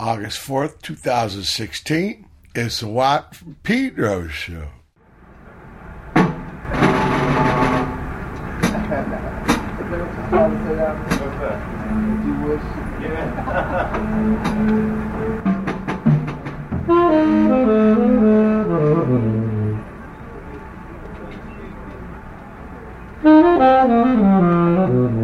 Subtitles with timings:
[0.00, 2.24] August 4th, 2016.
[2.54, 4.68] It's the Watt from Pedro Show.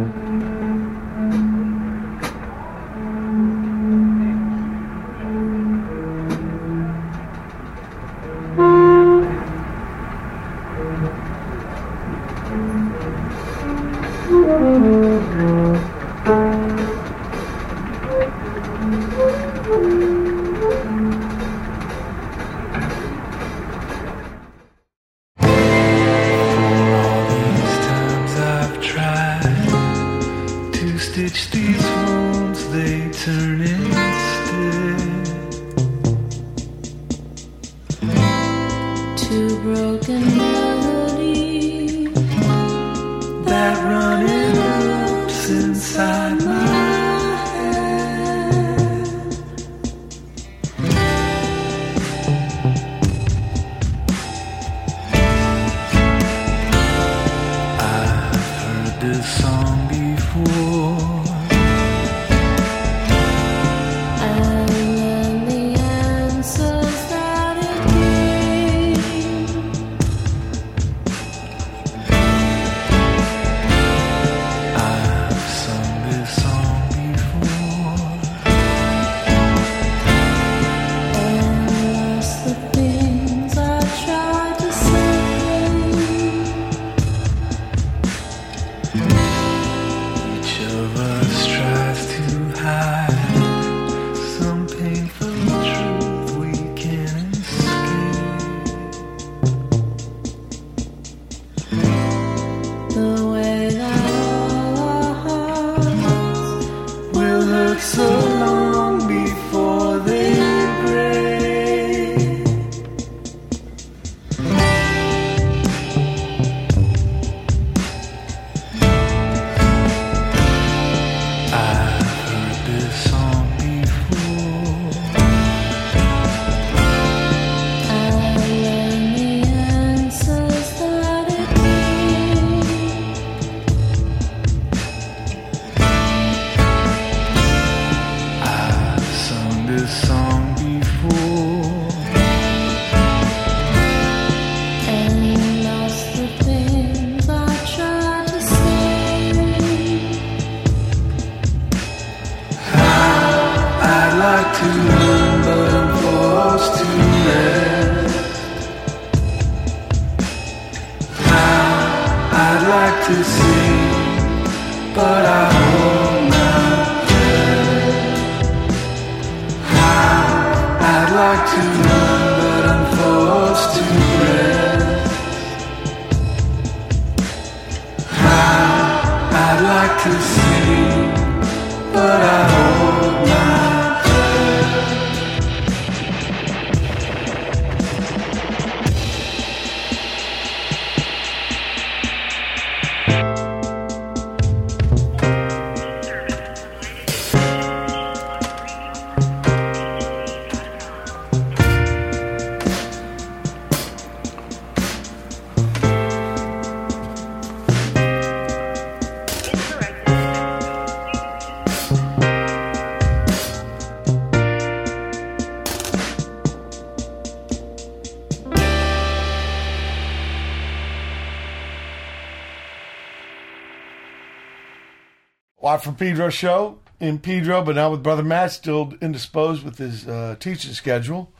[225.85, 230.35] from Pedro Show in Pedro, but now with Brother Matt still indisposed with his uh,
[230.39, 231.31] teaching schedule.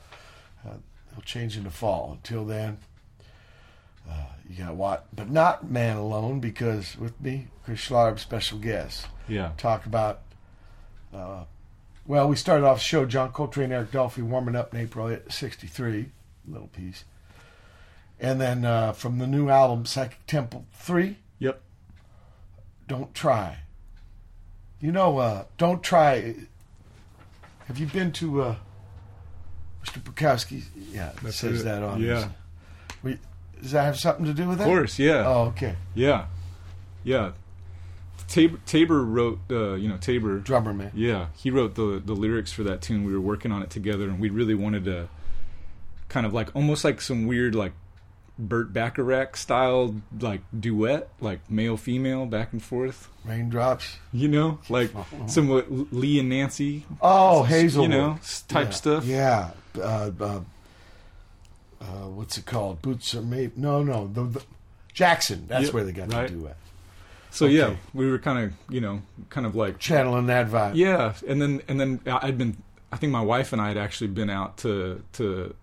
[0.64, 0.74] Uh,
[1.12, 2.12] he'll change in the fall.
[2.12, 2.78] Until then,
[4.08, 4.14] uh,
[4.48, 9.08] you got Watt, but not man alone because with me, Chris Schlarb, special guest.
[9.28, 9.54] Yeah.
[9.58, 10.22] Talk about,
[11.12, 11.46] uh,
[12.06, 16.12] well, we started off the show, John Coltrane, Eric Dolphy warming up in April 63,
[16.48, 17.04] little piece.
[18.20, 21.62] And then uh, from the new album, Psychic Temple 3, Yep.
[22.88, 23.58] Don't Try.
[24.80, 26.36] You know, uh, Don't Try.
[27.68, 28.56] Have you been to uh,
[29.84, 30.00] Mr.
[30.02, 30.64] Bukowski?
[30.92, 31.64] Yeah, it That's says it.
[31.66, 32.30] that on Yeah.
[33.02, 33.18] We,
[33.62, 34.64] does that have something to do with it?
[34.64, 35.26] Of course, yeah.
[35.26, 35.76] Oh, okay.
[35.96, 36.26] Yeah.
[37.04, 37.32] Yeah.
[38.28, 40.40] Tabor, Tabor wrote, uh, you know, Tabor.
[40.40, 40.92] Drummer man.
[40.96, 43.04] Yeah, he wrote the the lyrics for that tune.
[43.06, 45.10] We were working on it together, and we really wanted to
[46.10, 47.74] kind of like almost like some weird like
[48.38, 53.10] Burt Bacharach style like duet, like male female back and forth.
[53.24, 53.98] Raindrops.
[54.12, 54.92] You know, like
[55.28, 57.84] some what Lee and Nancy, Oh, Hazel.
[57.84, 58.72] you know, type yeah.
[58.72, 59.06] stuff.
[59.06, 59.52] Yeah.
[59.78, 60.40] Uh, uh,
[61.82, 62.82] uh, what's it called?
[62.82, 63.58] Boots are made.
[63.58, 64.08] No, no.
[64.08, 64.44] The, the
[64.94, 65.46] Jackson.
[65.48, 66.30] That's Yeah, where they got right.
[66.30, 66.56] do it.
[67.32, 70.76] So yeah, we were kind of you know kind of like Channeling that vibe.
[70.76, 72.58] Yeah, and then and then I'd been.
[72.92, 75.54] I think my wife and I had actually been out to to.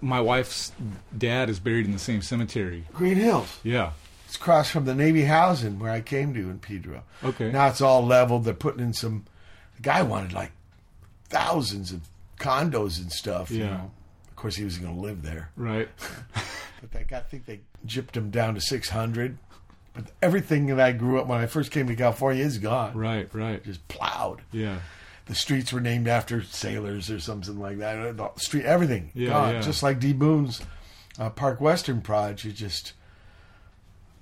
[0.00, 0.72] My wife's
[1.16, 2.84] dad is buried in the same cemetery.
[2.92, 3.58] Green Hills.
[3.62, 3.92] Yeah.
[4.26, 7.02] It's across from the Navy housing where I came to in Pedro.
[7.24, 7.50] Okay.
[7.50, 8.44] Now it's all leveled.
[8.44, 9.24] They're putting in some.
[9.76, 10.52] The guy wanted like
[11.28, 12.02] thousands of
[12.38, 13.50] condos and stuff.
[13.50, 13.70] You Yeah.
[13.70, 13.90] know.
[14.28, 15.50] Of course, he was going to live there.
[15.56, 15.88] Right.
[16.82, 19.36] But they, I think they gypped him down to 600.
[19.92, 22.96] But everything that I grew up when I first came to California is gone.
[22.96, 23.28] Right.
[23.34, 23.62] Right.
[23.62, 24.40] Just plowed.
[24.50, 24.78] Yeah.
[25.30, 28.16] The streets were named after sailors or something like that.
[28.16, 29.54] The street, everything Yeah, gone.
[29.54, 29.60] yeah.
[29.60, 30.12] Just like D.
[30.12, 30.60] Boon's
[31.20, 32.44] uh, Park Western project.
[32.44, 32.94] You just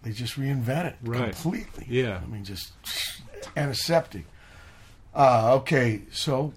[0.03, 1.33] they just reinvent it Right.
[1.33, 1.87] completely.
[1.89, 2.21] Yeah.
[2.23, 2.73] I mean, just
[3.57, 4.27] antiseptic.
[5.15, 6.53] Uh, okay, so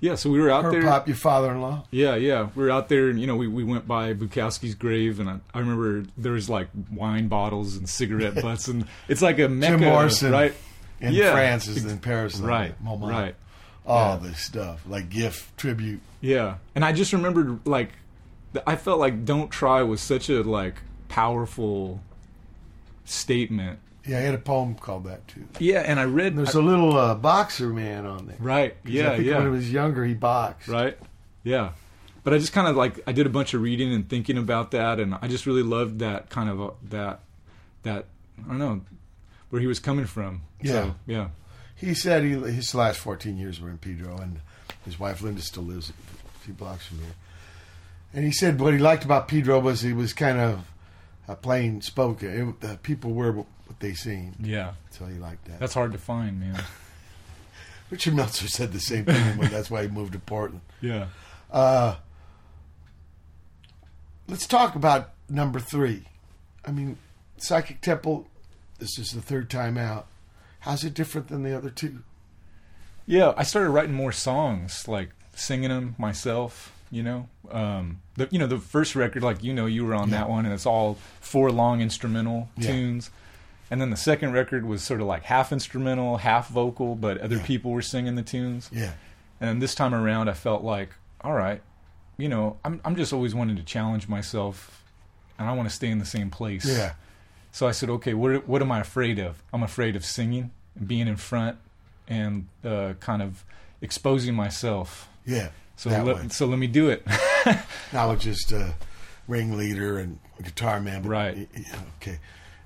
[0.00, 0.14] Yeah.
[0.14, 0.82] So we were out her there.
[0.82, 1.84] pop, your father-in-law.
[1.90, 2.48] Yeah, yeah.
[2.54, 5.38] We were out there, and you know, we, we went by Bukowski's grave, and I,
[5.52, 9.76] I remember there was like wine bottles and cigarette butts, and it's like a mecca,
[9.78, 10.54] Morrison right?
[11.08, 11.32] In Yeah.
[11.32, 13.14] France is in Paris, like Right, Montmartre.
[13.14, 13.34] right.
[13.86, 16.00] All this stuff like gift tribute.
[16.20, 17.90] Yeah, and I just remembered like
[18.66, 20.76] I felt like "Don't Try" was such a like
[21.08, 22.00] powerful
[23.04, 23.78] statement.
[24.06, 25.44] Yeah, I had a poem called that too.
[25.58, 28.36] Yeah, and I read There's I- a little uh, boxer man on there.
[28.38, 28.76] Right.
[28.84, 29.34] Yeah, I think yeah.
[29.38, 30.68] when he was younger, he boxed.
[30.68, 30.98] right.
[31.42, 31.70] Yeah,
[32.22, 34.70] but I just kind of like I did a bunch of reading and thinking about
[34.72, 37.20] that, and I just really loved that kind of uh, that
[37.82, 38.06] that
[38.44, 38.80] I don't know
[39.54, 40.42] where he was coming from.
[40.60, 40.72] Yeah.
[40.72, 41.28] So, yeah.
[41.76, 44.40] He said he, his last 14 years were in Pedro, and
[44.84, 47.14] his wife Linda still lives a few blocks from here.
[48.12, 50.72] And he said what he liked about Pedro was he was kind of
[51.28, 52.48] uh, plain spoken.
[52.48, 53.46] It, the people were what
[53.78, 54.34] they seemed.
[54.40, 55.60] Yeah, so he liked that.
[55.60, 56.60] that's hard to find, man.
[57.90, 60.62] Richard Meltzer said the same thing, but that's why he moved to Portland.
[60.80, 61.06] Yeah.
[61.48, 61.94] Uh,
[64.26, 66.06] let's talk about number three.
[66.64, 66.98] I mean,
[67.36, 68.26] Psychic Temple.
[68.78, 70.06] This is the third time out.
[70.60, 72.02] How's it different than the other two?
[73.06, 76.70] Yeah, I started writing more songs, like singing them myself.
[76.90, 80.10] You know, um, the you know the first record, like you know, you were on
[80.10, 80.18] Yeah.
[80.18, 82.68] that one, and it's all four long instrumental Yeah.
[82.72, 83.10] tunes.
[83.70, 87.36] And then the second record was sort of like half instrumental, half vocal, but other
[87.36, 87.46] Yeah.
[87.46, 88.68] people were singing the tunes.
[88.72, 88.92] Yeah,
[89.40, 90.90] And this time around, I felt like,
[91.22, 91.60] all right,
[92.16, 94.84] you know, I'm I'm just always wanting to challenge myself,
[95.38, 96.64] and I want to stay in the same place.
[96.64, 96.92] yeah,
[97.54, 99.40] So I said, okay, what what am I afraid of?
[99.52, 101.56] I'm afraid of singing, and being in front,
[102.08, 103.44] and uh, kind of
[103.80, 105.08] exposing myself.
[105.24, 105.50] yeah.
[105.76, 107.06] So let, so let me do it.
[107.92, 108.74] Not with just a
[109.28, 111.48] ringleader and guitar man, but Right.
[111.98, 112.18] okay,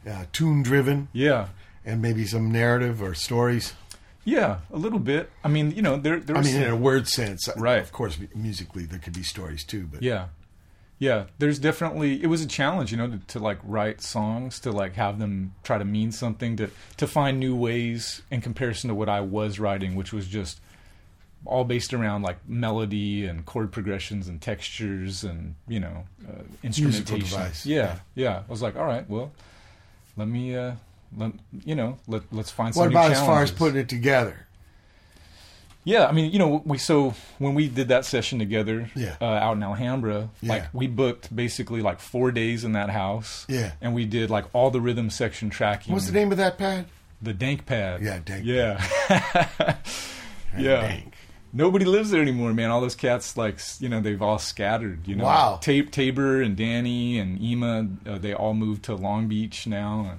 [0.08, 1.48] uh, tune driven yeah,
[1.84, 3.74] and maybe some narrative or stories.
[4.24, 5.30] yeah, a little bit.
[5.44, 7.82] I mean, you know, there there I mean, some- in a word sense, Right.
[7.82, 10.26] Of course, musically there could be stories too, but Yeah.
[10.98, 14.72] Yeah, there's definitely it was a challenge, you know, to, to like write songs, to
[14.72, 18.94] like have them try to mean something, to to find new ways in comparison to
[18.94, 20.60] what I was writing, which was just
[21.44, 27.20] all based around like melody and chord progressions and textures and you know uh, instrumentation.
[27.20, 28.30] device, Yeah, yeah.
[28.30, 29.30] yeah, I was like, all right, well,
[30.16, 30.72] let me, uh,
[31.16, 31.32] let
[31.64, 32.82] you know, let let's find some.
[32.82, 34.47] what about as far as putting it together?
[35.88, 39.16] Yeah, I mean, you know, we so when we did that session together, Yeah.
[39.22, 40.48] uh, out in Alhambra, Yeah.
[40.52, 43.72] like we booked basically like four days in that house, Yeah.
[43.80, 45.94] and we did like all the rhythm section tracking.
[45.94, 46.86] What's the name of that pad?
[47.22, 48.02] The Dank Pad.
[48.02, 48.84] Yeah, Dank Yeah,
[50.58, 50.80] yeah.
[50.82, 51.14] Dank.
[51.52, 52.70] Nobody lives there anymore, man.
[52.70, 55.08] All those cats, like you know, they've all scattered.
[55.08, 55.58] You know, Wow.
[55.62, 60.18] Ta- Tabor and Danny and Ema, uh, they all moved to Long Beach now.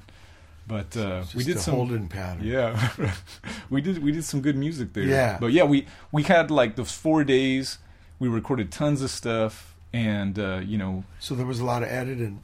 [0.70, 2.46] But uh, we did some pattern.
[2.46, 2.92] yeah,
[3.72, 5.04] we did we did some good music there.
[5.04, 5.38] Yeah.
[5.42, 7.80] but yeah, we we had like those four days.
[8.20, 11.90] We recorded tons of stuff, and uh, you know, So there was a lot of
[11.90, 12.44] editing.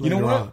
[0.00, 0.40] you know what?
[0.40, 0.52] on.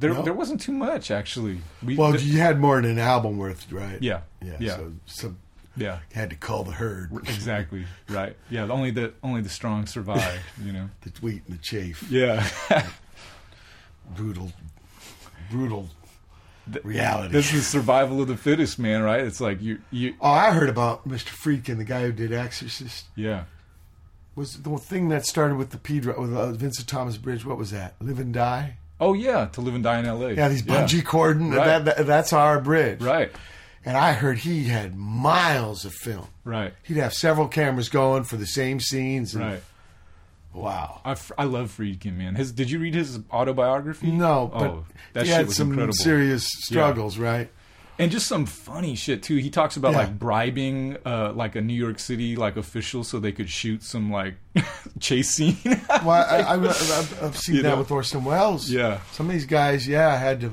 [0.00, 0.22] There No?
[0.22, 1.60] there wasn't too much actually.
[1.80, 4.02] We Well, th- you had more than an album worth, right?
[4.02, 5.38] yeah, yeah, yeah, So some
[5.76, 6.00] yeah.
[6.12, 7.12] had to call the herd.
[7.28, 8.34] Exactly right.
[8.50, 10.40] Yeah, only the only the strong survive.
[10.64, 10.90] You know.
[11.02, 12.02] the wheat and the chafe.
[12.10, 12.42] Yeah.
[14.16, 14.50] Brutal,
[15.50, 15.88] brutal
[16.72, 17.32] Th- reality.
[17.32, 19.02] This is survival of the fittest, man.
[19.02, 19.20] Right?
[19.20, 21.28] It's like you you oh, I heard about Mr.
[21.28, 23.06] Friedkin, the guy who did Exorcist.
[23.14, 23.44] yeah.
[24.34, 27.46] Was the thing that started with the Pedro, with uh, Vincent Thomas Bridge?
[27.46, 27.94] What was that?
[28.00, 28.76] Live and Die.
[29.00, 30.34] Oh yeah, to live and die in L.A.
[30.34, 31.50] Yeah, these bungee cording.
[31.52, 31.84] Right.
[31.84, 33.00] That, that, that's our bridge.
[33.00, 33.30] Right,
[33.84, 36.26] And I heard he had miles of film.
[36.44, 39.34] right, He'd have several cameras going for the same scenes.
[39.34, 39.62] And, right.
[40.54, 41.00] Wow.
[41.04, 42.34] I, f- I love Friedkin, man.
[42.34, 44.10] His did you read his autobiography?
[44.10, 45.92] No, but oh, that he shit had was some incredible.
[45.94, 47.50] serious struggles, right?
[47.98, 49.36] and just some funny shit too.
[49.36, 49.98] He talks about Yeah.
[50.00, 54.10] like bribing uh, like a New York City like official so they could shoot some
[54.12, 54.34] like
[55.00, 55.56] chase scene.
[55.64, 56.42] Well, I,
[57.22, 57.78] I've seen that know?
[57.78, 58.68] with Orson Welles.
[58.70, 60.52] yeah, Some of these guys, yeah, had to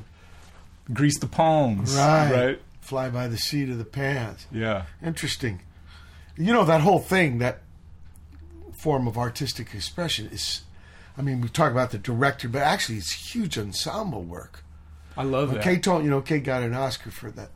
[0.94, 1.96] grease the palms.
[1.96, 2.62] right, right.
[2.82, 4.48] fly by the seat of the pants.
[4.52, 5.62] Yeah, Interesting.
[6.38, 7.62] You know that whole thing, that
[8.84, 10.62] form of artistic expression is.
[11.18, 14.64] I mean, we talk about the director, but actually, it's huge ensemble work.
[15.16, 15.64] I love Well, that.
[15.64, 17.52] Kate told you know Kate got an Oscar for that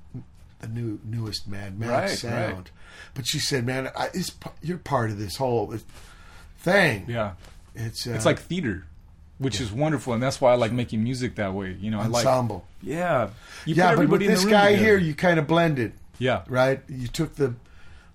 [0.59, 2.71] the new newest Mad Max Right, sound, right.
[3.15, 4.31] but she said, "Man, I, it's,
[4.61, 5.73] you're part of this whole
[6.59, 7.05] thing.
[7.07, 7.33] yeah,
[7.75, 8.85] It's uh, it's like theater,
[9.39, 11.75] which is wonderful, and that's why I like making music that way.
[11.79, 12.63] You know, I like ensemble.
[12.81, 13.29] yeah,
[13.65, 14.85] you yeah, put but with in this the room guy together.
[14.85, 16.81] here, you kind of blended, yeah, right?
[16.87, 17.53] You took the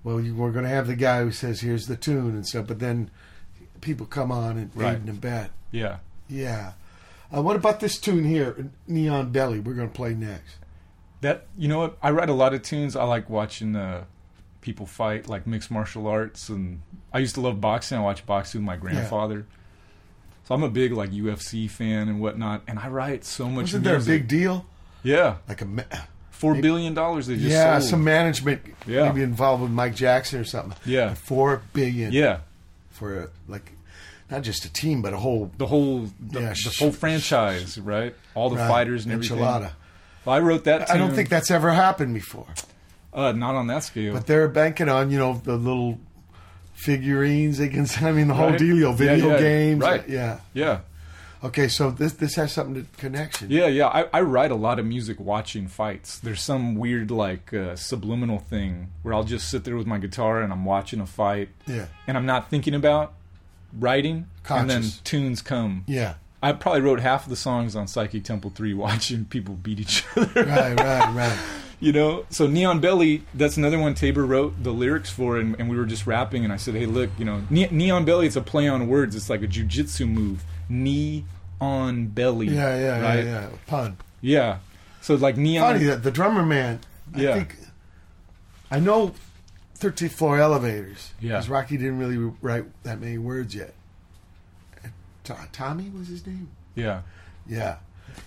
[0.04, 2.66] well, you were going to have the guy who says, "Here's the tune" and stuff,
[2.66, 3.10] but then
[3.80, 4.94] people come on and Right.
[4.96, 5.50] aid and abet.
[5.70, 5.98] yeah.
[6.28, 6.72] Yeah.
[7.34, 9.58] Uh, what about this tune here, Neon Belly?
[9.60, 10.56] We're going to play next.
[11.22, 11.98] That you know what?
[12.02, 12.96] I write a lot of tunes.
[12.96, 14.04] I like watching uh,
[14.60, 16.82] people fight, like mixed martial arts, and
[17.12, 17.96] I used to love boxing.
[17.98, 19.46] I watched boxing with my grandfather.
[20.44, 23.64] So I'm a big like UFC fan and whatnot, and I write so much.
[23.66, 24.66] Wasn't there a big deal?
[25.04, 25.66] Yeah, Like a
[26.42, 27.90] four billion dollars they just yeah, sold.
[27.90, 29.04] some management Yeah.
[29.08, 30.76] maybe involved with Mike Jackson or something.
[30.84, 31.14] Yeah.
[31.14, 32.12] four billion.
[32.12, 32.38] yeah,
[32.90, 33.72] for a, like
[34.30, 38.14] not just a team but a whole the whole the, Yeah, the whole franchise, right?
[38.34, 39.38] All the right, fighters and everything.
[39.38, 39.70] enchilada.
[40.26, 40.90] I wrote that.
[40.90, 42.46] I don't think that's ever happened before.
[43.12, 44.12] uh, not on that scale.
[44.14, 45.98] But they're banking on you know the little
[46.74, 47.58] figurines.
[47.58, 47.86] They can.
[48.00, 48.58] I mean the whole Right.
[48.58, 48.76] deal.
[48.90, 49.80] Yeah, Video yeah, games.
[49.82, 50.08] right.
[50.08, 50.38] Yeah.
[50.54, 50.80] yeah,
[51.44, 51.68] Okay.
[51.68, 53.50] So this this has something to connection.
[53.50, 53.88] Yeah, yeah.
[53.88, 56.18] I, I write a lot of music watching fights.
[56.18, 60.40] There's some weird like uh, subliminal thing where I'll just sit there with my guitar
[60.42, 61.86] and I'm watching a fight Yeah.
[62.06, 63.14] and I'm not thinking about
[63.78, 64.74] writing, Conscious.
[64.74, 65.84] and then tunes come.
[65.86, 66.14] Yeah.
[66.44, 70.04] I probably wrote half of the songs on Psychic Temple Three watching people beat each
[70.16, 70.44] other.
[70.44, 70.78] Right.
[70.78, 71.14] Right.
[71.14, 71.38] Right.
[71.80, 75.68] you know, so Neon Belly, that's another one Tabor wrote the lyrics for, and, and
[75.68, 78.36] we were just rapping, and I said, hey, look, you know, ne- Neon Belly, it's
[78.36, 79.16] a play on words.
[79.16, 80.44] It's like a jujitsu move.
[80.72, 81.24] Knee
[81.60, 82.48] on belly.
[82.48, 82.78] Yeah.
[82.78, 83.00] Yeah.
[83.00, 83.24] right?
[83.24, 83.40] Yeah.
[83.42, 83.48] Yeah.
[83.66, 83.96] Pun.
[84.20, 84.58] Yeah.
[85.00, 85.74] So like neon.
[85.74, 86.80] Funny that the drummer man.
[87.14, 87.34] I Yeah.
[87.34, 87.56] think
[88.70, 89.12] I know
[89.78, 91.12] 13th floor elevators.
[91.20, 91.32] Yeah.
[91.32, 93.74] Because Roky didn't really write that many words yet.
[95.24, 96.48] To- Tommy was his name.
[96.74, 97.02] Yeah.
[97.48, 97.76] Yeah.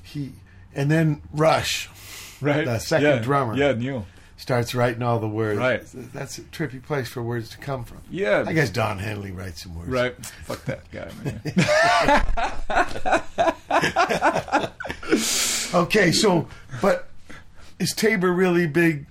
[0.04, 0.34] He
[0.74, 1.90] and then Rush
[2.42, 2.66] Right.
[2.66, 3.20] The second yeah.
[3.20, 3.56] drummer.
[3.56, 4.06] Yeah, Neil.
[4.38, 5.58] Starts writing all the words.
[5.60, 5.82] Right.
[6.14, 8.00] That's a trippy place for words to come from.
[8.12, 8.44] Yeah.
[8.46, 9.90] I guess Don Henley writes some words.
[9.90, 10.14] Right.
[10.46, 11.42] Fuck that guy, man.
[15.74, 16.48] Okay, so
[16.82, 17.10] but
[17.80, 19.08] is Tabor really big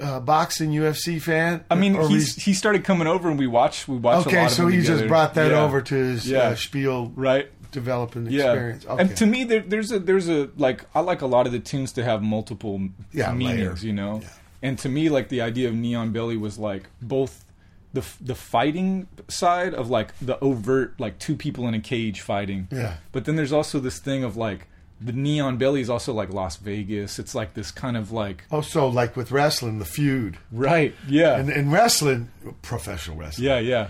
[0.00, 1.62] uh, boxing UFC fan?
[1.70, 4.26] I mean, he's he started coming over and we watched we watched.
[4.26, 5.62] a okay, lot of so he just brought that Yeah.
[5.62, 6.38] over to his Yeah.
[6.40, 7.50] uh, spiel Right.
[7.70, 8.52] Developing Yeah.
[8.52, 8.86] experience.
[8.86, 9.00] Okay.
[9.02, 11.58] And to me, there, there's a there's a like I like a lot of the
[11.60, 12.80] tunes to have multiple
[13.12, 13.86] Yeah, meanings, layer.
[13.88, 14.20] you know.
[14.22, 14.28] Yeah.
[14.62, 17.44] And to me, like the idea of Neon Belly was like both
[17.92, 22.68] the the fighting side of like the overt like two people in a cage fighting.
[22.70, 22.96] Yeah.
[23.12, 24.66] But then there's also this thing of like
[25.00, 27.18] the Neon Belly is also like Las Vegas.
[27.20, 31.36] It's like this kind of like oh, so like with wrestling, the feud, right, yeah,
[31.36, 32.30] and in wrestling,
[32.62, 33.46] professional wrestling.
[33.46, 33.88] yeah, yeah.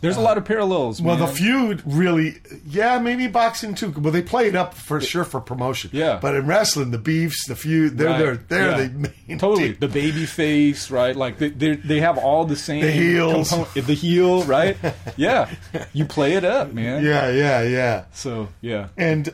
[0.00, 1.00] There's a lot of parallels.
[1.02, 1.26] Well, man.
[1.28, 3.90] the feud really, yeah, maybe boxing too.
[3.90, 5.90] Well, they play it up for sure for promotion.
[5.92, 6.18] Yeah.
[6.20, 8.18] but in wrestling, the beefs, the feud, they're Right.
[8.18, 8.88] they're they're Yeah.
[8.88, 9.76] the main totally team.
[9.80, 13.50] the baby face right like they they they have all the same The heels.
[13.50, 14.76] component- the heel right
[15.16, 15.48] yeah
[15.92, 18.04] you play it up man Yeah, yeah, yeah.
[18.12, 19.32] so yeah And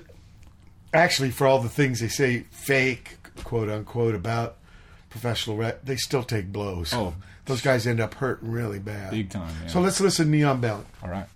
[0.94, 4.56] actually, for all the things they say fake, quote unquote, about
[5.10, 6.92] professional rep, they still take blows.
[6.94, 7.14] Oh.
[7.46, 9.10] Those guys end up hurting really bad.
[9.10, 9.68] big time man.
[9.68, 10.84] So let's listen to Neon Belly.
[11.02, 11.26] all right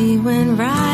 [0.00, 0.89] he went riding.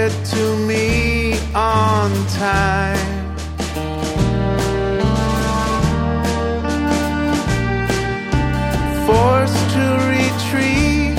[0.00, 2.10] get to me on
[2.46, 3.12] time.
[9.06, 11.18] Forced to retreat,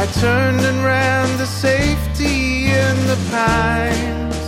[0.00, 4.40] I turned and ran to safety in the pines.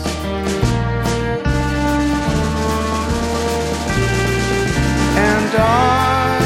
[5.30, 6.40] And on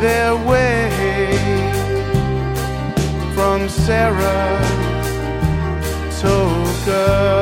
[0.00, 0.88] their way
[3.34, 4.67] from Sarah
[6.98, 7.37] good.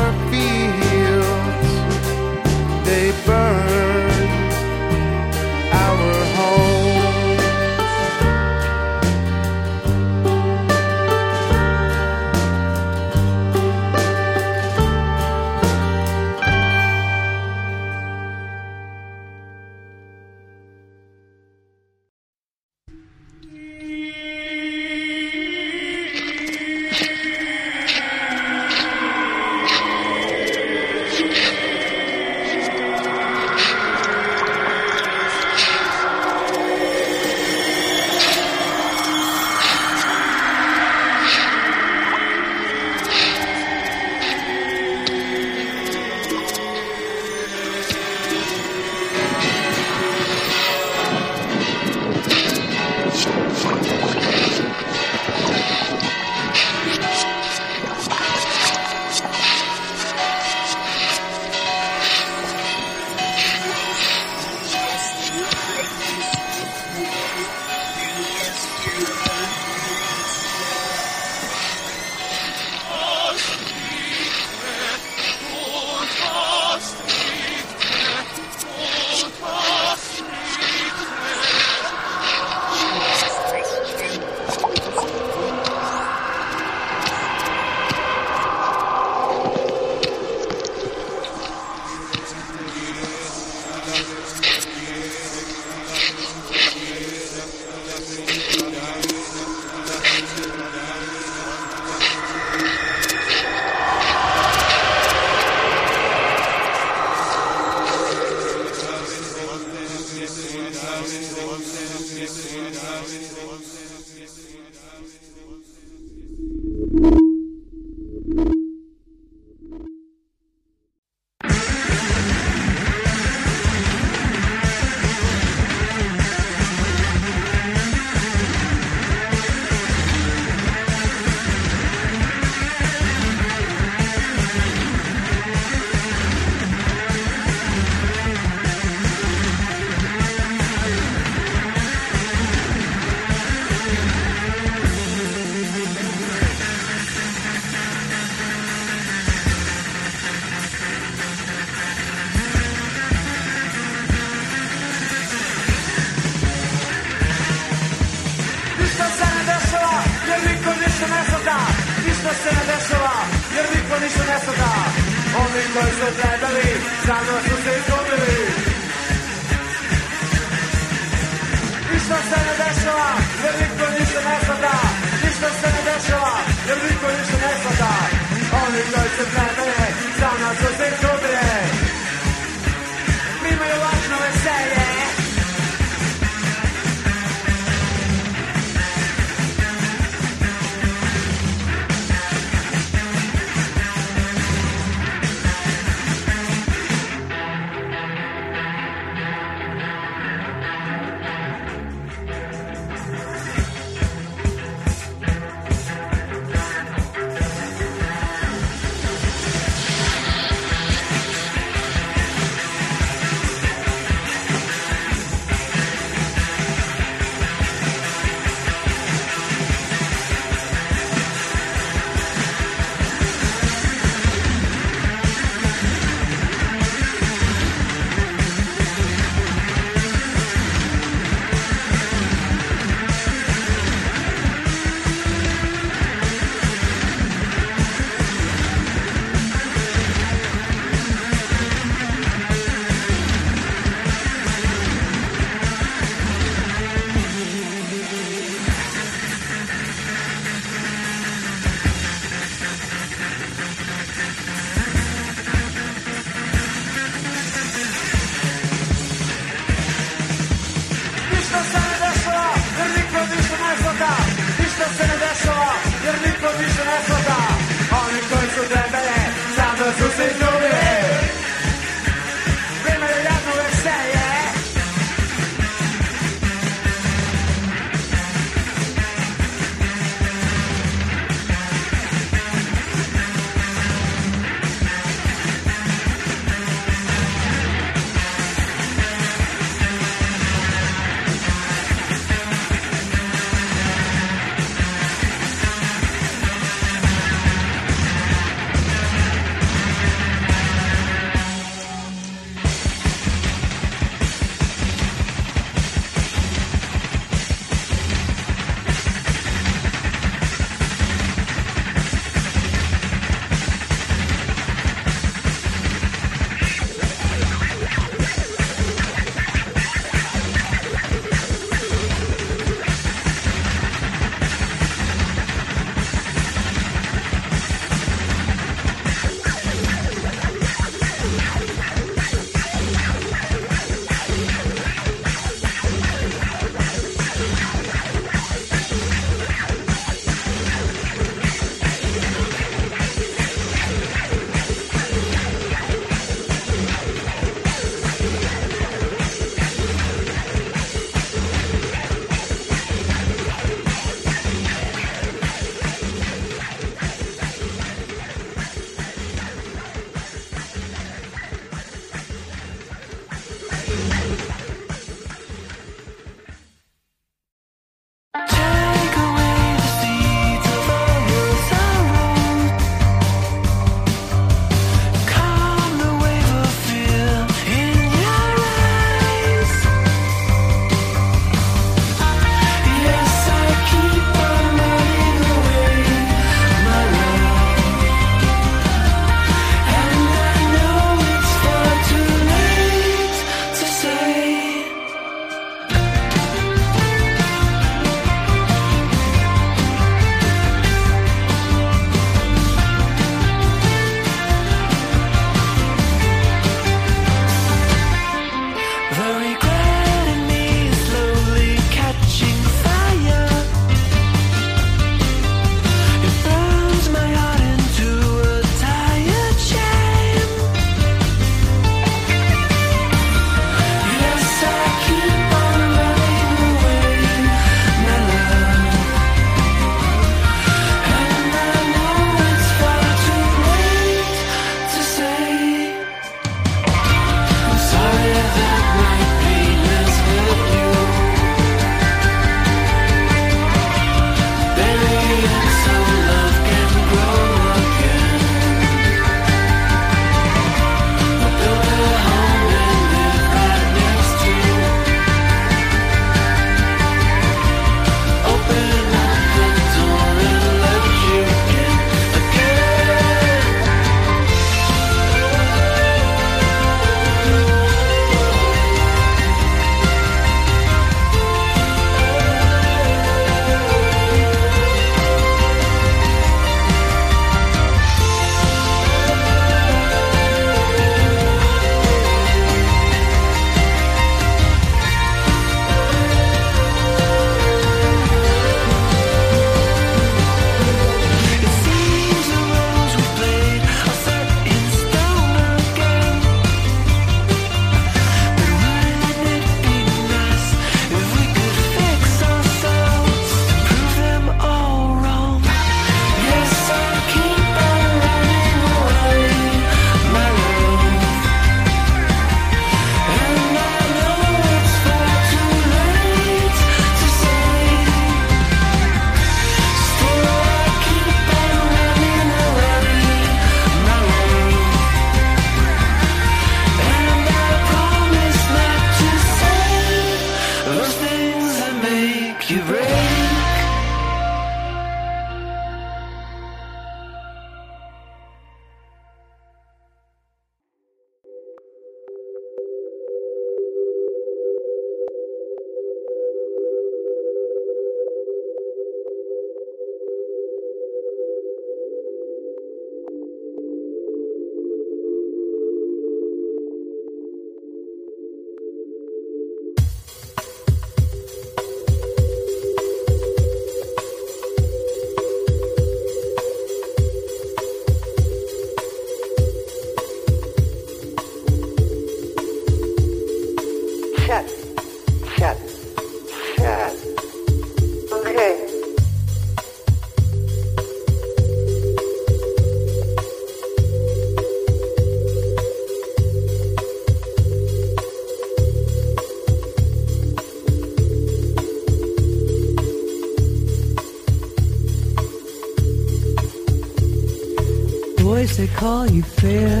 [599.02, 600.00] call you fair.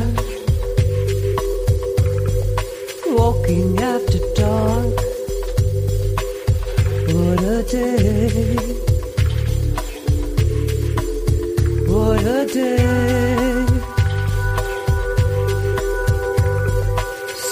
[3.18, 4.96] Walking after dark.
[7.14, 8.56] What a day.
[11.90, 13.66] What a day.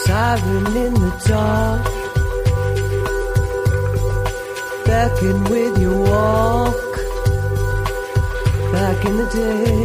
[0.03, 1.85] Siren in the dark.
[4.87, 5.15] Back
[5.51, 6.91] with your walk.
[8.73, 9.80] Back in the day.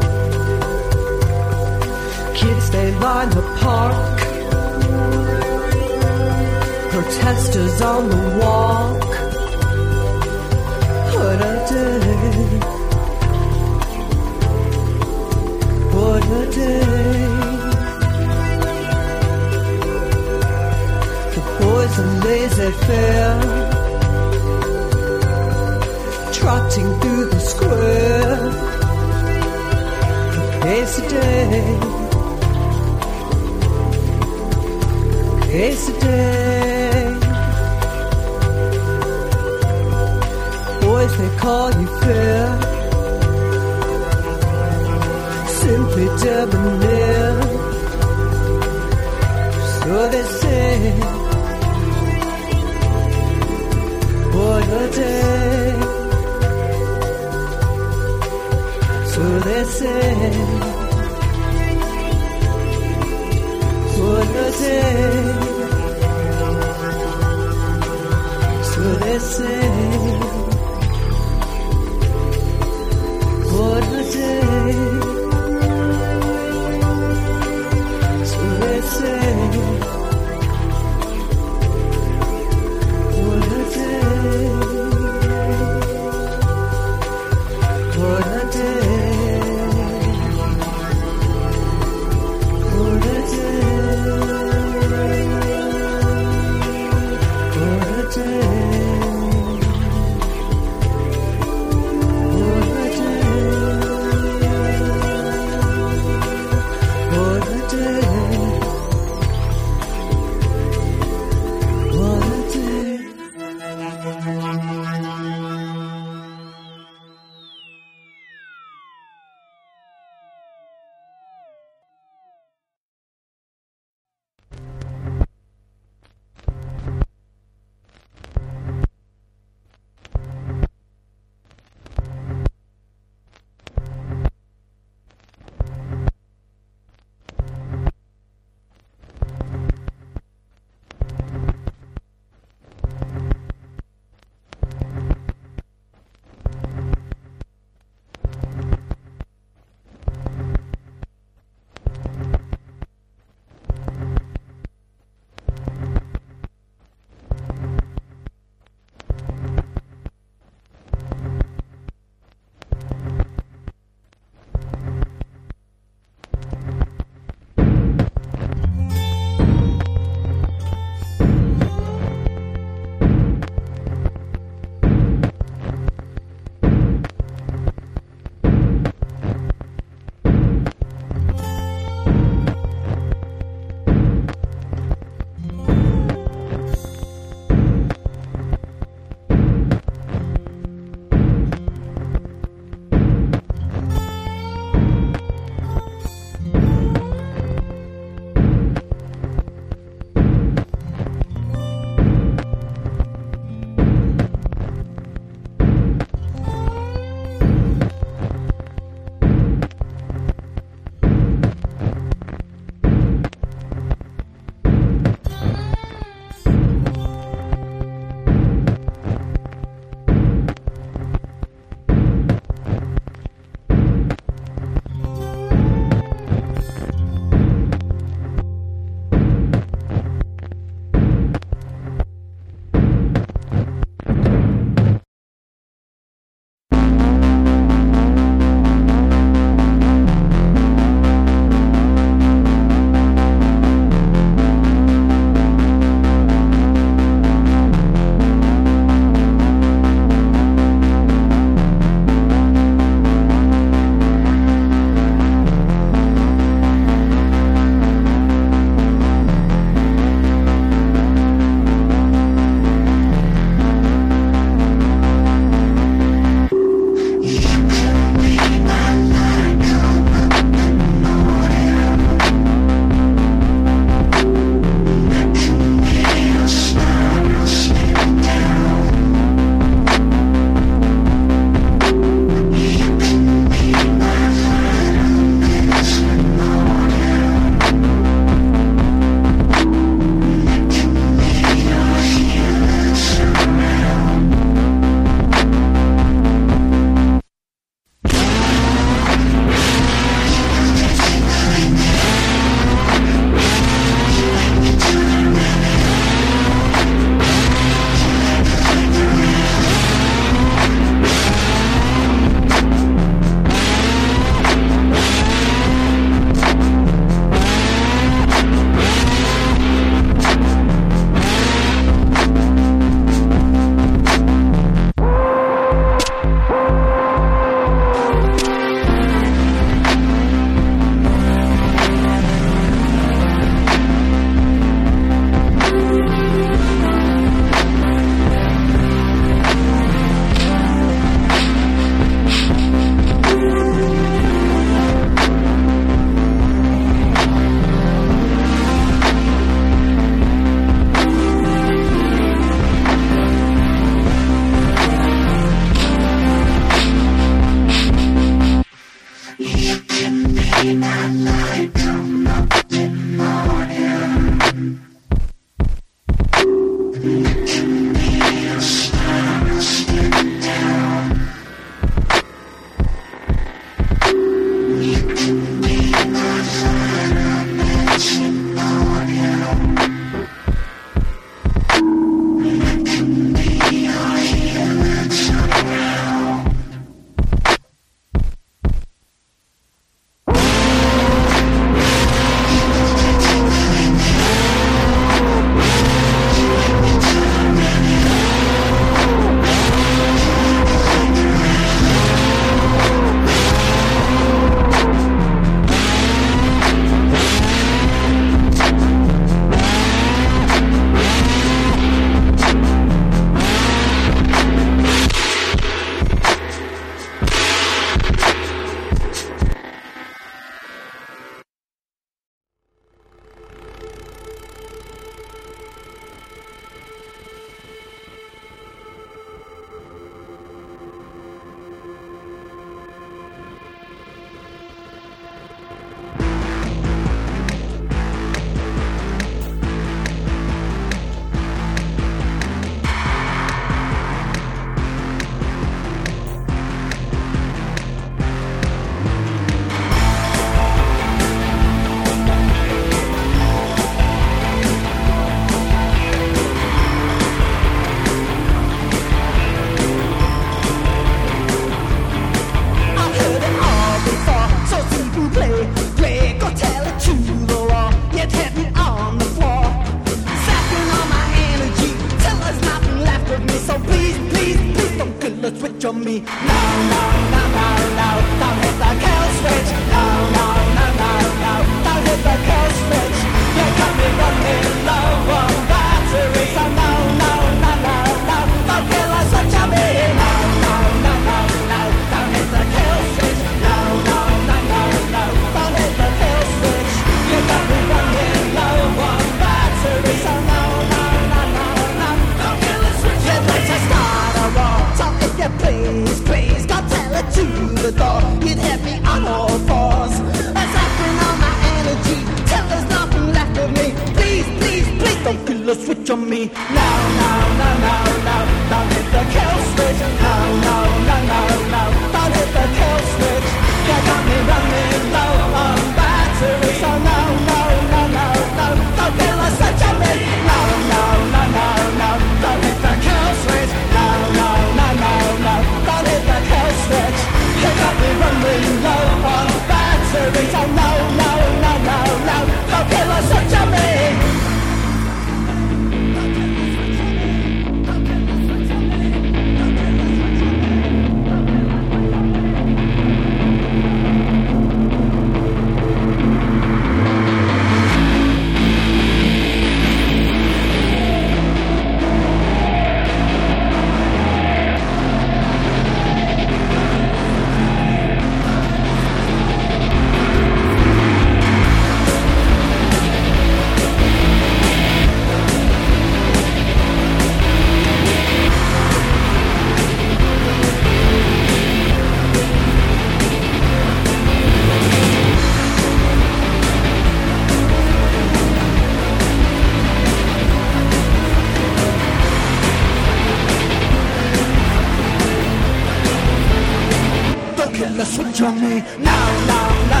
[598.18, 598.80] and drown me.
[598.98, 600.00] now, now, no,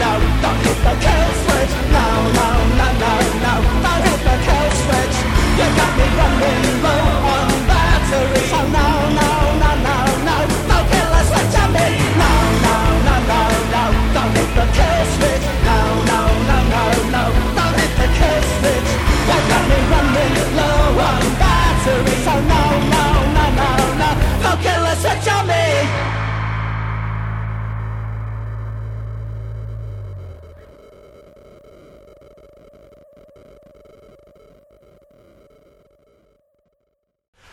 [0.00, 0.12] no.
[0.42, 1.72] Don't hit the kill switch.
[1.92, 5.16] Now, now, now, now, now, Don't hit the kill switch.
[5.58, 6.82] You got me running.
[6.82, 6.89] running.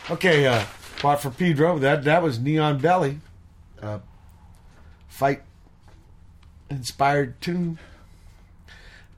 [0.09, 0.63] Okay, uh,
[1.01, 1.77] bought for Pedro.
[1.79, 3.19] That that was Neon Belly,
[3.81, 3.99] uh,
[5.09, 5.41] fight
[6.69, 7.77] inspired tune.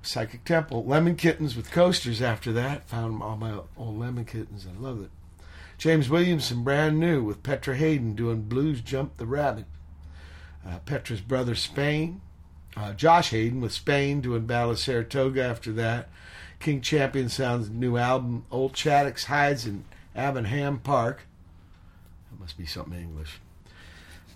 [0.02, 2.24] Psychic Temple, Lemon Kittens with coasters.
[2.24, 4.66] After that, found all my old Lemon Kittens.
[4.66, 5.12] I love it.
[5.78, 9.66] James Williamson, brand new, with Petra Haden doing Blues Jump the Rabbit.
[10.68, 12.22] Uh, Petra's brother Spain,
[12.76, 15.44] uh, Josh Haden with Spain doing Battle of Saratoga.
[15.44, 16.10] After that,
[16.60, 19.84] King Champion Sound's new album, Old Chattox Hides and
[20.16, 21.24] Avenham Park.
[22.32, 23.40] That must be something English.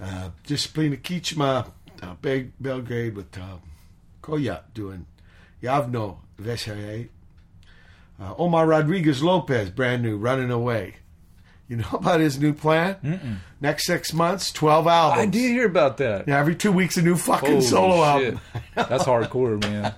[0.02, 1.68] Uh, Disciplina Kicme,
[2.02, 3.58] uh, Bel- Belgrade with uh,
[4.22, 5.06] Koja doing
[5.62, 7.10] Javno Veselje.
[8.22, 10.96] Uh, Omar Rodriguez Lopez, brand new, Running Away.
[11.68, 13.40] You know about his new plan?
[13.62, 15.22] Next six months, 12 albums.
[15.22, 16.28] I did hear about that.
[16.28, 18.34] Yeah, every two weeks, a new fucking Holy solo shit.
[18.34, 18.42] album.
[18.76, 19.94] That's hardcore, man.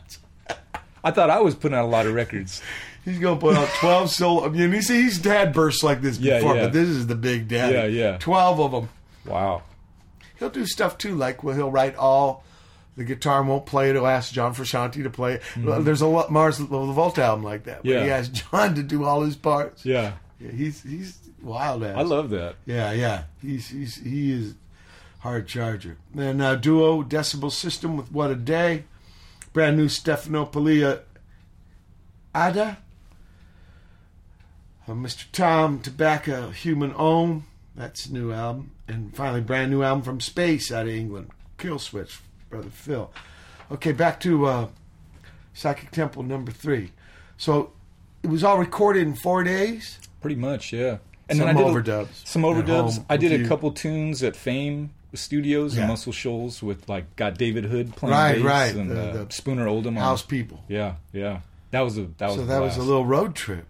[1.04, 2.62] I thought I was putting out a lot of records.
[3.06, 4.46] He's gonna put out twelve solo.
[4.46, 6.62] I mean, you see, he's dad bursts like this Yeah, before, yeah.
[6.64, 7.74] but this is the big daddy.
[7.74, 8.18] Yeah, yeah.
[8.18, 8.90] Twelve of them.
[9.26, 9.62] Wow.
[10.38, 12.44] He'll do stuff too, like well, he'll write all
[12.98, 13.94] the guitar won't play it.
[13.96, 15.36] He'll ask John Frusciante to play.
[15.36, 15.42] it.
[15.64, 17.80] Well, There's a lot Mars Volta album like that.
[17.80, 17.88] Mm-hmm.
[17.90, 18.04] Yeah.
[18.04, 19.86] he asked John to do all his parts.
[19.86, 20.14] Yeah.
[20.40, 21.96] Yeah, he's he's wild ass.
[21.98, 22.56] I love that.
[22.66, 23.24] Yeah, yeah.
[23.42, 24.56] He's he's he is
[25.20, 25.98] hard charger.
[26.14, 28.86] Then uh, duo Decibel System with What a Day,
[29.54, 31.02] brand new Stefano Pilia
[32.36, 32.78] Ada,
[34.88, 35.26] uh, Mr.
[35.32, 37.46] Tom Tobacco Human Om.
[37.76, 41.78] That's a new album, and finally brand new album from Space out of England, Kill
[41.80, 42.20] Switch,
[42.50, 43.12] brother Phil.
[43.72, 44.68] Okay, back to uh,
[45.54, 46.92] Psychic Temple number three.
[47.38, 47.74] So
[48.24, 50.00] it was all recorded in four days.
[50.22, 50.98] Pretty much, yeah.
[51.28, 53.04] And Some then I did a- overdubs some overdubs.
[53.10, 55.82] I did a couple tunes at Fame Studios Yeah.
[55.82, 58.76] and Muscle Shoals with like got David Hood playing Right, bass right.
[58.76, 59.98] and The- uh, the Spooner Oldham.
[59.98, 60.64] on- House people.
[60.70, 61.40] Yeah, yeah.
[61.72, 63.66] That was a that was So a that was a little road trip.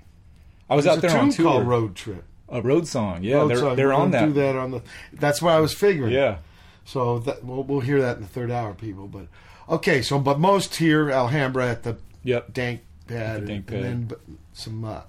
[0.69, 1.45] I was There's out there on tour.
[1.45, 2.23] called Road Trip.
[2.49, 3.23] a road song.
[3.23, 3.75] Yeah, Road they're Song.
[3.75, 4.25] they're We're on that.
[4.25, 4.81] Do that on the.
[5.13, 6.13] That's what I was figuring.
[6.13, 6.37] Yeah.
[6.85, 9.07] So that we'll, we'll hear that in the third hour, people.
[9.07, 9.27] But
[9.69, 12.53] okay, so but most here Alhambra at the Yep.
[12.53, 14.17] Dank Pad, the Dank and, Pad.
[14.19, 15.01] then some uh,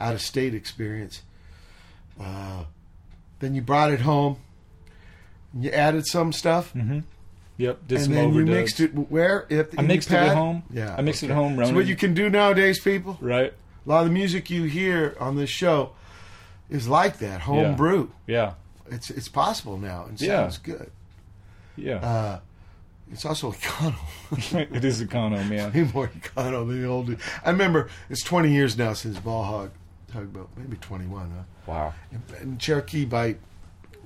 [0.00, 1.22] out of state experience.
[2.20, 2.64] Uh,
[3.40, 4.38] then you brought it home.
[5.52, 6.72] and You added some stuff,
[7.58, 7.86] Yep.
[7.88, 9.46] Did and some then you mixed it where?
[9.78, 10.62] I mixed it at home.
[10.70, 13.16] Yeah, I mixed it at home, So what you can do nowadays, people?
[13.20, 13.52] Right.
[13.86, 15.92] A lot of the music you hear on this show
[16.68, 17.72] is like that, home Yeah.
[17.72, 18.10] brew.
[18.26, 18.54] Yeah.
[18.90, 20.90] It's it's possible now and sounds good.
[21.76, 21.96] Yeah.
[21.96, 22.40] Uh,
[23.12, 23.94] it's also econo.
[24.74, 25.72] it is Econo, man.
[25.72, 27.14] Way more econo than the old.
[27.44, 29.70] I remember it's 20 years now since Ball Hog
[30.12, 31.30] Tugboat, maybe 21.
[31.30, 31.42] Huh?
[31.72, 31.94] Wow.
[32.10, 33.36] And, and Cherokee by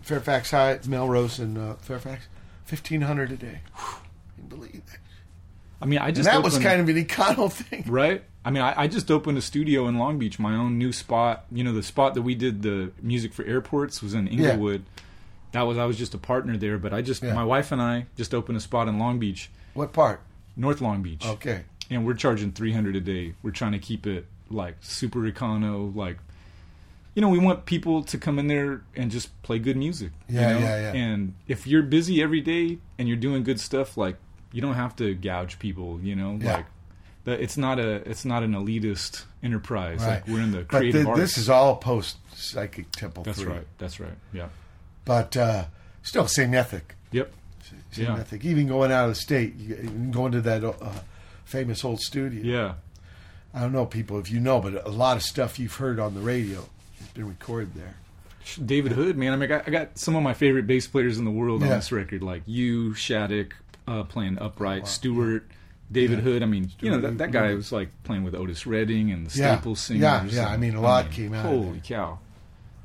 [0.02, 2.26] Fairfax High, Melrose, and uh, Fairfax,
[2.68, 3.60] 1500 a day.
[3.74, 3.98] Can
[4.38, 4.98] you believe that?
[5.80, 7.84] I mean, I And just that was kind of an econo thing.
[7.86, 8.22] Right?
[8.44, 11.44] I mean, I, I just opened a studio in Long Beach, my own new spot.
[11.52, 14.84] You know, the spot that we did the music for airports was in Inglewood.
[15.52, 17.34] That was I was just a partner there, but I just Yeah.
[17.34, 20.20] my wife and I just opened a spot in Long Beach, What part?
[20.56, 21.64] North Long Beach, Okay.
[21.90, 23.34] and we're charging three hundred a day.
[23.42, 26.18] We're trying to keep it like super econo, like
[27.14, 30.12] you know, we want people to come in there and just play good music.
[30.28, 30.58] you Yeah, know?
[30.60, 30.92] yeah, yeah.
[30.94, 34.16] And if you're busy every day and you're doing good stuff, like
[34.52, 36.00] you don't have to gouge people.
[36.02, 36.54] You know, Yeah.
[36.54, 36.66] like.
[37.32, 40.00] It's not a it's not an elitist enterprise.
[40.00, 40.08] Right.
[40.14, 41.20] Like we're in the But creative thi- arts.
[41.20, 43.52] this is all post Psychic Temple that's 3.
[43.52, 43.66] right.
[43.78, 44.12] That's right.
[44.32, 44.48] Yeah.
[45.04, 45.64] But uh,
[46.02, 46.94] still, same ethic.
[47.12, 47.32] Yep.
[47.92, 48.18] Same Yeah.
[48.18, 48.44] ethic.
[48.44, 50.74] Even going out of the state, even going to that uh,
[51.44, 52.42] famous old studio.
[52.42, 52.74] Yeah.
[53.52, 56.14] I don't know, people, if you know, but a lot of stuff you've heard on
[56.14, 56.68] the radio
[57.00, 57.96] has been recorded there.
[58.64, 59.32] David Hood, man.
[59.32, 61.62] I mean, I got, I got some of my favorite bass players in the world
[61.62, 63.54] on this record, like you, Shattuck,
[63.88, 65.46] uh, playing upright, Stewart,
[65.92, 66.24] David Yeah.
[66.24, 66.42] Hood.
[66.42, 67.56] I mean, you know, that, that guy mm-hmm.
[67.56, 69.56] was like playing with Otis Redding and the Yeah.
[69.56, 70.02] Staples singers.
[70.02, 71.80] Yeah, yeah, I mean, a lot came out Holy there.
[71.84, 72.18] cow.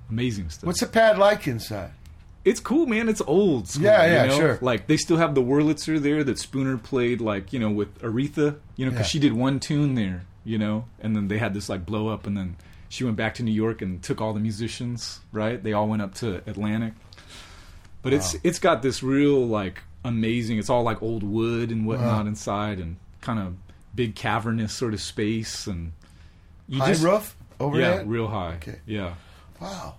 [0.10, 0.66] Amazing stuff.
[0.68, 1.92] What's the pad like inside?
[2.44, 3.10] It's cool, man.
[3.10, 3.86] It's old school.
[3.86, 4.38] Yeah, yeah, you know?
[4.38, 4.60] sure.
[4.62, 8.58] Like they still have the Wurlitzer there that Spooner played, like you know, with Aretha.
[8.76, 9.10] You know, because Yeah.
[9.10, 10.26] she did one tune there.
[10.44, 12.56] You know, and then they had this like blow up, and then
[12.88, 15.22] she went back to New York and took all the musicians.
[15.32, 15.62] Right?
[15.62, 16.94] They all went up to Atlantic.
[18.04, 20.58] But it's it's got this real like amazing.
[20.60, 22.28] It's all like old wood and whatnot Wow.
[22.30, 23.56] inside, and kind of
[23.94, 25.92] big cavernous sort of space, and
[26.70, 27.36] you High just roof?
[27.60, 28.00] Overhead?
[28.00, 28.54] yeah, real high.
[28.56, 28.80] Okay.
[28.86, 29.16] Yeah.
[29.60, 29.96] Wow.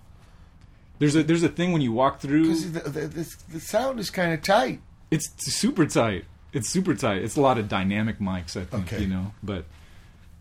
[0.99, 2.55] There's a there's a thing when you walk through.
[2.55, 4.81] The, the, the, the sound is kind of tight.
[5.11, 6.25] It's super tight.
[6.53, 7.21] It's super tight.
[7.23, 9.01] It's a lot of dynamic mics, I think, Okay.
[9.01, 9.33] you know.
[9.43, 9.65] But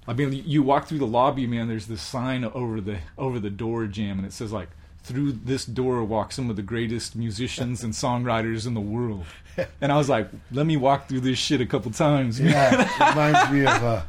[0.09, 1.69] I mean, you walk through the lobby, man.
[1.69, 4.69] There's this sign over the over the door jam, and it says like,
[5.07, 9.25] "Through this door walk some of the greatest musicians and songwriters in the world."
[9.81, 13.09] And I was like, "Let me walk through this shit a couple times." man." Yeah.
[13.11, 14.03] reminds me of uh,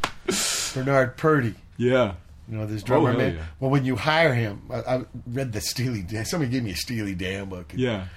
[0.74, 1.56] Bernard Purdie.
[1.78, 2.16] yeah,
[2.50, 3.36] You know, this drummer Oh, man.
[3.36, 3.44] yeah.
[3.62, 6.26] Well, when you hire him, I, I read the Steely Dan.
[6.26, 7.72] Somebody gave me a Steely Dan book.
[7.76, 8.08] yeah,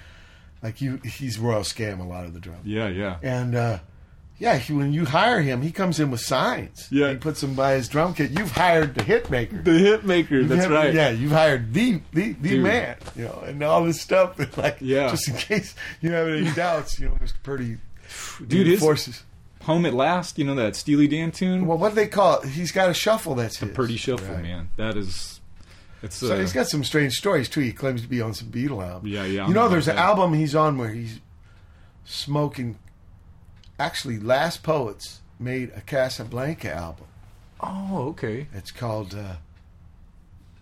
[0.61, 2.65] Like you, he's Royal Scam a lot of the drums.
[2.65, 3.17] yeah, yeah.
[3.23, 3.79] And uh,
[4.41, 6.87] yeah, he, when you hire him, he comes in with signs.
[6.89, 7.11] Yeah.
[7.11, 8.31] he puts them by his drum kit.
[8.31, 9.61] You've hired the hit maker.
[9.61, 10.35] The hit maker.
[10.37, 10.93] You've That's had- right.
[10.93, 12.63] Yeah, you've hired the the, the Dude.
[12.63, 12.97] man.
[13.15, 14.37] You know, and all this stuff.
[14.57, 15.09] Like, Yeah.
[15.11, 17.33] just in case you have any doubts, you know, Mr.
[17.43, 17.77] Purdie
[18.45, 19.23] Dude, his forces.
[19.65, 21.67] Home at Last, you know that Steely Dan tune?
[21.67, 22.49] Well, what do they call it?
[22.49, 23.75] He's got a shuffle that's the his.
[23.75, 24.41] Purdie Shuffle, Right.
[24.41, 24.69] man.
[24.77, 25.39] That is.
[26.01, 27.59] It's So uh, he's got some strange stories too.
[27.59, 29.07] He claims to be on some Beatle album.
[29.11, 31.19] Yeah, yeah, You I'm know, there's an album he's on where he's
[32.05, 32.79] smoking.
[33.81, 37.05] Actually, Last Poets made a Casablanca album.
[37.59, 38.47] Oh, okay.
[38.53, 39.35] It's called uh,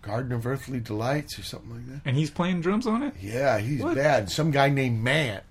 [0.02, 2.00] Garden of Earthly Delights or something like that.
[2.08, 3.14] And he's playing drums on it?
[3.20, 3.96] Yeah, he's What?
[3.96, 4.30] bad.
[4.30, 5.44] Some guy named Matt.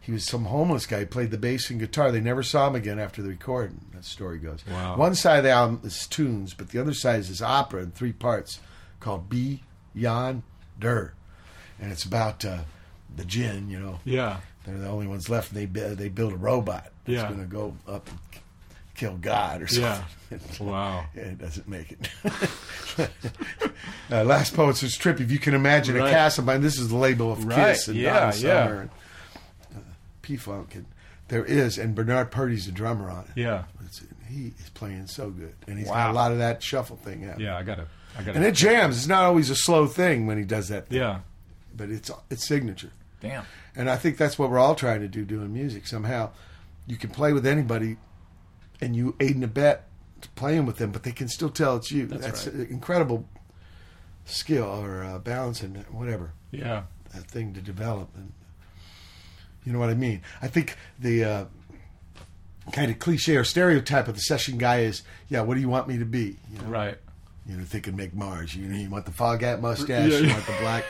[0.00, 1.00] He was some homeless guy.
[1.00, 2.12] He played the bass and guitar.
[2.12, 3.80] They never saw him again after the recording.
[3.92, 4.64] That story goes.
[4.70, 4.96] Wow.
[4.96, 8.12] One side of the album is tunes, but the other side is opera in three
[8.12, 8.60] parts
[9.00, 9.62] called Be
[9.92, 10.44] Yon
[10.78, 11.12] Der,
[11.80, 12.58] and it's about uh,
[13.16, 14.38] the gin, You know, Yeah.
[14.66, 15.52] They're the only ones left.
[15.52, 17.28] And they they build a robot that's Yeah.
[17.28, 18.18] going to go up and
[18.94, 19.94] kill God or Yeah.
[19.94, 20.12] something.
[20.60, 21.06] Wow.
[21.14, 22.08] Yeah, it doesn't make it.
[24.10, 25.20] uh, Last Poets is trippy.
[25.20, 26.12] If you can imagine a Right.
[26.12, 28.32] Casablanca, this is the label of Right, Kiss and yeah, Donna.
[28.32, 28.90] Summer and
[29.76, 29.78] uh,
[30.22, 30.74] P-Funk.
[30.74, 30.86] And
[31.28, 33.30] there is, and Bernard Purdie's a drummer on it.
[33.40, 33.64] Yeah.
[33.84, 35.54] It's, he is playing so good.
[35.68, 37.46] And he's got a lot of that shuffle thing happening.
[37.46, 37.86] Yeah, I got it.
[38.18, 38.36] I gotta.
[38.38, 38.96] And it jams.
[38.96, 41.20] It's not always a slow thing when he does that thing, yeah.
[41.76, 42.90] but it's it's signature.
[43.20, 43.44] Damn.
[43.76, 45.86] And I think that's what we're all trying to do doing music.
[45.86, 46.30] Somehow,
[46.86, 47.96] you can play with anybody,
[48.80, 49.80] and you aid and abet
[50.22, 52.06] to playing with them, but they can still tell it's you.
[52.06, 52.54] That's right.
[52.54, 53.28] an incredible
[54.24, 56.84] skill or uh, balance and whatever Yeah.
[57.14, 58.08] that thing to develop.
[58.16, 58.32] And
[59.64, 60.22] you know what I mean?
[60.42, 61.44] I think the uh,
[62.72, 65.86] kind of cliche or stereotype of the session guy is, yeah, what do you want
[65.86, 66.36] me to be?
[66.52, 66.98] You know, Right.
[67.46, 68.54] you know, thinking make Mars.
[68.56, 70.84] You know, you want the Foghat mustache, Yeah, you want the black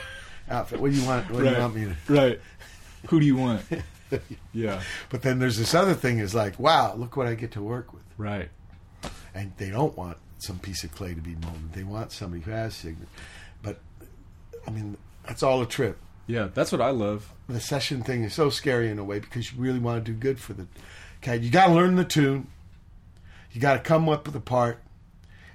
[0.49, 0.79] outfit.
[0.79, 1.29] What do you want?
[1.29, 2.13] What do you want me to?
[2.13, 2.39] Right.
[3.07, 3.61] Who do you want?
[4.53, 4.81] yeah.
[5.09, 7.93] But then there's this other thing is like, wow, look what I get to work
[7.93, 8.03] with.
[8.17, 8.49] Right.
[9.33, 11.73] And they don't want some piece of clay to be molded.
[11.73, 13.09] They want somebody who has signature.
[13.61, 13.79] But
[14.67, 15.97] I mean, that's all a trip.
[16.27, 16.49] Yeah.
[16.53, 17.33] That's what I love.
[17.47, 20.17] The session thing is so scary in a way because you really want to do
[20.17, 20.67] good for the
[21.21, 21.41] cat.
[21.41, 22.47] You got to learn the tune.
[23.51, 24.79] You got to come up with a part,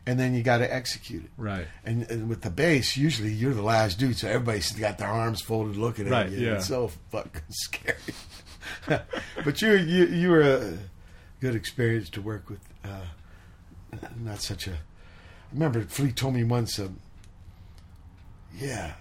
[0.06, 1.30] and then you got to execute it.
[1.36, 1.66] Right.
[1.84, 5.40] And, and with the bass, usually you're the last dude, so everybody's got their arms
[5.42, 6.46] folded, looking Right, at you.
[6.46, 6.54] yeah.
[6.54, 7.96] It's so fucking scary.
[9.44, 10.78] but you, you, you were a
[11.40, 12.60] good experience to work with.
[12.84, 13.00] Uh,
[14.20, 14.72] not such a.
[14.72, 14.76] I
[15.52, 16.78] remember Flea told me once.
[16.78, 16.98] Um,
[18.58, 18.92] yeah,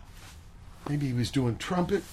[0.89, 2.04] maybe he was doing trumpet,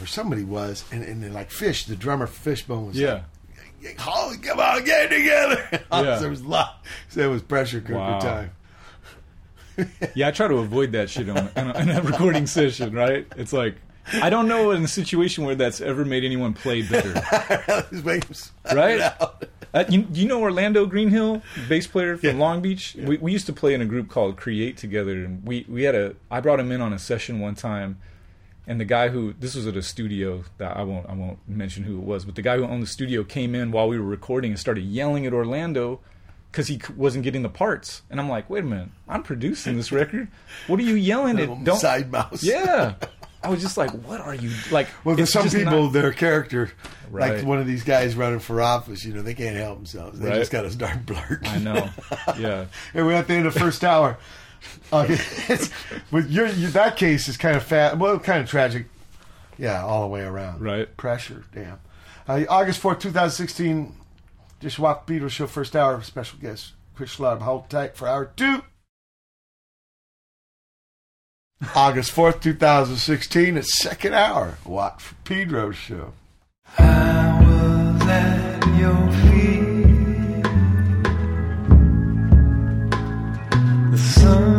[0.00, 3.12] or somebody was, and, and like Fish, the drummer for Fishbone was Yeah.
[3.14, 3.22] like,
[3.98, 5.84] Holly, come on, get it together.
[5.92, 6.18] Yeah.
[6.18, 6.84] there was a lot.
[7.08, 8.18] So there was pressure cooker Wow.
[8.20, 8.50] time.
[10.14, 12.92] Yeah, I try to avoid that shit on in a, in a recording session.
[12.94, 13.26] Right.
[13.36, 13.76] It's like
[14.12, 17.12] I don't know in a situation where that's ever made anyone play better.
[17.92, 19.00] Just make him spit Right?
[19.74, 22.34] Uh, you, you know Orlando Greenhill, bass player from Yeah.
[22.36, 22.96] Long Beach.
[22.98, 25.94] We, we used to play in a group called Create together, and we we had
[25.94, 26.16] a.
[26.30, 27.98] I brought him in on a session one time,
[28.68, 31.82] and the guy who this was at a studio that I won't I won't mention
[31.82, 34.04] who it was, but the guy who owned the studio came in while we were
[34.06, 36.00] recording and started yelling at Orlando
[36.52, 39.90] because he wasn't getting the parts, and I'm like, wait a minute, I'm producing this
[39.92, 40.28] record.
[40.66, 41.64] What are you yelling at?
[41.64, 42.42] Don't Side mouse.
[42.44, 42.94] yeah.
[43.40, 44.88] I was just like, what are you like?
[45.04, 46.72] Well, there's some people, not- their character,
[47.08, 47.36] Right.
[47.36, 50.18] like one of these guys running for office, you know, they can't help themselves.
[50.18, 50.38] They Right.
[50.40, 51.46] just got to start blurting.
[51.48, 51.88] I know.
[52.36, 52.64] Yeah.
[52.94, 54.18] and we're at the end of the first hour.
[54.92, 55.14] Okay,
[55.48, 55.70] it's,
[56.10, 57.98] with your, your that case is kind of fat.
[57.98, 58.86] Well, kind of tragic.
[59.58, 60.60] Yeah, all the way around.
[60.60, 60.96] Right.
[60.96, 61.44] Pressure.
[61.52, 61.80] Damn.
[62.26, 63.94] Uh, August fourth, two thousand sixteen.
[64.60, 66.00] Just Walk Beatles show first hour.
[66.02, 67.40] Special guest Chris Schlarb.
[67.40, 68.62] Hold tight for hour two.
[71.74, 73.56] August fourth, two thousand sixteen.
[73.56, 74.58] It's second hour.
[74.64, 76.12] Watt from Pedro show.
[76.78, 80.42] I was at your feet.
[83.90, 84.57] The sun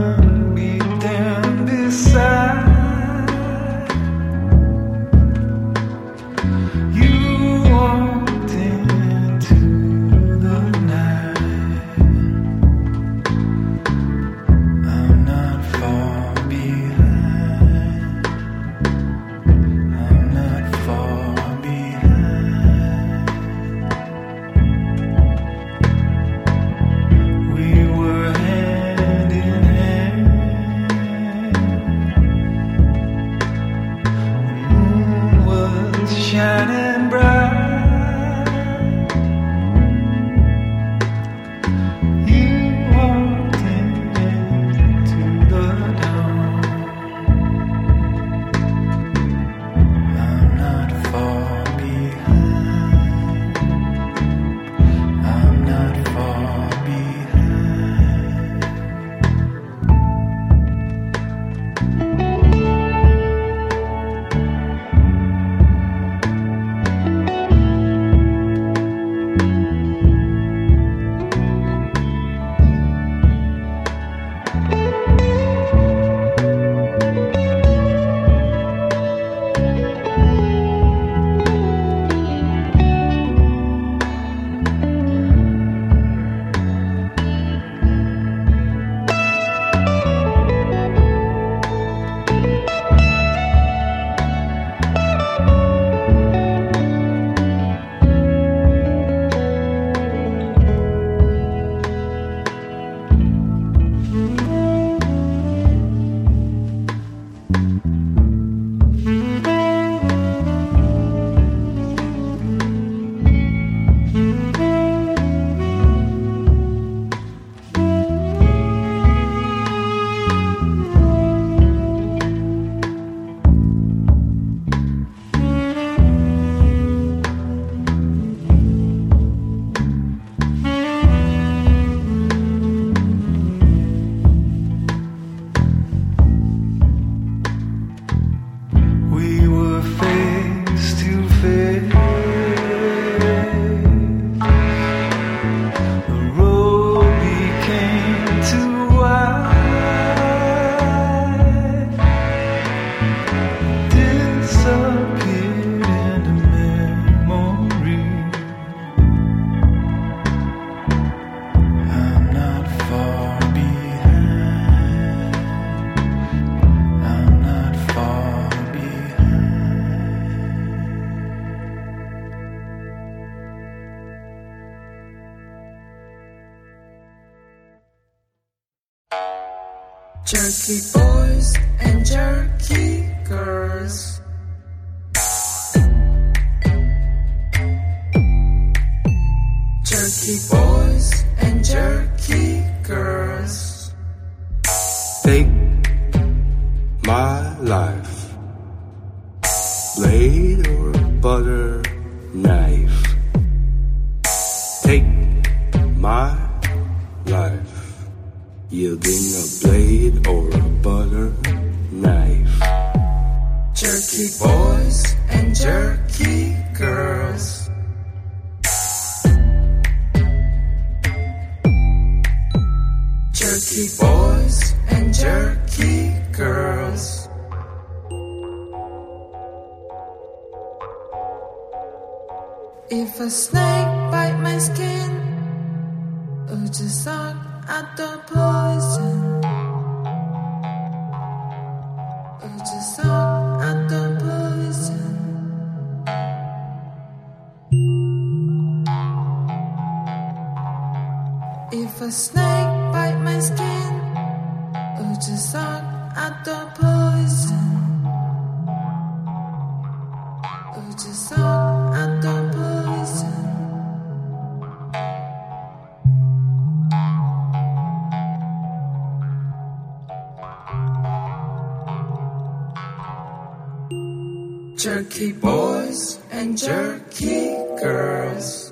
[275.10, 277.50] jerky boys and jerky
[277.82, 278.72] girls.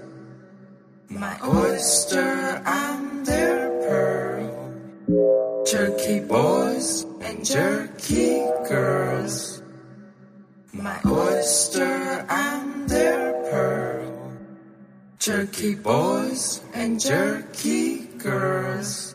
[1.09, 5.65] My oyster, I'm their pearl.
[5.65, 9.63] Jerky boys and jerky girls.
[10.73, 14.38] My oyster, I'm their pearl.
[15.17, 19.07] Jerky boys and jerky girls.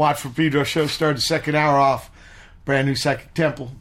[0.00, 2.10] Watt from Pedro show started the second hour off.
[2.64, 3.72] Brand new Psychic Temple.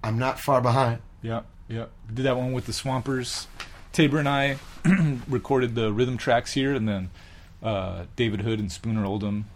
[0.00, 1.00] I'm not far behind.
[1.22, 1.86] Yep, yeah.
[2.14, 3.48] Did that one with the Swampers.
[3.92, 4.58] Tabor and I
[5.28, 7.10] recorded the rhythm tracks here, and then
[7.64, 9.46] uh, David Hood and Spooner Oldham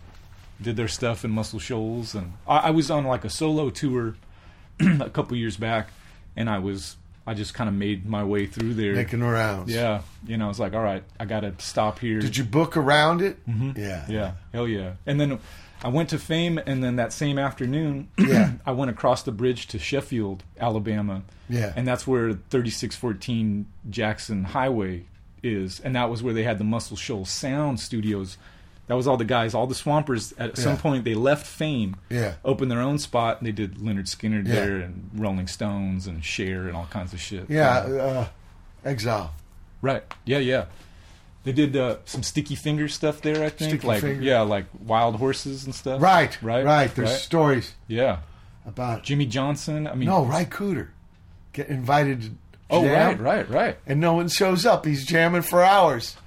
[0.60, 2.16] did their stuff in Muscle Shoals.
[2.16, 4.16] And I, I was on like a solo tour
[5.01, 5.90] a couple years back,
[6.35, 6.97] and I was
[7.27, 9.73] I just kind of made my way through there, Making rounds.
[9.73, 12.20] Yeah, you know, I was like, all right, I got to stop here.
[12.20, 13.44] Did you book around it?
[13.47, 13.77] Mhm.
[13.77, 14.05] Yeah.
[14.09, 14.93] Yeah, hell yeah.
[15.07, 15.39] And then
[15.82, 18.53] I went to Fame, and then that same afternoon, Yeah.
[18.65, 21.23] I went across the bridge to Sheffield, Alabama.
[21.48, 21.73] Yeah.
[21.77, 25.05] And that's where 3614 Jackson Highway
[25.43, 25.81] is.
[25.81, 28.36] And that was where they had the Muscle Shoals Sound Studios.
[28.89, 30.33] That was all the guys, all the Swampers.
[30.39, 30.81] At some Yeah.
[30.81, 32.35] point, they left Fame, Yeah.
[32.45, 34.55] opened their own spot, and they did Lynyrd Skynyrd Yeah.
[34.55, 37.47] there, and Rolling Stones, and Cher, and all kinds of shit.
[37.49, 37.79] Yeah.
[37.79, 38.27] Uh,
[38.85, 39.35] Exile.
[39.83, 40.05] Right.
[40.25, 40.67] Yeah, yeah.
[41.43, 43.71] They did uh, some sticky finger stuff there, I think.
[43.71, 44.23] Sticky like Finger.
[44.23, 46.01] yeah, like wild horses and stuff.
[46.01, 46.37] Right.
[46.43, 46.65] Right.
[46.65, 46.95] Right.
[46.95, 48.19] There's stories Yeah.
[48.67, 49.87] about Jimmy Johnson.
[49.87, 50.89] I mean no Ry Cooder
[51.53, 52.31] get invited to
[52.69, 53.79] Oh jam, right, right, right.
[53.87, 54.85] and no one shows up.
[54.87, 56.17] He's jamming for hours.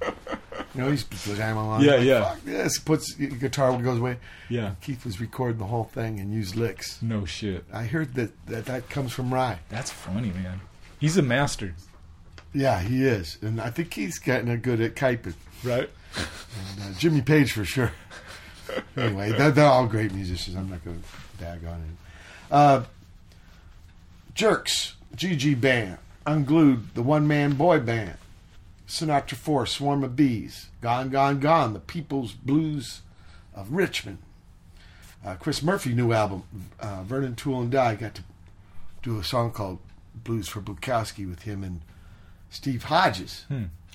[0.74, 1.82] you know, he's jamming along.
[1.82, 2.24] Yeah, like, yeah.
[2.24, 2.78] Fuck this.
[2.78, 4.18] Puts guitar goes away.
[4.48, 4.74] Yeah.
[4.80, 7.02] Keith was recording the whole thing and used licks.
[7.02, 7.64] No shit.
[7.72, 9.58] I heard that that, that comes from Ry.
[9.68, 10.60] That's funny, man.
[10.98, 11.74] He's a master.
[12.52, 15.34] Yeah, he is, and I think he's getting a good at kiping.
[15.62, 15.88] Right.
[16.16, 17.92] And, uh, Jimmy Page for sure.
[18.96, 20.56] anyway, they're, they're all great musicians.
[20.56, 22.52] I'm not going to dag on it.
[22.52, 22.82] Uh,
[24.34, 28.14] Jerks, Jee Jee Band, Unglued, the one man boy band,
[28.90, 33.02] Sinatra 4, Swarm of Bees, Gone, Gone, Gone, the People's Blues
[33.54, 34.18] of Richmond.
[35.24, 36.42] Uh, Chris Murphy, new album,
[36.80, 38.22] uh, Vernon Tool and Die, got to
[39.02, 39.78] do a song called
[40.24, 41.82] Blues for Bukowski with him and
[42.50, 43.44] Steve Hodges.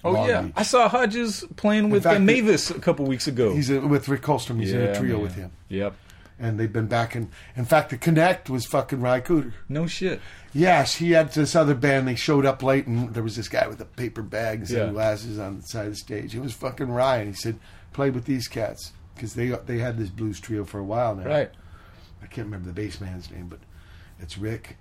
[0.04, 0.54] Oh Long yeah, Beach.
[0.56, 3.54] I saw Hodges playing with fact, Mavis a couple weeks ago.
[3.54, 4.60] He's a, with Rick Holmstrom.
[4.62, 5.24] He's in a trio man.
[5.24, 5.52] with him.
[5.68, 5.94] Yep.
[6.38, 7.30] And they've been back in.
[7.56, 9.54] In fact, the Connect was fucking Ry Cooder.
[9.70, 10.20] No shit.
[10.54, 12.08] Yes, he had this other band.
[12.08, 14.78] They showed up late, and there was this guy with a paper bag and Yeah.
[14.86, 16.36] sunglasses on the side of the stage.
[16.36, 17.58] It was fucking Ry, and he said,
[17.94, 21.24] "Play with these cats." Because they they had this blues trio for a while now.
[21.26, 21.52] Right.
[22.22, 23.60] I can't remember the bass man's name, but
[24.20, 24.76] it's Rick,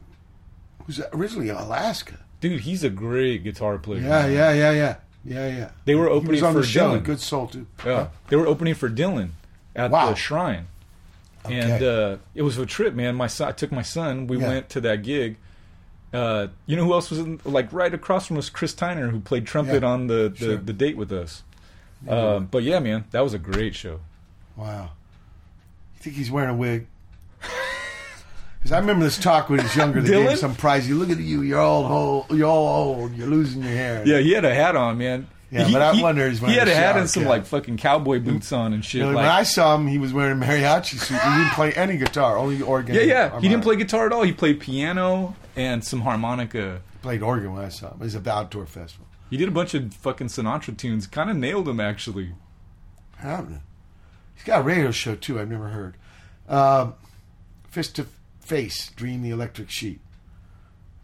[0.87, 2.19] who's originally Alaska.
[2.41, 4.01] Dude, he's a great guitar player.
[4.01, 5.71] Yeah, yeah, yeah, yeah, yeah, yeah.
[5.85, 6.99] They were He opening was on for the show.
[6.99, 7.05] Dylan.
[7.05, 7.67] Good soul too.
[7.87, 7.95] Yeah.
[7.95, 8.07] Huh?
[8.29, 9.31] They were opening for Dylan
[9.77, 10.11] at Wow.
[10.11, 10.67] the shrine.
[11.47, 11.59] Okay.
[11.61, 13.15] And uh, it was a trip, man.
[13.15, 14.27] My son, I took my son.
[14.27, 14.49] We Yeah.
[14.49, 15.37] went to that gig.
[16.13, 18.49] Uh, you know who else was in, like right across from us?
[18.49, 19.89] Chris Tyner, who played trumpet Yeah.
[19.89, 20.57] on the the, Sure.
[20.57, 21.43] the date with us.
[22.09, 24.01] Uh, but yeah, man, that was a great show.
[24.57, 24.91] Wow.
[25.95, 26.87] You think he's wearing a wig?
[28.59, 30.01] Because I remember this talk when he was younger.
[30.01, 30.89] They gave him some prize.
[30.89, 31.43] You look at you.
[31.43, 32.31] You're all old.
[32.39, 33.15] You're all old.
[33.15, 34.03] You're losing your hair.
[34.07, 35.27] Yeah, he had a hat on, man.
[35.55, 37.77] Yeah, He- but I he- wonder he's he had a hat and some like fucking
[37.77, 38.99] cowboy boots on and shit.
[38.99, 41.17] You know, like, when I saw him, he was wearing a mariachi suit.
[41.21, 42.97] He didn't play any guitar, only organ.
[42.97, 43.41] yeah, yeah.
[43.41, 44.23] He didn't play guitar at all.
[44.25, 46.81] He played piano and some harmonica.
[46.93, 47.99] He Played organ when I saw him.
[48.01, 49.07] It was a the outdoor festival.
[49.31, 51.07] He did a bunch of fucking Sinatra tunes.
[51.07, 52.33] Kind of nailed him actually.
[53.19, 53.61] Happening.
[54.35, 55.39] He's got a radio show too.
[55.39, 55.95] I've never heard.
[56.49, 56.95] Um,
[57.69, 58.07] Fist to
[58.41, 60.01] Face, Dream the Electric Sleep.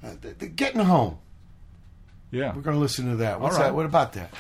[0.03, 1.19] Uh, th- th- getting home.
[2.31, 2.55] Yeah.
[2.55, 3.41] We're going to listen to that.
[3.41, 3.69] What's All right.
[3.69, 3.75] that?
[3.75, 4.31] What about that?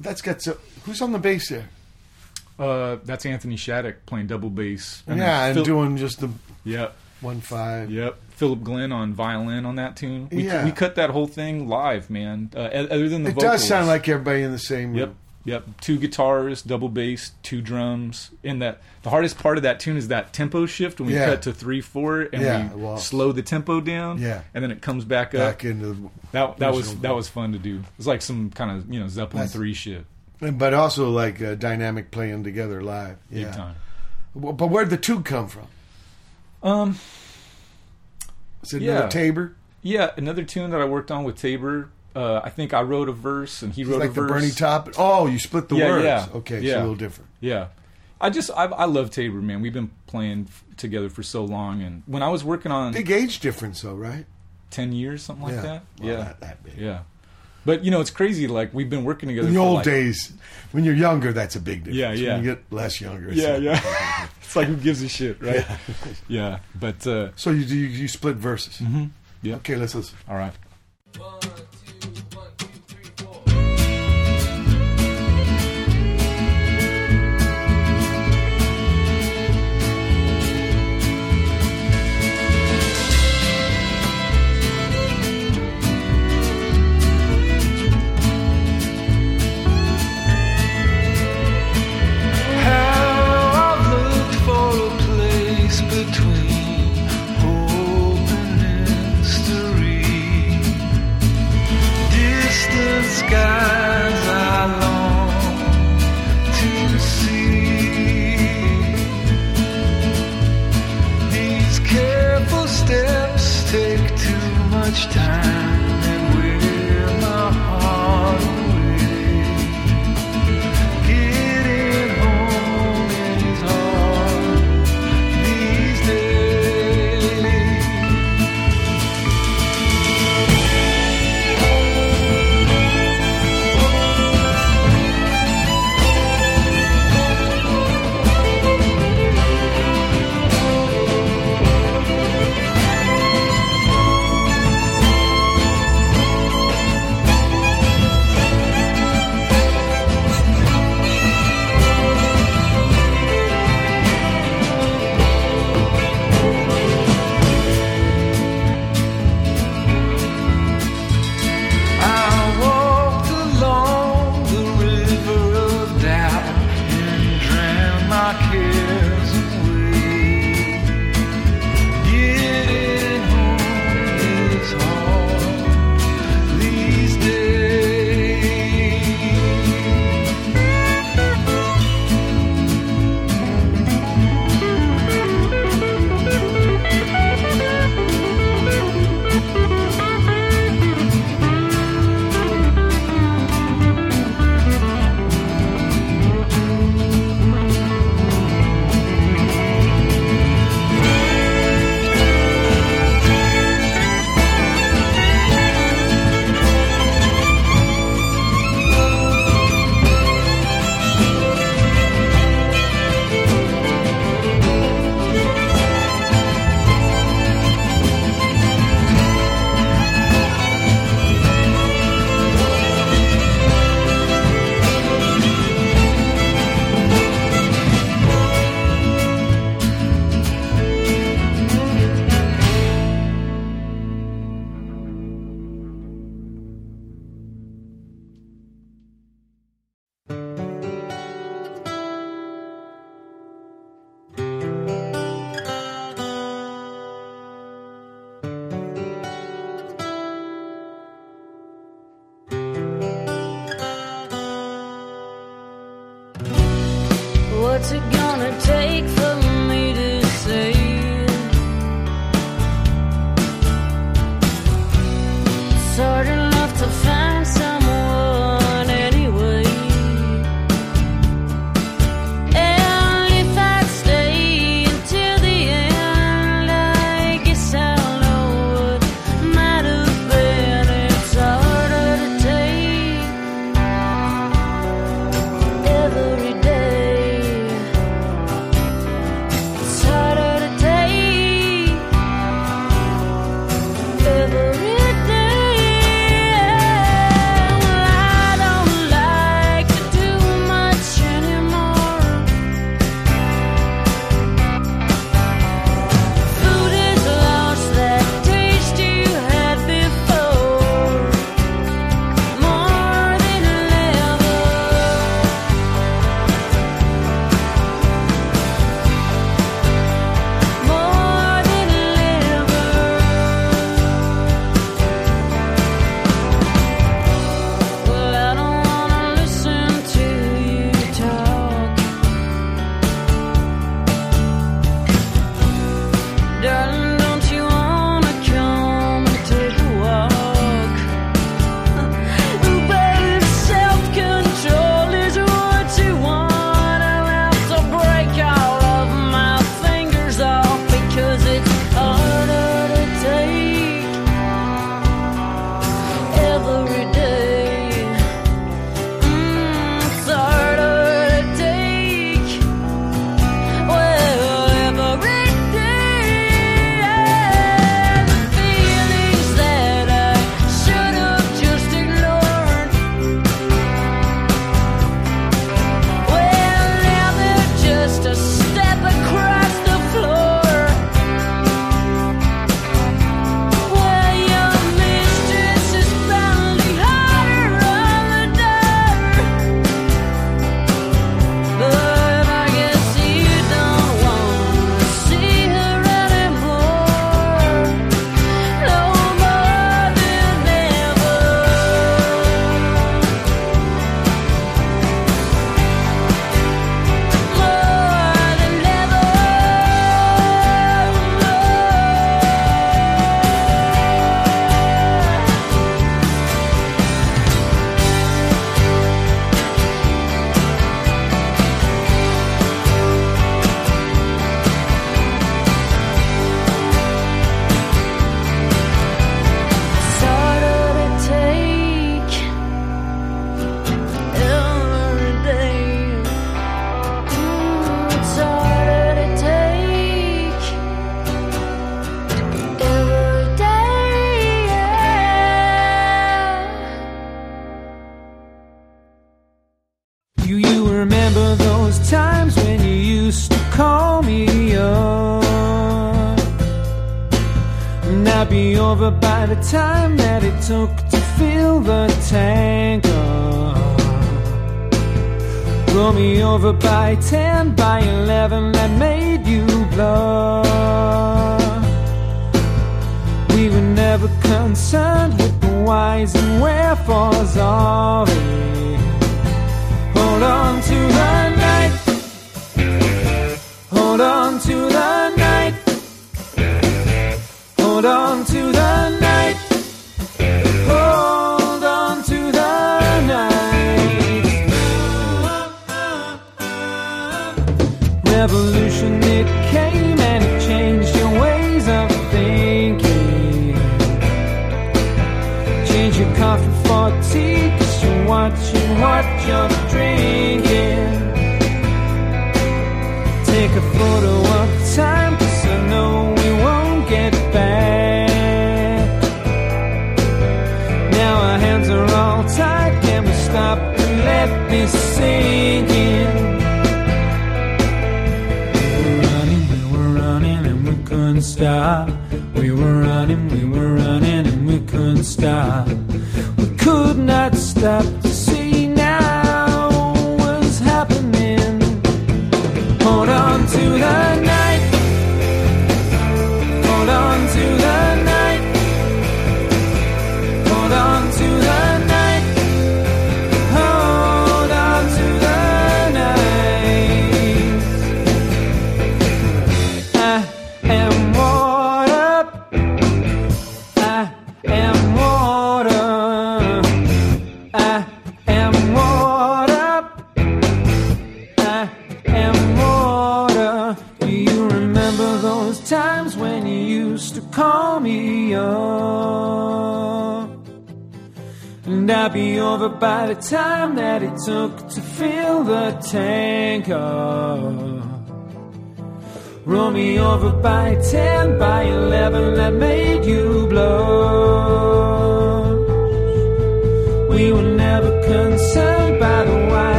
[0.00, 0.58] That's got so.
[0.84, 1.68] Who's on the bass there?
[2.58, 5.02] Uh, that's Anthony Shadduck playing double bass.
[5.06, 6.28] then yeah, and Phil- doing just the
[6.64, 6.94] Yep.
[7.20, 7.90] one five.
[7.90, 8.16] Yep.
[8.36, 10.28] Philip Glenn on violin on that tune.
[10.30, 10.64] We, Yeah.
[10.64, 12.50] we cut that whole thing live, man.
[12.54, 13.52] Uh, other than the It vocals.
[13.52, 15.16] does sound like everybody in the same room.
[15.44, 15.64] Yep.
[15.80, 18.30] Two guitars, double bass, two drums.
[18.44, 21.26] And that the hardest part of that tune is that tempo shift when we Yeah.
[21.26, 24.18] cut to three four and Yeah, we well- slow the tempo down.
[24.18, 24.42] Yeah.
[24.54, 25.40] And then it comes back up.
[25.40, 27.82] Back into the that that was that was fun to do.
[27.98, 30.04] It's like some kind of you know Zeppelin That's- three shit.
[30.40, 33.16] but also like uh, dynamic playing together live.
[33.30, 33.52] Big yeah.
[33.52, 33.74] time.
[34.34, 35.66] Well, But where'd the two come from?
[36.62, 36.98] Um.
[38.62, 38.92] Is it Yeah.
[38.92, 39.54] another Tabor?
[39.82, 41.88] Yeah, another tune that I worked on with Tabor.
[42.14, 44.30] Uh, I think I wrote a verse and he It's wrote like a the verse.
[44.30, 44.90] Bernie Top.
[44.98, 46.04] Oh, you split the yeah, words.
[46.04, 46.26] Yeah.
[46.34, 46.72] Okay, yeah.
[46.74, 47.30] so a little different.
[47.40, 47.68] Yeah.
[48.20, 49.60] I just I, I love Tabor, man.
[49.62, 53.10] We've been playing f- together for so long, and when I was working on Big
[53.10, 54.26] age difference, though, right?
[54.70, 55.62] ten years, something like Yeah.
[55.62, 55.82] that.
[56.00, 56.76] Well, yeah, not that big.
[56.78, 57.00] yeah.
[57.64, 58.46] But you know, it's crazy.
[58.46, 60.32] Like we've been working together In the for old like, days,
[60.72, 61.96] when you're younger, that's a big difference.
[61.98, 62.34] Yeah, yeah.
[62.36, 64.28] When you get less younger, it's Yeah, not- yeah.
[64.42, 65.64] it's like who gives a shit, right?
[65.66, 65.76] Yeah,
[66.28, 66.58] yeah.
[66.78, 68.78] but uh, So you you, you split verses.
[68.78, 69.06] Mm-hmm.
[69.42, 69.56] yeah.
[69.56, 70.16] Okay, let's listen.
[70.28, 70.52] All right.
[71.18, 71.40] How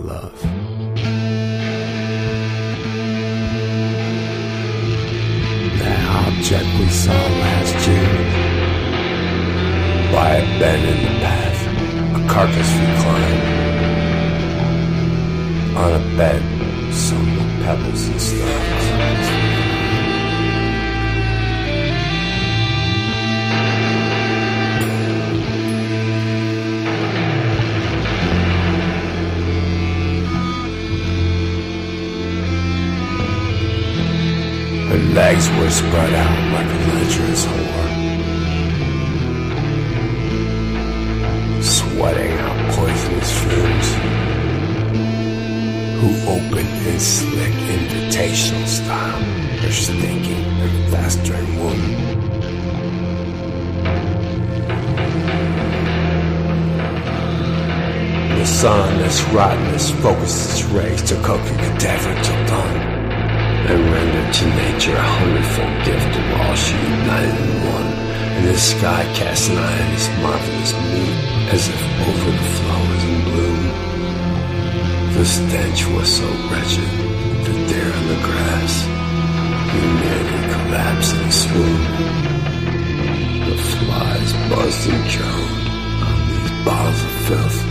[0.00, 0.29] love.
[58.62, 65.76] Its rottenness, focused its rays to cadaver till dawn and render to nature a hundredfold
[65.86, 67.88] gift of all she united in one.
[68.36, 71.16] And the sky cast an eye on this marvelous meat
[71.56, 73.62] as if over the flowers in bloom.
[75.16, 76.92] The stench was so wretched
[77.44, 78.72] that there on the grass
[79.72, 81.80] we nearly collapsed in a swoon.
[83.48, 85.64] The flies buzzed and droned
[86.04, 87.69] on these balls of filth.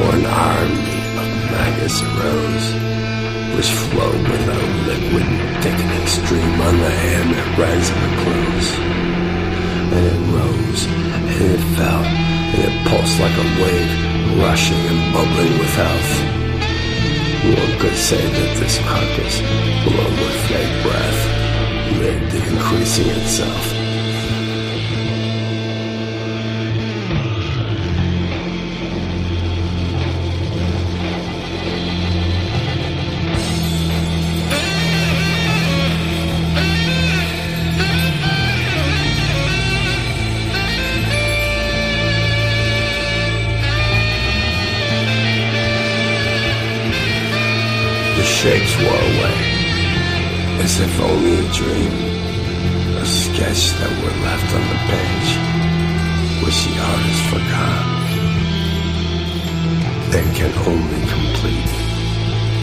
[0.00, 2.94] One army of maggots arose
[3.54, 5.26] which flowed without liquid
[5.62, 8.68] thickening stream on the hand that rags her clothes.
[9.94, 13.92] And it rose, and it fell, and it pulsed like a wave,
[14.42, 16.12] rushing and bubbling with health.
[17.44, 19.40] One could say that this carcass,
[19.86, 21.20] blown with fake breath,
[22.00, 23.73] lived increasing itself.
[48.24, 49.36] Shapes wore away,
[50.64, 51.92] as if only a dream,
[52.96, 55.30] a sketch that were left on the page,
[56.42, 57.84] which the artist forgot,
[60.10, 61.72] then can only complete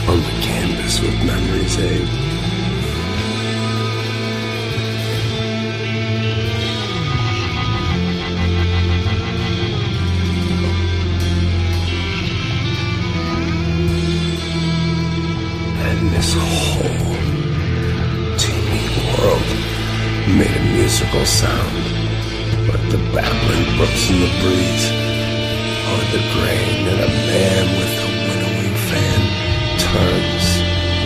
[0.09, 2.31] on the canvas with memory's aid.
[20.91, 21.76] Musical sound,
[22.68, 24.85] like the babbling brooks in the breeze,
[25.88, 29.22] or the grain that a man with a winnowing fan
[29.88, 30.45] turns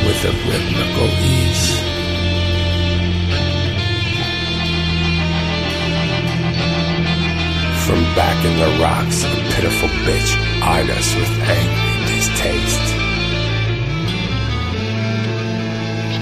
[0.06, 1.68] with a rhythmical ease.
[7.86, 10.32] From back in the rocks, a pitiful bitch
[10.64, 12.91] eyed us with angry distaste.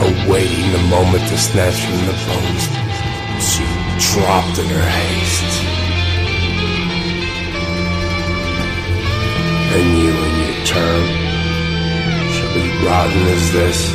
[0.03, 2.82] awaiting the moment to snatch from the bones.
[4.13, 5.63] Dropped in her haste.
[9.73, 11.07] And you in your turn
[12.31, 13.91] shall be rotten as this,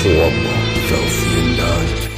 [0.00, 2.09] horrible, filthy, and.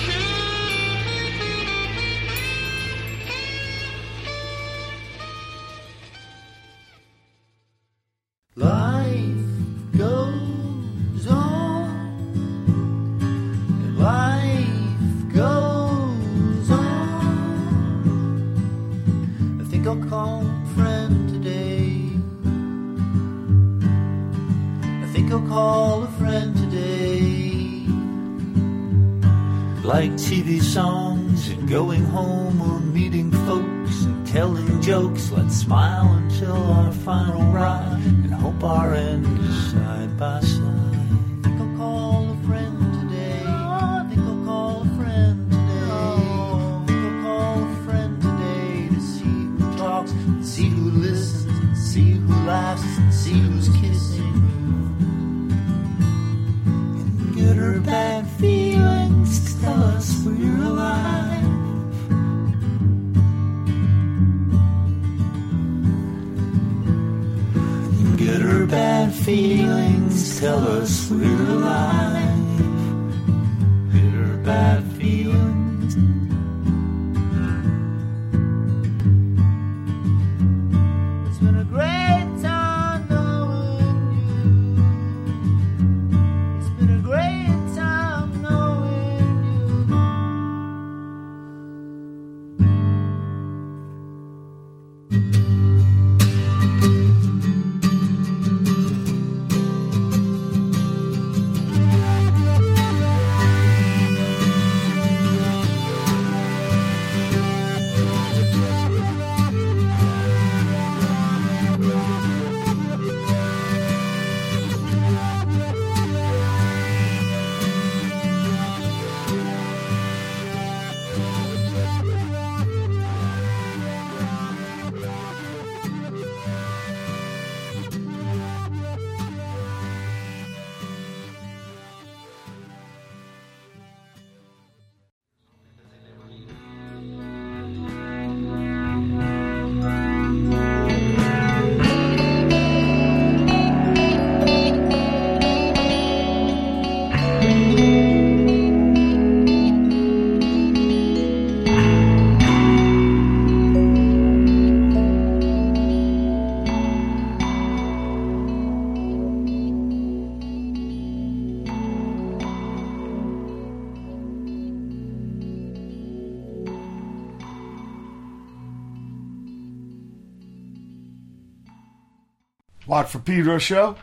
[173.09, 173.97] For Pedro show.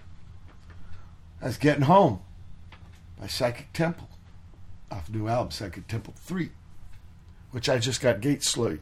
[1.41, 2.19] That's Getting Home
[3.19, 4.09] by Psychic Temple
[4.91, 6.49] off the new album, Psychic Temple 3,
[7.51, 8.81] which I just got gate slate.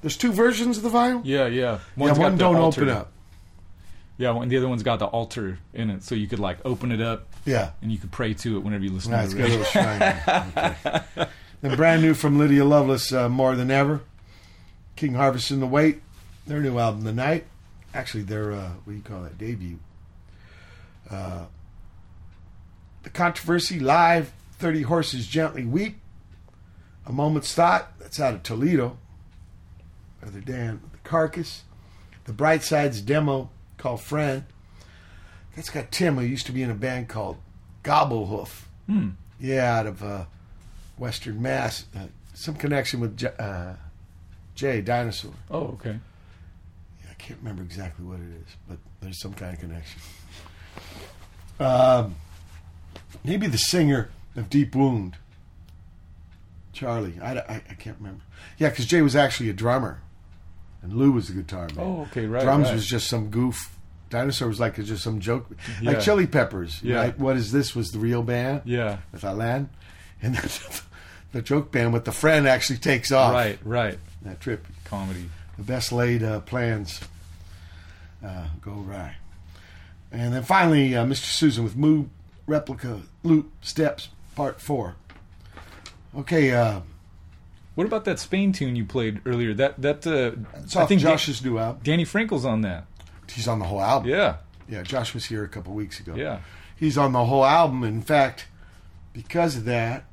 [0.00, 1.20] There's two versions of the vinyl?
[1.24, 1.60] Yeah, yeah.
[1.60, 2.82] yeah, One's got the don't altar.
[2.82, 3.12] open up.
[4.16, 6.90] Yeah, one, the other one's got the altar in it, so you could like open
[6.92, 7.26] it up.
[7.44, 7.70] Yeah.
[7.82, 10.94] and you could pray to it whenever you listen Nice, to got a the little
[11.14, 11.28] shrine.
[11.60, 14.00] Then brand new from Lydia Loveless, uh, More Than Ever.
[14.94, 16.00] King Harvest in the Weight.
[16.46, 17.46] Their new album, The Night.
[17.94, 19.78] Actually, their, uh, what do you call that, debut.
[21.10, 21.46] Uh,
[23.02, 25.98] the Controversy Live, 30 Horses Gently Weep.
[27.06, 28.98] A Moment's Thought, that's out of Toledo.
[30.20, 31.62] Brother Dan, The Carcass.
[32.24, 33.48] The Brite Sides demo
[33.78, 34.44] called Friend.
[35.56, 37.38] That's got Tim, who used to be in a band called
[37.82, 38.64] Gobblehoof.
[38.86, 39.08] Hmm.
[39.40, 40.24] Yeah, out of uh,
[40.98, 41.86] Western Mass.
[41.96, 43.74] Uh, some connection with J- uh,
[44.54, 45.32] Jay Dinosaur.
[45.50, 45.98] Oh, okay.
[47.28, 50.00] Can't remember exactly what it is, but there's some kind of connection.
[51.60, 52.16] Um,
[53.22, 55.14] maybe the singer of Deep Wound,
[56.72, 57.18] Charlie.
[57.22, 58.22] I, I, I can't remember.
[58.56, 60.00] Yeah, because Jay was actually a drummer,
[60.80, 61.78] and Lou was the guitar man.
[61.78, 62.74] Oh, okay, right, Drums right.
[62.74, 63.76] was just some goof.
[64.08, 65.50] Dinosaur was like just some joke,
[65.82, 65.90] Yeah.
[65.90, 66.82] like Chili Peppers.
[66.82, 66.96] Yeah.
[66.96, 67.18] Right?
[67.18, 67.76] What is this?
[67.76, 68.62] Was the real band?
[68.64, 69.00] Yeah.
[69.12, 69.68] with Alain,
[70.22, 70.80] and the,
[71.32, 73.34] the joke band with the friend actually takes off.
[73.34, 73.98] Right, right.
[74.22, 75.28] That trip Comedy.
[75.58, 77.02] the best laid uh, plans
[78.24, 79.16] uh, go awry.
[80.10, 81.26] And then finally, uh, Mr.
[81.26, 82.08] Susan with Moog
[82.46, 84.96] Replica Loop Steps Part 4.
[86.18, 86.80] Okay, uh,
[87.74, 89.52] What about that Spain tune you played earlier?
[89.54, 90.32] That that uh,
[90.62, 91.82] it's off Josh's new album.
[91.84, 92.86] Danny Frankel's on that.
[93.30, 94.08] He's on the whole album.
[94.10, 94.36] Yeah.
[94.68, 96.14] Yeah, Josh was here a couple weeks ago.
[96.14, 96.40] Yeah.
[96.76, 97.84] He's on the whole album.
[97.84, 98.46] In fact,
[99.12, 100.04] because of that,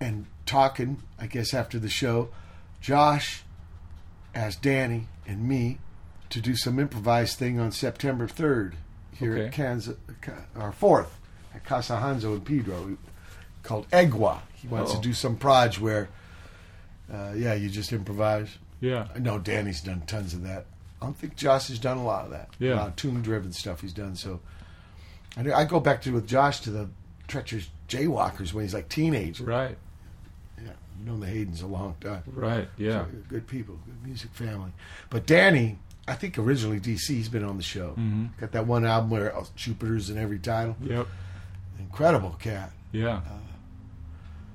[0.00, 2.28] and talking, I guess, after the show,
[2.80, 3.42] Josh
[4.34, 5.78] asked Danny and me
[6.30, 8.74] to do some improvised thing on September 3rd
[9.14, 9.50] here at Okay.
[9.50, 9.96] Kansas,
[10.56, 11.10] or 4th
[11.54, 12.96] at Casa Hanzo in Pedro
[13.62, 14.40] called Egua.
[14.54, 14.96] He wants Oh.
[14.96, 16.08] to do some proj where,
[17.12, 18.58] uh, yeah, you just improvise.
[18.80, 19.08] Yeah.
[19.14, 20.66] I know Danny's done tons of that.
[21.02, 22.50] I don't think Josh has done a lot of that.
[22.58, 22.74] Yeah.
[22.74, 24.16] A lot of tune driven stuff he's done.
[24.16, 24.40] So
[25.36, 26.88] I, I go back to with Josh to the
[27.26, 29.44] treacherous jaywalkers when he's like teenager.
[29.44, 29.76] Right.
[30.62, 30.70] Yeah.
[30.70, 32.22] I've known the Hadens a long time.
[32.26, 33.04] Right, yeah.
[33.04, 34.72] So, good people, good music family.
[35.08, 35.78] But Danny,
[36.10, 37.94] I think originally DC, he's been on the show.
[37.98, 38.36] Mhm.
[38.38, 40.76] Got that one album where uh, Jupiter's in every title.
[40.82, 41.06] Yep.
[41.78, 42.72] Incredible cat.
[42.92, 43.20] Yeah.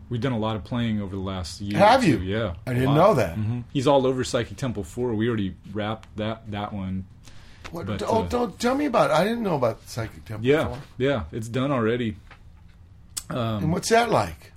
[0.10, 1.80] We've done a lot of playing over the last year.
[1.80, 2.18] Have you?
[2.19, 2.53] Yeah.
[2.68, 2.95] I didn't lot.
[2.95, 3.38] know that.
[3.38, 3.64] Mhm.
[3.73, 5.14] He's all over Psychic Temple Four.
[5.15, 7.06] We already wrapped that that one.
[7.72, 9.14] What, But, oh, uh, don't tell me about it.
[9.15, 10.45] I didn't know about Psychic Temple.
[10.45, 10.80] Yeah, before.
[10.99, 12.18] yeah, it's done already.
[13.32, 14.52] Um, And what's that like?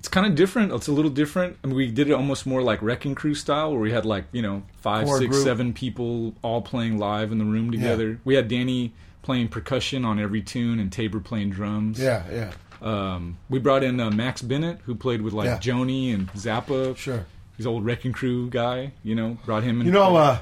[0.00, 0.72] It's kind of different.
[0.72, 1.58] It's a little different.
[1.62, 4.24] I mean, we did it almost more like Wrecking Crew style, where we had like
[4.32, 5.44] you know five, Core six, group.
[5.44, 8.18] seven people all playing live in the room together.
[8.24, 12.00] We had Danny playing percussion on every tune and Tabor playing drums.
[12.00, 12.52] Yeah, yeah.
[12.80, 15.58] Um, we brought in uh, Max Bennett, who played with like Yeah.
[15.58, 16.96] Joni and Zappa.
[16.96, 17.26] Sure.
[17.58, 18.92] He's old Wrecking Crew guy.
[19.04, 19.86] You know, brought him in.
[19.86, 20.38] You know, uh,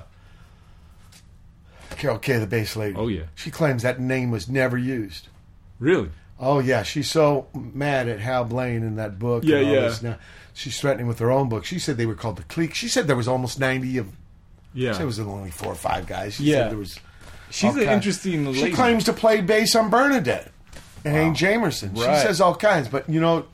[1.96, 2.94] Carol Kaye, the bass lady.
[2.96, 3.24] Oh, yeah.
[3.34, 5.26] She claims that name was never used.
[5.80, 6.10] Really?
[6.40, 9.44] Oh yeah, she's so mad at Hal Blaine in that book.
[9.44, 9.94] Yeah, yeah.
[10.02, 10.18] Now.
[10.54, 11.64] She's threatening with her own book.
[11.64, 12.74] She said they were called the Clique.
[12.74, 14.08] She said there was almost ninety of.
[14.74, 14.90] Yeah.
[14.90, 16.34] She said it was only four or five guys.
[16.34, 16.56] She Yeah.
[16.56, 17.00] said there was.
[17.50, 20.50] She's an interesting She claims to play bass on Bernadette
[21.04, 21.96] and Hank Jamerson.
[21.96, 23.46] She says all kinds, but you know,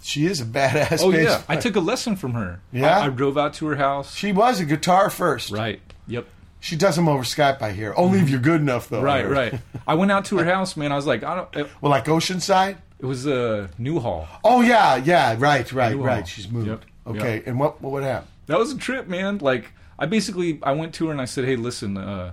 [0.00, 1.00] she is a badass.
[1.02, 2.60] Oh bass yeah, I took a lesson from her.
[2.72, 3.00] Yeah?
[3.00, 4.14] I, I drove out to her house.
[4.14, 5.50] She was a guitar first.
[5.50, 5.80] Right.
[6.06, 6.26] Yep.
[6.62, 7.60] She does them over Skype.
[7.60, 7.92] I hear.
[7.96, 9.02] Only if you're good enough, though.
[9.02, 9.58] Right, right.
[9.86, 10.92] I went out to her house, man.
[10.92, 11.56] I was like, I don't.
[11.56, 12.76] It, well, like Oceanside.
[13.00, 14.28] It was a uh, Newhall.
[14.44, 16.06] Oh yeah, yeah, right, right, Newhall.
[16.06, 16.26] right.
[16.28, 16.68] She's moved.
[16.68, 17.46] Yep, Okay, yep.
[17.48, 18.28] and what what happened?
[18.46, 19.38] That was a trip, man.
[19.38, 22.30] Like I basically I went to her and I said, "Hey, listen, uh,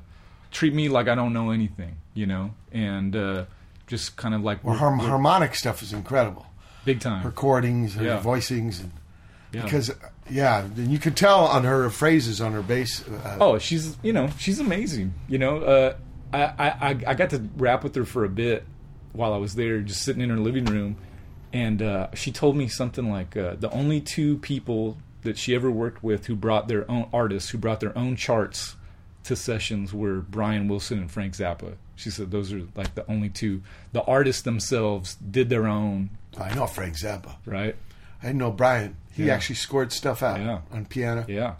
[0.51, 3.45] treat me like I don't know anything, you know, and uh,
[3.87, 6.45] just kind of like Well, her harmonic stuff is incredible.
[6.85, 7.25] big time.
[7.25, 8.21] Recordings, her Yeah.
[8.21, 8.91] voicings, and
[9.51, 9.63] Yeah.
[9.63, 9.89] because
[10.29, 13.07] yeah, and you could tell on her phrases on her bass.
[13.07, 15.13] Uh, Oh, she's you know she's amazing.
[15.27, 15.95] You know, uh,
[16.33, 18.65] I, I I- I got to rap with her for a bit
[19.13, 20.97] while I was there, just sitting in her living room,
[21.53, 25.69] and uh, she told me something like uh, the only two people that she ever
[25.71, 28.75] worked with who brought their own artists who brought their own charts
[29.23, 31.73] to sessions were Brian Wilson and Frank Zappa.
[31.97, 33.61] She said those are like the only two.
[33.91, 36.11] The artists themselves did their own.
[36.39, 37.35] I know Frank Zappa.
[37.45, 37.75] Right.
[38.21, 38.95] I didn't know Brian.
[39.13, 39.33] He Yeah.
[39.35, 40.59] actually scored stuff out Yeah.
[40.71, 41.25] on piano.
[41.27, 41.53] Yeah.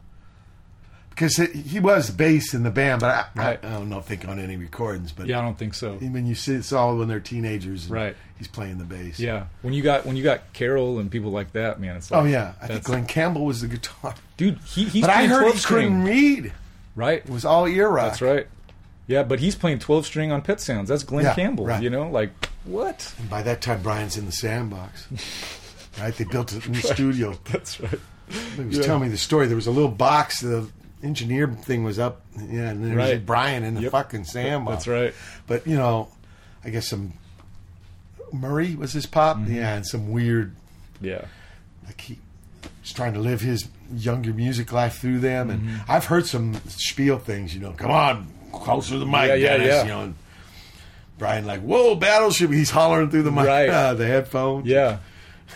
[1.10, 3.60] because he- he was bass in the band, but I, Right.
[3.61, 5.11] I, I don't know think on any recordings.
[5.11, 5.95] But Yeah, I don't think so.
[5.95, 8.15] When you see it's all when they're teenagers, and Right.
[8.38, 9.19] He's playing the bass.
[9.19, 12.19] Yeah, when you got when you got Carol and people like that, man, it's oh,
[12.19, 14.15] like Oh yeah, I think Glen Campbell was the guitar.
[14.38, 14.60] dude.
[14.64, 15.88] He he's but I heard he 12 string.
[15.88, 16.53] couldn't read.
[16.95, 17.18] Right.
[17.19, 18.11] It was all ear rock.
[18.11, 18.48] That's right.
[19.07, 20.88] Yeah, but he's playing 12 string on Pet Sounds.
[20.88, 21.65] That's Glen Yeah, Campbell.
[21.65, 21.84] right.
[21.84, 22.31] You know, like
[22.64, 23.14] what?
[23.19, 25.07] And by that time, Brian's in the sandbox.
[25.99, 26.15] right?
[26.15, 27.38] They built it a new studio.
[27.51, 27.99] That's right.
[28.55, 28.84] He was Yeah.
[28.84, 29.47] telling me the story.
[29.47, 30.41] There was a little box.
[30.41, 30.67] The
[31.03, 32.21] engineer thing was up.
[32.38, 33.91] Yeah, and there was Brian in the Yep.
[33.91, 34.85] fucking sandbox.
[34.85, 35.13] That's right.
[35.47, 36.09] But you know,
[36.63, 37.13] I guess some
[38.31, 39.38] Murry was his pop.
[39.38, 39.55] Mm-hmm.
[39.55, 40.55] Yeah, and some weird.
[41.01, 41.26] Yeah.
[41.85, 42.19] Like he
[42.81, 45.91] was trying to live his younger music life through them, and Mm-hmm.
[45.91, 47.55] I've heard some spiel things.
[47.55, 49.81] You know, come on, closer to the mic, Yeah, yeah, Dennis," yeah.
[49.84, 50.15] You know, and
[51.17, 52.51] Brian like, whoa, battleship.
[52.51, 53.69] He's hollering through the mic, Right.
[53.69, 54.67] uh, the headphones.
[54.67, 54.99] Yeah.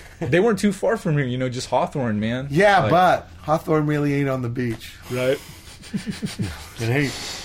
[0.19, 2.47] they weren't too far from here, you know, just Hawthorne, man.
[2.49, 4.93] Yeah, Like, but Hawthorne really ain't on the beach.
[5.11, 5.39] Right.
[6.79, 7.43] It ain't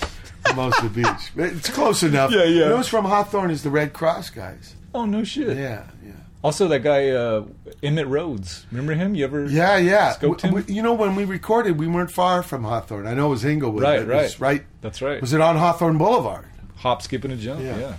[0.56, 1.32] most of the beach.
[1.36, 2.30] But It's close enough.
[2.30, 2.68] Yeah, yeah.
[2.68, 4.74] You who's from Hawthorne is the Redd Kross guys.
[4.94, 5.56] Oh no shit.
[5.56, 6.12] Yeah, yeah.
[6.42, 7.44] Also, that guy uh,
[7.82, 8.64] Emitt Rhodes.
[8.70, 9.14] Remember him?
[9.14, 9.46] You ever?
[9.46, 10.14] Yeah, yeah.
[10.14, 10.50] Scoped W- him?
[10.54, 13.06] w- you know, when we recorded, we weren't far from Hawthorne.
[13.06, 13.82] I know it was Inglewood.
[13.82, 14.58] Right, but it was right.
[14.58, 14.66] right.
[14.80, 15.20] That's right.
[15.20, 16.46] Was it on Hawthorne Boulevard?
[16.76, 17.60] Hop, skip, and a jump.
[17.60, 17.76] Yeah.
[17.78, 17.96] Yeah.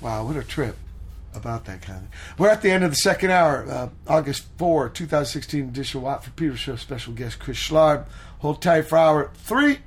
[0.00, 0.76] Wow, what a trip
[1.34, 2.12] about that kind of thing.
[2.38, 6.30] We're at the end of the second hour, uh, August 4, 2016 edition Watt for
[6.30, 6.76] Pedro Show.
[6.76, 8.06] Special guest Chris Schlarb.
[8.40, 9.78] Hold tight for hour three.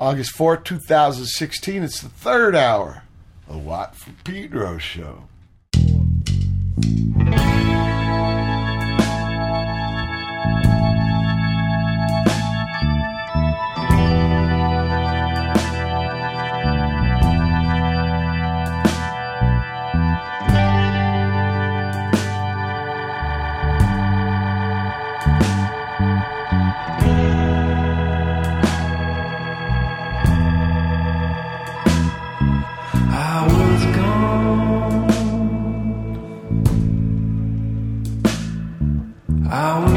[0.00, 1.82] August 4, 2016.
[1.82, 3.04] It's the third hour
[3.48, 5.28] of Watt for Pedro Show.
[39.52, 39.91] I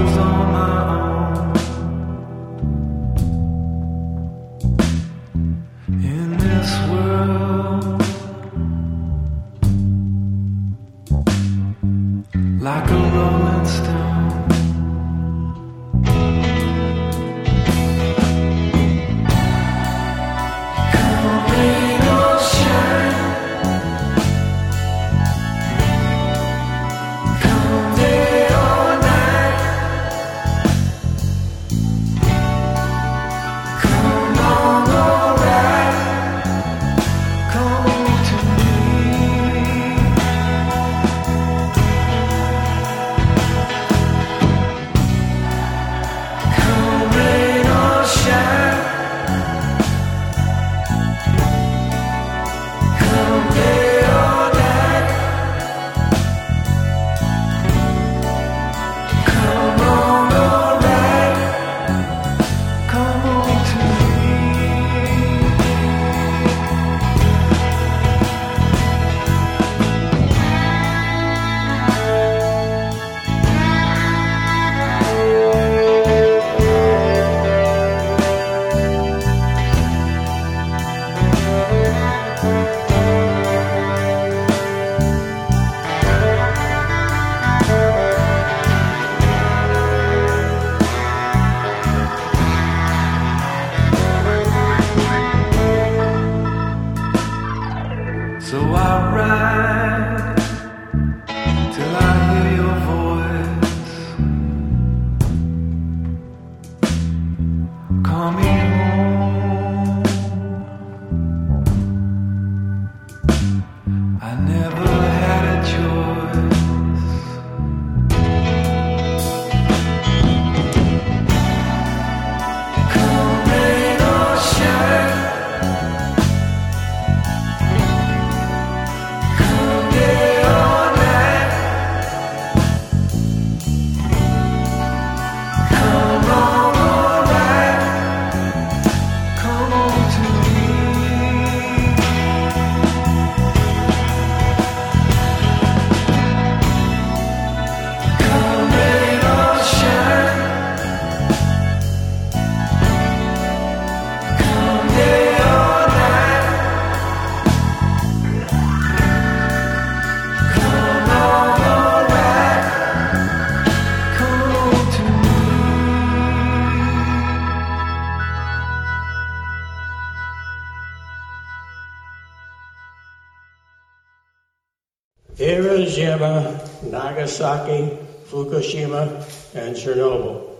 [176.18, 177.98] Hiroshima, Nagasaki,
[178.30, 180.52] Fukushima, and Chernobyl.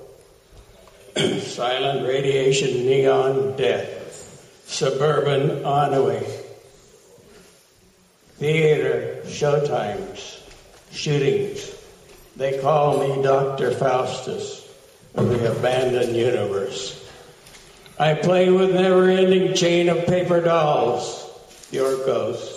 [1.42, 6.20] silent radiation, neon death, suburban ennui,
[8.38, 10.42] theater, showtimes,
[10.92, 11.74] shootings.
[12.36, 13.72] They call me Dr.
[13.72, 14.68] Faustus
[15.16, 17.02] of the abandoned universe.
[17.98, 21.30] I play with never-ending chain of paper dolls,
[21.72, 22.55] your ghosts,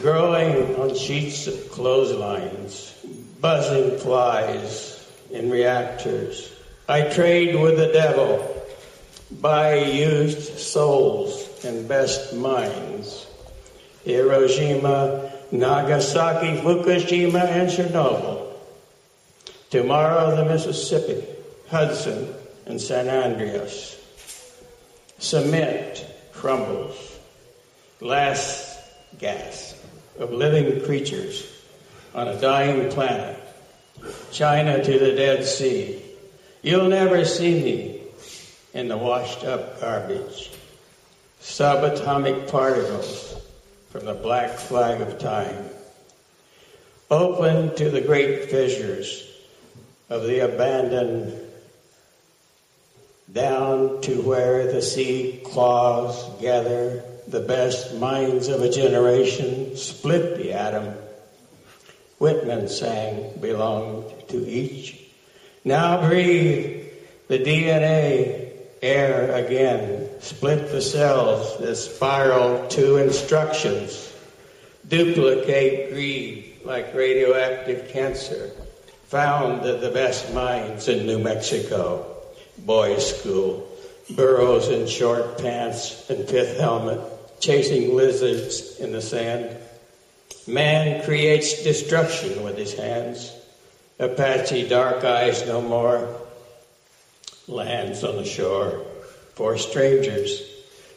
[0.00, 2.94] growing on sheets of clotheslines,
[3.40, 6.52] buzzing flies in reactors.
[6.88, 8.66] I trade with the devil,
[9.40, 13.26] buy used souls and best minds.
[14.04, 18.52] Hiroshima, Nagasaki, Fukushima, and Chernobyl.
[19.70, 21.26] Tomorrow, the Mississippi,
[21.68, 22.32] Hudson,
[22.66, 24.00] and San Andreas.
[25.18, 27.18] Cement crumbles.
[28.00, 28.78] Last
[29.18, 29.75] gasp
[30.18, 31.52] of living creatures
[32.14, 33.38] on a dying planet.
[34.32, 36.02] China to the Dead Sea.
[36.62, 38.00] You'll never see me
[38.74, 40.50] in the washed up garbage.
[41.40, 43.40] Subatomic particles
[43.90, 45.70] from the black flag of time.
[47.10, 49.30] Open to the great fissures
[50.10, 51.32] of the abandoned
[53.32, 60.52] down to where the sea claws gather the best minds of a generation, split the
[60.52, 60.94] atom.
[62.18, 65.00] Whitman sang belonged to each.
[65.64, 66.86] Now breathe
[67.28, 70.08] the DNA air again.
[70.20, 74.12] Split the cells that spiral to instructions.
[74.88, 78.50] Duplicate greed like radioactive cancer.
[79.08, 82.16] Found the the best minds in New Mexico
[82.58, 83.68] boys' school,
[84.10, 87.00] burros in short pants and pith helmet,
[87.40, 89.56] chasing lizards in the sand.
[90.46, 93.32] Man creates destruction with his hands.
[93.98, 96.20] Apache dark eyes no more.
[97.48, 98.82] Lands on the shore
[99.34, 100.42] for strangers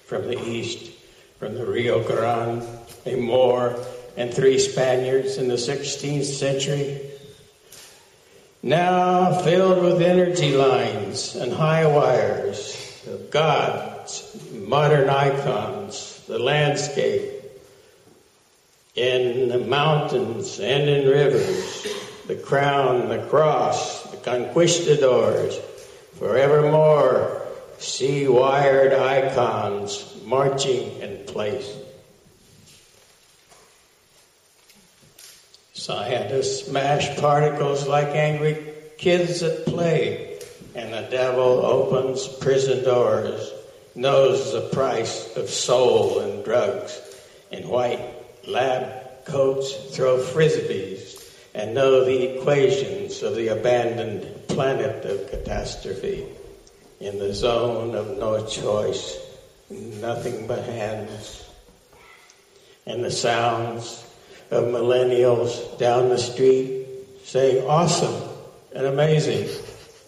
[0.05, 0.91] from the east,
[1.37, 2.67] from the Rio Grande,
[3.05, 3.77] a Moor
[4.17, 7.09] and three Spaniards in the 16th century
[8.61, 12.75] now filled with energy lines and high wires
[13.07, 17.41] of gods, modern icons, the landscape,
[18.93, 21.87] in the mountains and in rivers,
[22.27, 25.59] the crown, the cross, the conquistadors,
[26.19, 27.41] forevermore
[27.79, 31.75] sea wired icons marching in place.
[35.73, 40.39] Scientists smash particles like angry kids at play,
[40.75, 43.51] and the devil opens prison doors,
[43.99, 46.99] knows the price of soul and drugs.
[47.51, 47.99] In white
[48.47, 51.21] lab coats, throw frisbees,
[51.53, 56.25] and know the equations of the abandoned planet of catastrophe.
[57.01, 59.17] In the zone of no choice,
[59.69, 61.45] nothing but hands,
[62.85, 64.05] and the sounds
[64.51, 66.87] of millennials down the street
[67.23, 68.29] saying awesome
[68.73, 69.47] and amazing.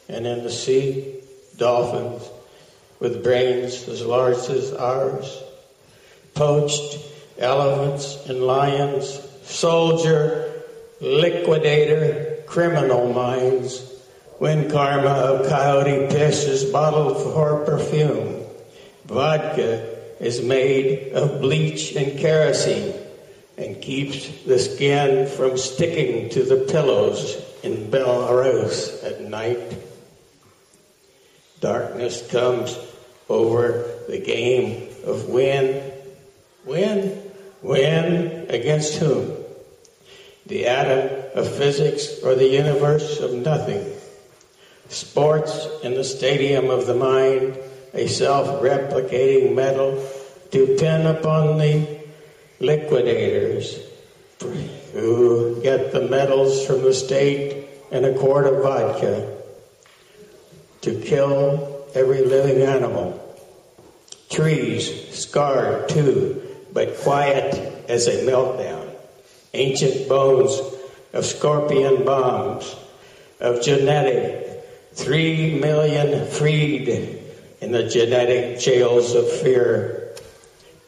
[0.10, 1.22] And in the sea,
[1.58, 2.28] dolphins
[3.02, 5.44] with brains as large as ours,
[6.36, 7.00] poached
[7.40, 10.62] elephants and lions, soldier,
[11.02, 13.84] liquidator, criminal minds,
[14.38, 18.46] when karma of coyote piss is bottled for perfume.
[19.06, 22.94] Vodka is made of bleach and kerosene
[23.58, 29.76] and keeps the skin from sticking to the pillows in Belarus at night.
[31.60, 32.76] Darkness comes
[33.32, 35.92] over the game of win,
[36.66, 37.32] win,
[37.62, 39.38] win against whom?
[40.46, 43.86] The atom of physics or the universe of nothing?
[44.90, 47.58] Sports in the stadium of the mind,
[47.94, 50.06] a self replicating metal
[50.52, 52.02] to pin upon the
[52.60, 53.80] liquidators
[54.94, 59.38] who get the medals from the state and a quart of vodka
[60.82, 63.21] to kill every living animal.
[64.32, 66.42] Trees scarred too,
[66.72, 67.54] but quiet
[67.90, 68.90] as a meltdown.
[69.54, 70.60] Ancient bones
[71.12, 72.76] of scorpion bombs,
[73.42, 74.64] of genetic,
[74.94, 76.88] three million freed
[77.60, 80.16] in the genetic jails of fear.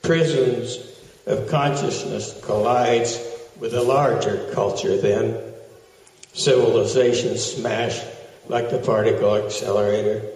[0.01, 0.77] Prisons
[1.25, 3.19] of consciousness collides
[3.59, 5.37] with a larger culture then.
[6.33, 8.05] Civilization smashed
[8.47, 10.32] like the particle accelerator.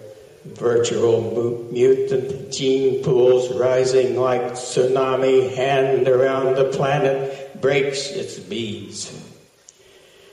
[0.54, 9.12] Virtual mutant gene pools rising like tsunami hand around the planet breaks its beads.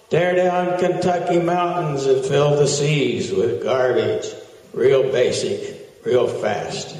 [0.09, 4.27] Tear down Kentucky mountains and fill the seas with garbage.
[4.73, 6.95] Real basic, real fast.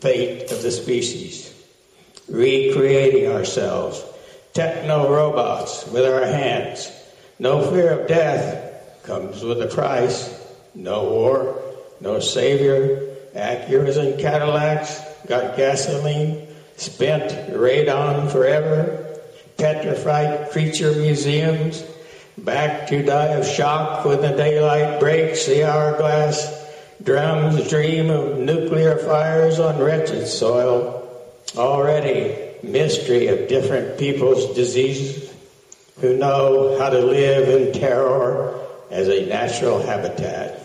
[0.00, 1.52] Fate of the species.
[2.28, 4.04] Recreating ourselves.
[4.52, 6.90] Techno robots with our hands.
[7.38, 10.40] No fear of death comes with a price.
[10.74, 11.60] No war,
[12.04, 13.16] no savior.
[13.34, 16.46] Acuras and Cadillacs got gasoline.
[16.76, 19.18] Spent radon forever.
[19.56, 21.82] Petrified creature museums.
[22.36, 26.62] Back to die of shock when the daylight breaks the hourglass.
[27.02, 31.00] Drums dream of nuclear fires on wretched soil.
[31.56, 35.32] Already, mystery of different people's diseases
[36.00, 38.60] who know how to live in terror
[38.90, 40.60] as a natural habitat.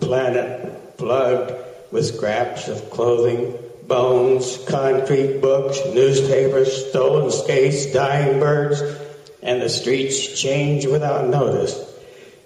[0.00, 1.52] Planet plugged
[1.90, 3.58] with scraps of clothing,
[3.88, 8.82] bones, concrete books, newspapers, stolen skates, dying birds,
[9.42, 11.74] and the streets change without notice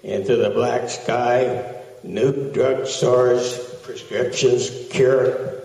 [0.03, 1.75] into the black sky,
[2.05, 5.61] nuke drugstores, prescriptions cure.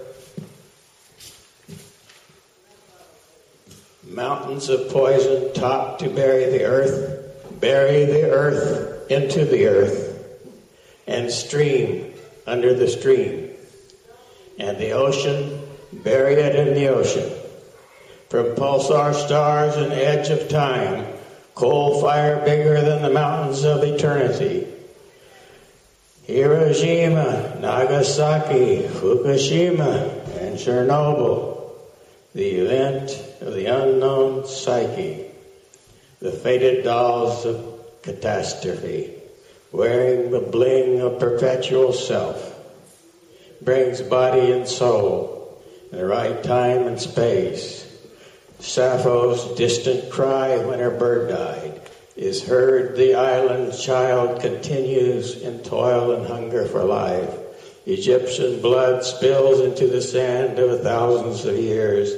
[4.02, 10.08] Mountains of poison top to bury the earth, bury the earth into the earth,
[11.06, 12.10] and stream
[12.46, 13.50] under the stream.
[14.58, 15.60] And the ocean,
[15.92, 17.30] bury it in the ocean.
[18.28, 21.06] From pulsar stars and edge of time,
[21.54, 24.66] coal fire bigger than the mountains of eternity.
[26.24, 31.72] Hiroshima, Nagasaki, Fukushima, and Chernobyl,
[32.34, 33.10] the event
[33.40, 35.26] of the unknown psyche,
[36.20, 39.19] the fated dolls of catastrophe,
[39.72, 42.55] wearing the bling of perpetual self,
[43.62, 47.86] brings body and soul in the right time and space.
[48.59, 51.80] Sappho's distant cry when her bird died
[52.16, 52.97] is heard.
[52.97, 57.34] The island child continues in toil and hunger for life.
[57.86, 62.12] Egyptian blood spills into the sand of thousands of years.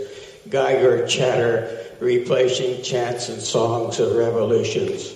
[0.48, 5.14] Geiger chatter replacing chants and songs of revolutions.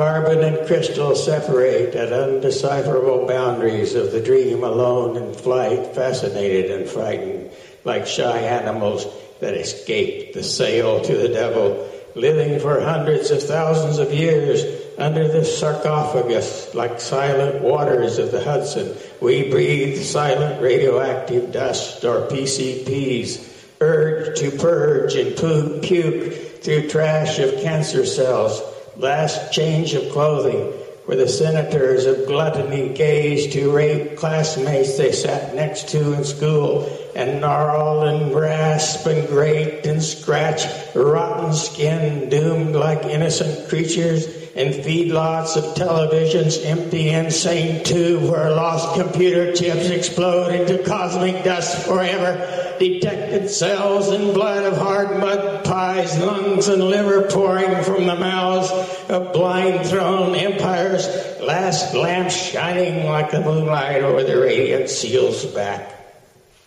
[0.00, 6.88] Carbon and crystal separate at undecipherable boundaries of the dream alone in flight, fascinated and
[6.88, 7.50] frightened,
[7.84, 9.06] like shy animals
[9.40, 14.64] that escaped the sale to the devil, living for hundreds of thousands of years
[14.96, 18.96] under the sarcophagus like silent waters of the Hudson.
[19.20, 27.38] We breathe silent radioactive dust or PCPs, urge to purge and pu- puke through trash
[27.38, 28.62] of cancer cells.
[29.00, 30.60] Last change of clothing,
[31.06, 36.86] where the senators of gluttony gaze to rape classmates they sat next to in school
[37.14, 44.74] and gnarl and grasp and grate and scratch rotten skin doomed like innocent creatures and
[44.74, 52.69] feedlots of televisions empty insane tube where lost computer chips explode into cosmic dust forever
[52.80, 58.70] detected cells and blood of hard mud pies lungs and liver pouring from the mouths
[59.10, 61.06] of blind throne empires
[61.42, 65.94] last lamps shining like the moonlight over the radiant seals back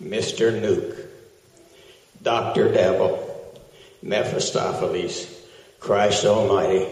[0.01, 0.51] Mr.
[0.51, 1.03] Nuke,
[2.21, 2.71] Dr.
[2.71, 3.59] Devil,
[4.01, 5.27] Mephistopheles,
[5.79, 6.87] Christ Almighty,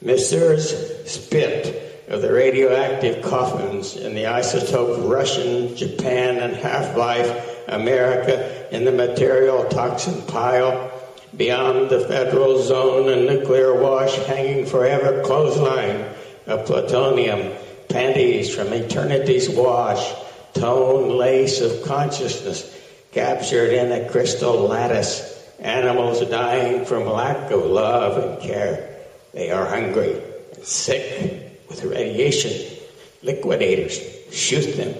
[0.00, 1.10] Messrs.
[1.10, 8.84] Spit of the radioactive coffins in the isotope Russian, Japan, and Half Life, America in
[8.84, 10.90] the material toxin pile,
[11.36, 16.04] beyond the federal zone and nuclear wash hanging forever clothesline
[16.46, 17.52] of plutonium,
[17.88, 20.12] panties from eternity's wash,
[20.54, 22.72] tone lace of consciousness
[23.12, 28.96] captured in a crystal lattice, animals dying from lack of love and care.
[29.32, 30.22] They are hungry
[30.62, 32.76] sick with radiation.
[33.22, 34.00] Liquidators
[34.32, 34.94] shoot them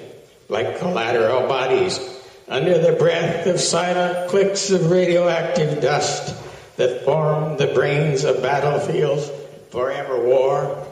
[0.48, 1.98] like collateral bodies
[2.48, 6.34] under the breath of silent clicks of radioactive dust
[6.76, 9.30] that form the brains of battlefields
[9.70, 10.86] forever war.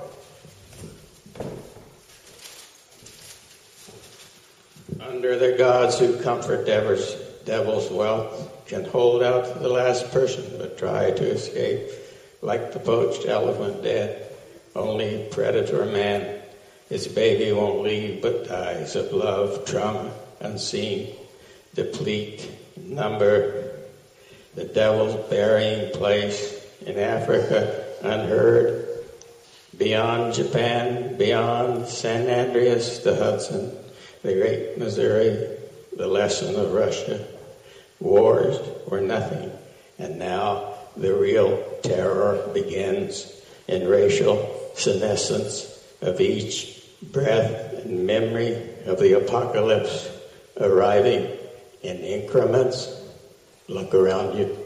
[5.01, 7.15] Under the gods who comfort devils,
[7.45, 11.89] devil's wealth can hold out to the last person but try to escape
[12.43, 14.31] like the poached elephant dead.
[14.75, 16.43] Only predator man,
[16.89, 21.15] his baby won't leave but dies of love, trauma, unseen,
[21.75, 23.73] deplete number,
[24.55, 28.87] the devil's burying place in Africa unheard,
[29.77, 33.77] beyond Japan, beyond San Andreas, the Hudson,
[34.23, 35.59] the great Missouri,
[35.97, 37.27] the lesson of Russia.
[38.01, 39.51] Wars were nothing,
[39.99, 43.33] and now the real terror begins
[43.67, 48.55] in racial senescence of each breath and memory
[48.87, 50.09] of the apocalypse
[50.61, 51.27] arriving
[51.85, 53.01] in increments.
[53.69, 54.65] Look around you.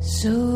[0.00, 0.51] So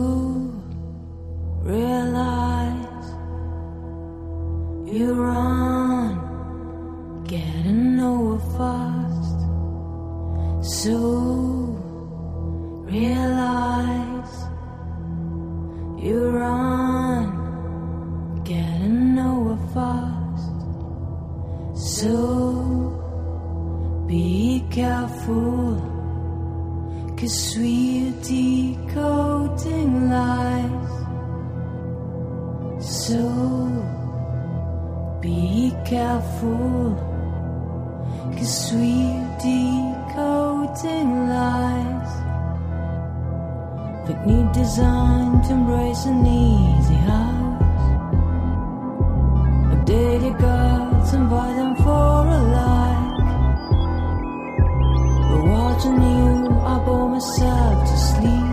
[56.86, 58.45] for myself to sleep.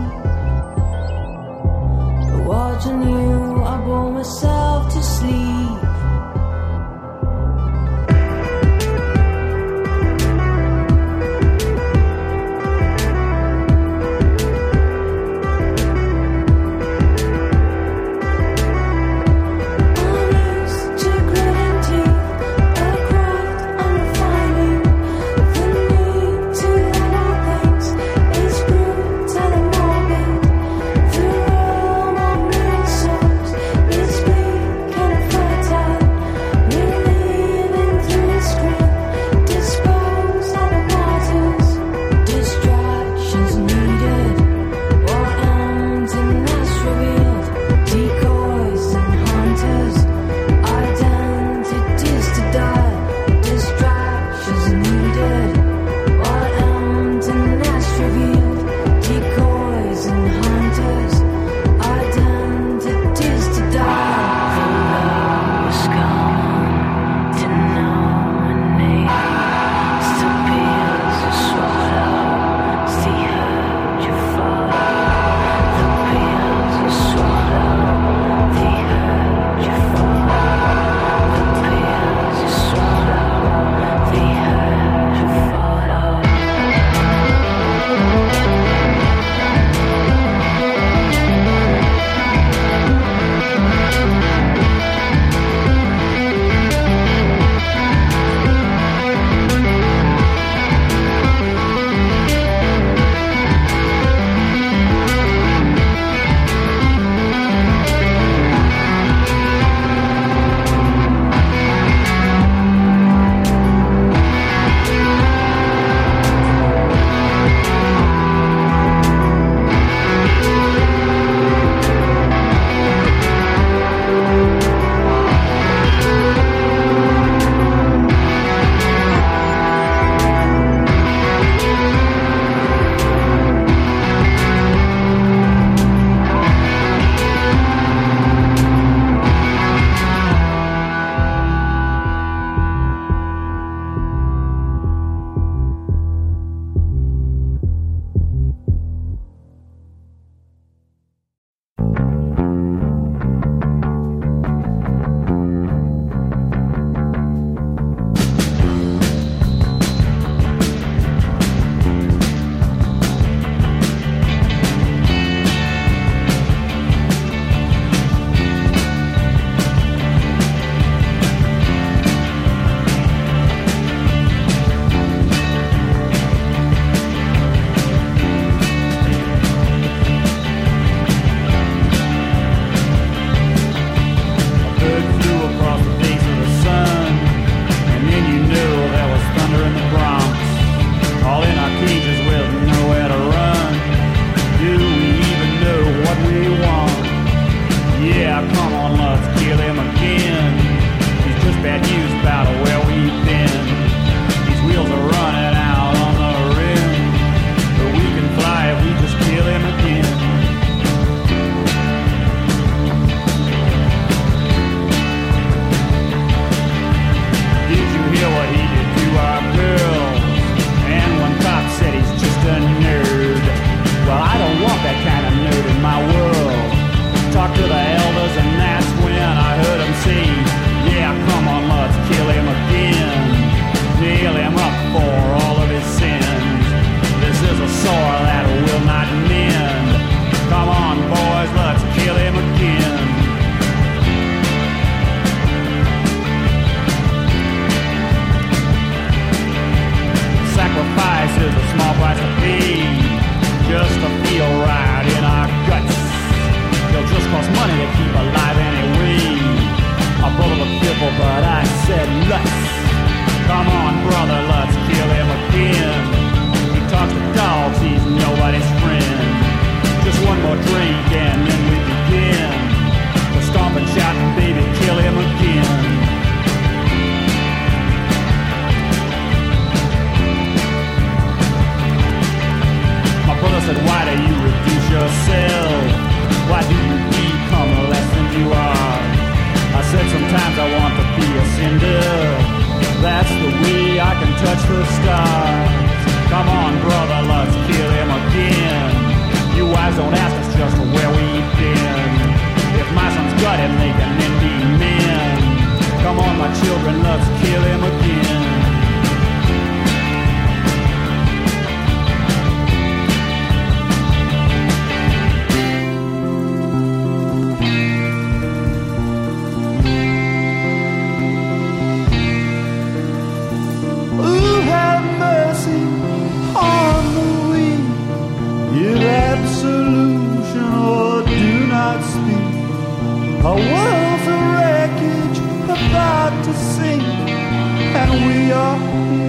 [334.26, 338.78] a wreckage about to sink, and we are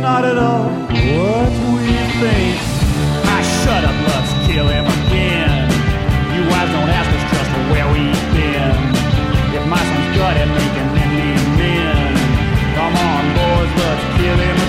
[0.02, 1.88] not at all what we
[2.22, 2.58] think.
[3.38, 5.70] I shut up, let's kill him again.
[6.36, 8.76] You wives don't ask us just for where we've been.
[9.58, 12.12] If my son's good at making any men,
[12.76, 14.65] come on, boys, let's kill him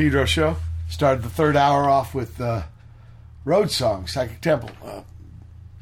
[0.00, 0.56] Pedro show.
[0.88, 2.62] Started the third hour off with uh,
[3.44, 4.70] Road Song, Psychic Temple.
[4.82, 5.02] Uh,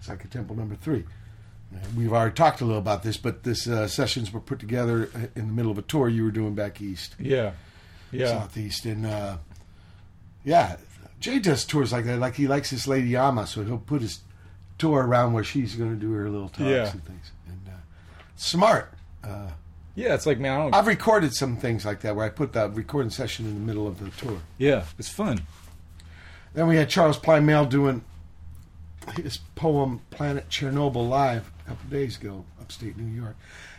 [0.00, 1.04] Psychic Temple number three.
[1.72, 5.08] Uh, We've already talked a little about this, but this uh, sessions were put together
[5.14, 7.14] uh, in the middle of a tour you were doing back east.
[7.20, 7.52] Yeah.
[8.10, 8.26] Yeah.
[8.40, 8.86] Southeast.
[8.86, 9.36] And uh,
[10.44, 10.78] yeah,
[11.20, 12.18] Jay does tours like that.
[12.18, 14.18] Like he likes this lady Yama, so he'll put his
[14.78, 16.90] tour around where she's going to do her little talks Yeah.
[16.90, 17.30] and things.
[17.46, 17.78] And uh,
[18.34, 18.92] smart.
[19.98, 20.74] Yeah, it's like man, I don't.
[20.74, 23.88] I've recorded some things like that where I put the recording session in the middle
[23.88, 24.38] of the tour.
[24.56, 25.40] yeah, it's fun.
[26.54, 28.04] Then we had Charles Plymell doing
[29.16, 33.36] his poem Planet Chernobyl live a couple days ago, upstate New York.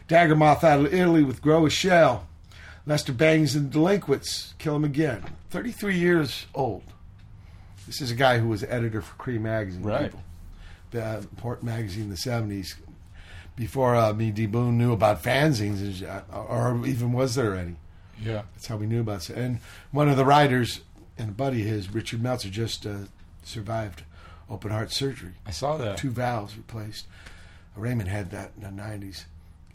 [0.09, 2.27] Dagger Moth out of Italy with Grow a Shell.
[2.85, 5.23] Lester Bangs and Delinquents, Kill Him Again.
[5.51, 6.83] 33 years old.
[7.87, 9.83] This is a guy who was editor for Creem Magazine.
[9.83, 10.03] Right.
[10.05, 10.23] people.
[10.91, 12.75] The important magazine in the 70s.
[13.59, 14.45] Before uh, me, D.
[14.45, 17.75] Boon knew about fanzines, uh, or even was there any.
[18.17, 18.43] Yeah.
[18.55, 19.35] That's how we knew about it.
[19.35, 19.59] And
[19.91, 20.79] one of the writers
[21.17, 22.99] and a buddy of his, Richard Meltzer, just uh,
[23.43, 24.03] survived
[24.49, 25.33] open heart surgery.
[25.45, 25.97] I saw that.
[25.97, 27.05] Two valves replaced.
[27.75, 29.25] Raymond had that in the 90s.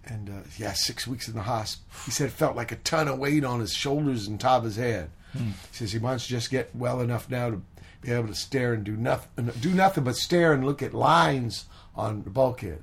[0.06, 1.84] And uh, yeah, six weeks in the hospital.
[2.06, 4.64] He said it felt like a ton of weight on his shoulders and top of
[4.64, 5.10] his head.
[5.34, 5.48] Hmm.
[5.48, 7.62] He says he wants to just get well enough now to
[8.00, 11.66] be able to stare and do nothing, do nothing but stare and look at lines
[11.94, 12.82] on the bulkhead.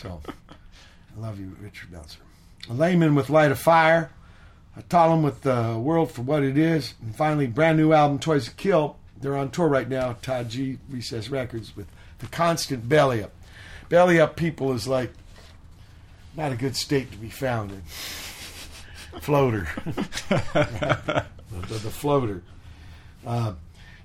[0.00, 2.20] So, I love you, Richard Meltzer.
[2.70, 4.10] A layman with light of fire.
[4.76, 6.94] A Thollem with the world for what it is.
[7.02, 8.96] And finally, brand new album, Toys That Kill.
[9.20, 11.88] They're on tour right now, Todd G, Recess Records, with
[12.20, 13.32] the constant belly up.
[13.88, 15.10] Belly up people is like
[16.36, 17.82] not a good state to be found in.
[19.20, 19.66] Floater.
[19.84, 22.42] the, the- the floater.
[23.26, 23.54] Uh,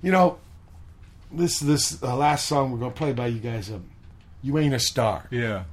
[0.02, 0.40] you know,
[1.32, 3.70] this this uh, last song we're gonna play by you guys.
[3.70, 3.86] Um,
[4.42, 5.28] you ain't a star.
[5.30, 5.66] Yeah.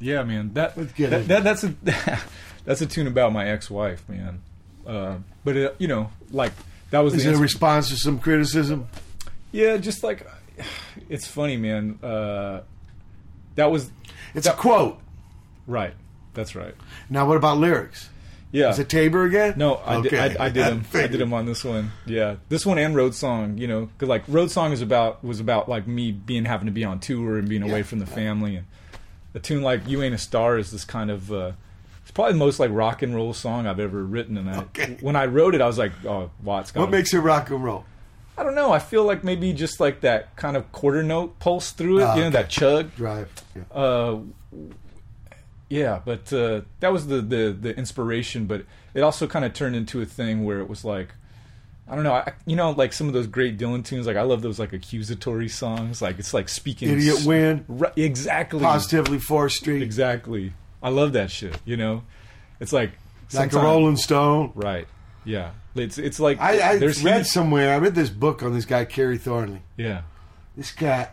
[0.00, 0.52] Yeah, man.
[0.54, 1.74] That, that, that that's a
[2.64, 4.40] that's a tune about my ex-wife, man.
[4.86, 6.52] Uh, but it, you know, like
[6.90, 8.88] that was Is the it a response to some criticism?
[9.52, 10.26] Yeah, just like
[11.08, 11.98] it's funny, man.
[12.02, 12.60] Uh,
[13.56, 13.90] that was
[14.34, 14.98] It's a quote.
[15.66, 15.94] right.
[16.34, 16.74] That's right.
[17.10, 18.08] Now, what about lyrics?
[18.52, 18.70] Yeah.
[18.70, 19.54] Is it Tabor again?
[19.56, 20.14] No, I did.
[20.14, 20.36] Okay.
[20.38, 20.84] I, I did him.
[20.94, 21.90] I did him on this one.
[22.06, 23.58] Yeah, this one and Road Song.
[23.58, 26.72] You know, because like Road Song is about was about like me being having to
[26.72, 28.66] be on tour and being away from the family, and
[29.34, 31.32] a tune like "You Ain't a Star" is this kind of.
[31.32, 31.52] Uh,
[32.02, 34.62] it's probably the most like rock and roll song I've ever written, and I,
[35.00, 36.64] when I wrote it, I was like, "Oh, wow.
[36.74, 37.84] What makes it rock and roll?
[38.38, 38.70] I don't know.
[38.72, 42.04] I feel like maybe just like that kind of quarter note pulse through it.
[42.04, 42.36] Ah, you know, okay.
[42.36, 43.30] that chug drive.
[43.54, 43.62] Yeah.
[43.72, 44.18] uh,
[45.68, 48.46] yeah, but uh, that was the, the the inspiration.
[48.46, 51.10] But it also kind of turned into a thing where it was like,
[51.90, 54.06] I don't know, I, you know, like some of those great Dylan tunes.
[54.06, 56.02] Like I love those like accusatory songs.
[56.02, 57.64] Like it's like speaking Idiot Wind.
[57.66, 58.60] Right, exactly.
[58.60, 59.82] Positively Fourth Street.
[59.82, 60.52] Exactly.
[60.82, 61.58] I love that shit.
[61.64, 62.02] You know,
[62.60, 62.92] it's like
[63.32, 64.52] Like a Rolling Stone.
[64.54, 64.86] Right.
[65.24, 65.52] Yeah.
[65.74, 67.72] It's it's like I, I there's read huge- somewhere.
[67.72, 69.62] I read this book on this guy Kerry Thornley.
[69.76, 70.02] Yeah.
[70.56, 71.08] This guy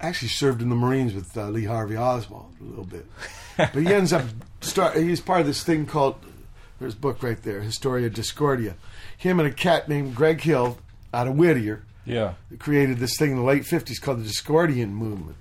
[0.00, 3.06] actually served in the Marines with uh, Lee Harvey Oswald a little bit,
[3.56, 4.24] but he ends up
[4.60, 4.96] start.
[4.96, 6.16] He's part of this thing called
[6.80, 8.74] there's a book right there, Historia Discordia.
[9.18, 10.78] Him and a cat named Greg Hill
[11.12, 12.34] out of Whittier Yeah.
[12.58, 15.36] created this thing in the late fifties called the Discordian movement,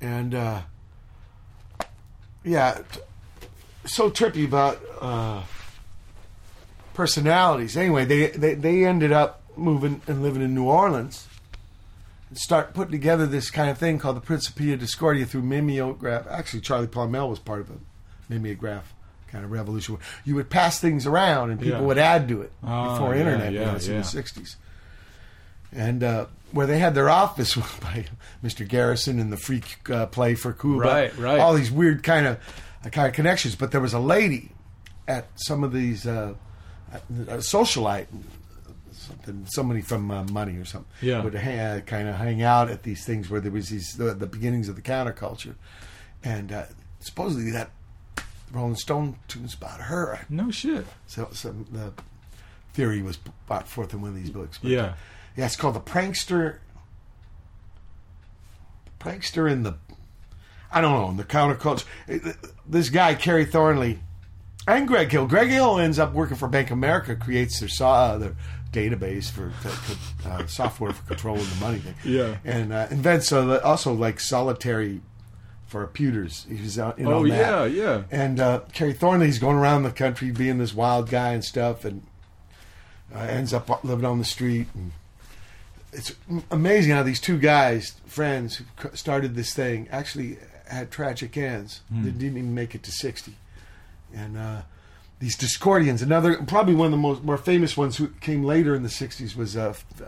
[0.00, 0.60] and uh,
[2.44, 3.00] yeah, t-
[3.84, 5.42] so trippy about uh,
[6.94, 7.76] personalities.
[7.76, 11.26] Anyway, they, they they ended up moving and living in New Orleans
[12.28, 16.26] and start putting together this kind of thing called the Principia Discordia through mimeograph.
[16.30, 17.74] Actually, Charlie Plymell was part of a
[18.28, 18.92] mimeograph
[19.32, 19.96] kind of revolution.
[20.24, 21.86] You would pass things around and people Yeah.
[21.86, 23.52] would add to it Ah, before yeah, internet.
[23.52, 24.56] yeah, you know, it's in the '60s
[25.74, 28.04] and uh, where they had their office by
[28.44, 28.68] Mr.
[28.68, 31.40] Garrison and the freak uh, play for Cuba, Right, right.
[31.40, 32.38] All these weird kind of
[32.84, 33.54] uh, kind of connections.
[33.56, 34.52] But there was a lady
[35.08, 36.34] at some of these uh,
[36.92, 38.06] a socialite,
[38.92, 41.22] something somebody from uh, Money or something, Yeah.
[41.22, 44.26] would hang, kind of hang out at these things where there was these the, the
[44.26, 45.54] beginnings of the counterculture,
[46.22, 46.64] and uh,
[47.00, 47.70] supposedly that
[48.52, 50.20] Rolling Stone tunes about her.
[50.28, 50.86] No shit.
[51.06, 51.92] So, so the
[52.74, 53.16] theory was
[53.46, 54.58] brought forth in one of these books.
[54.58, 54.94] But, Yeah.
[55.36, 56.58] yeah, it's called the prankster.
[59.00, 59.74] Prankster in the,
[60.70, 61.84] I don't know, in the counterculture.
[62.68, 63.98] This guy Kerry Thornley,
[64.68, 65.26] and Greg Hill.
[65.26, 68.36] Greg Hill ends up working for Bank of America, creates their uh, their
[68.72, 69.52] database for
[70.24, 71.94] uh, software for controlling the money thing.
[72.04, 72.36] Yeah.
[72.44, 75.00] and uh, invents uh, also like solitary
[75.72, 76.46] for computers.
[76.48, 77.72] He was uh, in Oh, on that.
[77.72, 78.02] yeah, yeah.
[78.10, 82.02] And uh, Kerry Thornley's going around the country being this wild guy and stuff, and
[83.14, 84.68] uh, ends up living on the street.
[84.74, 84.92] And
[85.92, 86.12] it's
[86.50, 91.80] amazing how these two guys, friends, who started this thing, actually had tragic ends.
[91.92, 92.04] Hmm.
[92.04, 93.34] They didn't even make it to sixty.
[94.14, 94.62] And uh,
[95.20, 98.82] these Discordians, another probably one of the most more famous ones who came later in
[98.82, 100.04] the '60s was uh, uh,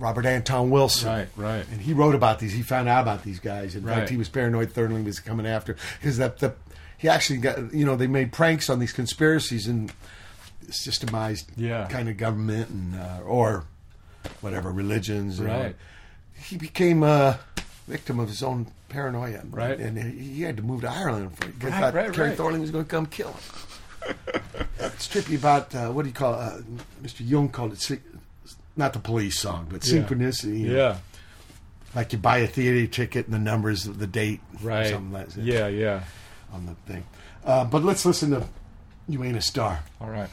[0.00, 1.08] Robert Anton Wilson.
[1.08, 1.64] Right, right.
[1.70, 2.52] And he wrote about these.
[2.52, 3.76] He found out about these guys.
[3.76, 3.98] In Right.
[3.98, 4.72] fact, he was paranoid.
[4.72, 6.54] Thornley was coming after because that the
[6.98, 9.92] he actually got you know they made pranks on these conspiracies and
[10.70, 11.86] systemized Yeah.
[11.88, 13.64] kind of government and uh, or
[14.40, 15.38] whatever religions.
[15.40, 15.46] know.
[15.46, 15.76] Right.
[16.34, 17.38] He became a
[17.86, 19.42] victim of his own paranoia.
[19.50, 19.78] Right.
[19.78, 21.46] And he had to move to Ireland for.
[21.48, 22.36] Because Right, thought right, Kerry right.
[22.36, 24.14] Thornley was going to come kill him.
[24.80, 26.58] it's trippy about uh, what do you call uh,
[27.02, 27.20] Mr.
[27.26, 27.80] Jung called it
[28.76, 30.02] not the police song but Yeah.
[30.02, 30.60] synchronicity.
[30.60, 30.76] you know.
[30.76, 30.96] Yeah.
[31.94, 34.86] Like you buy a theater ticket and the numbers, of the date, Right.
[34.88, 35.44] Something like that.
[35.44, 36.04] Yeah, yeah.
[36.52, 37.04] On the thing.
[37.44, 38.44] Uh, but let's listen to
[39.08, 40.28] "You Ain't a Star." All right.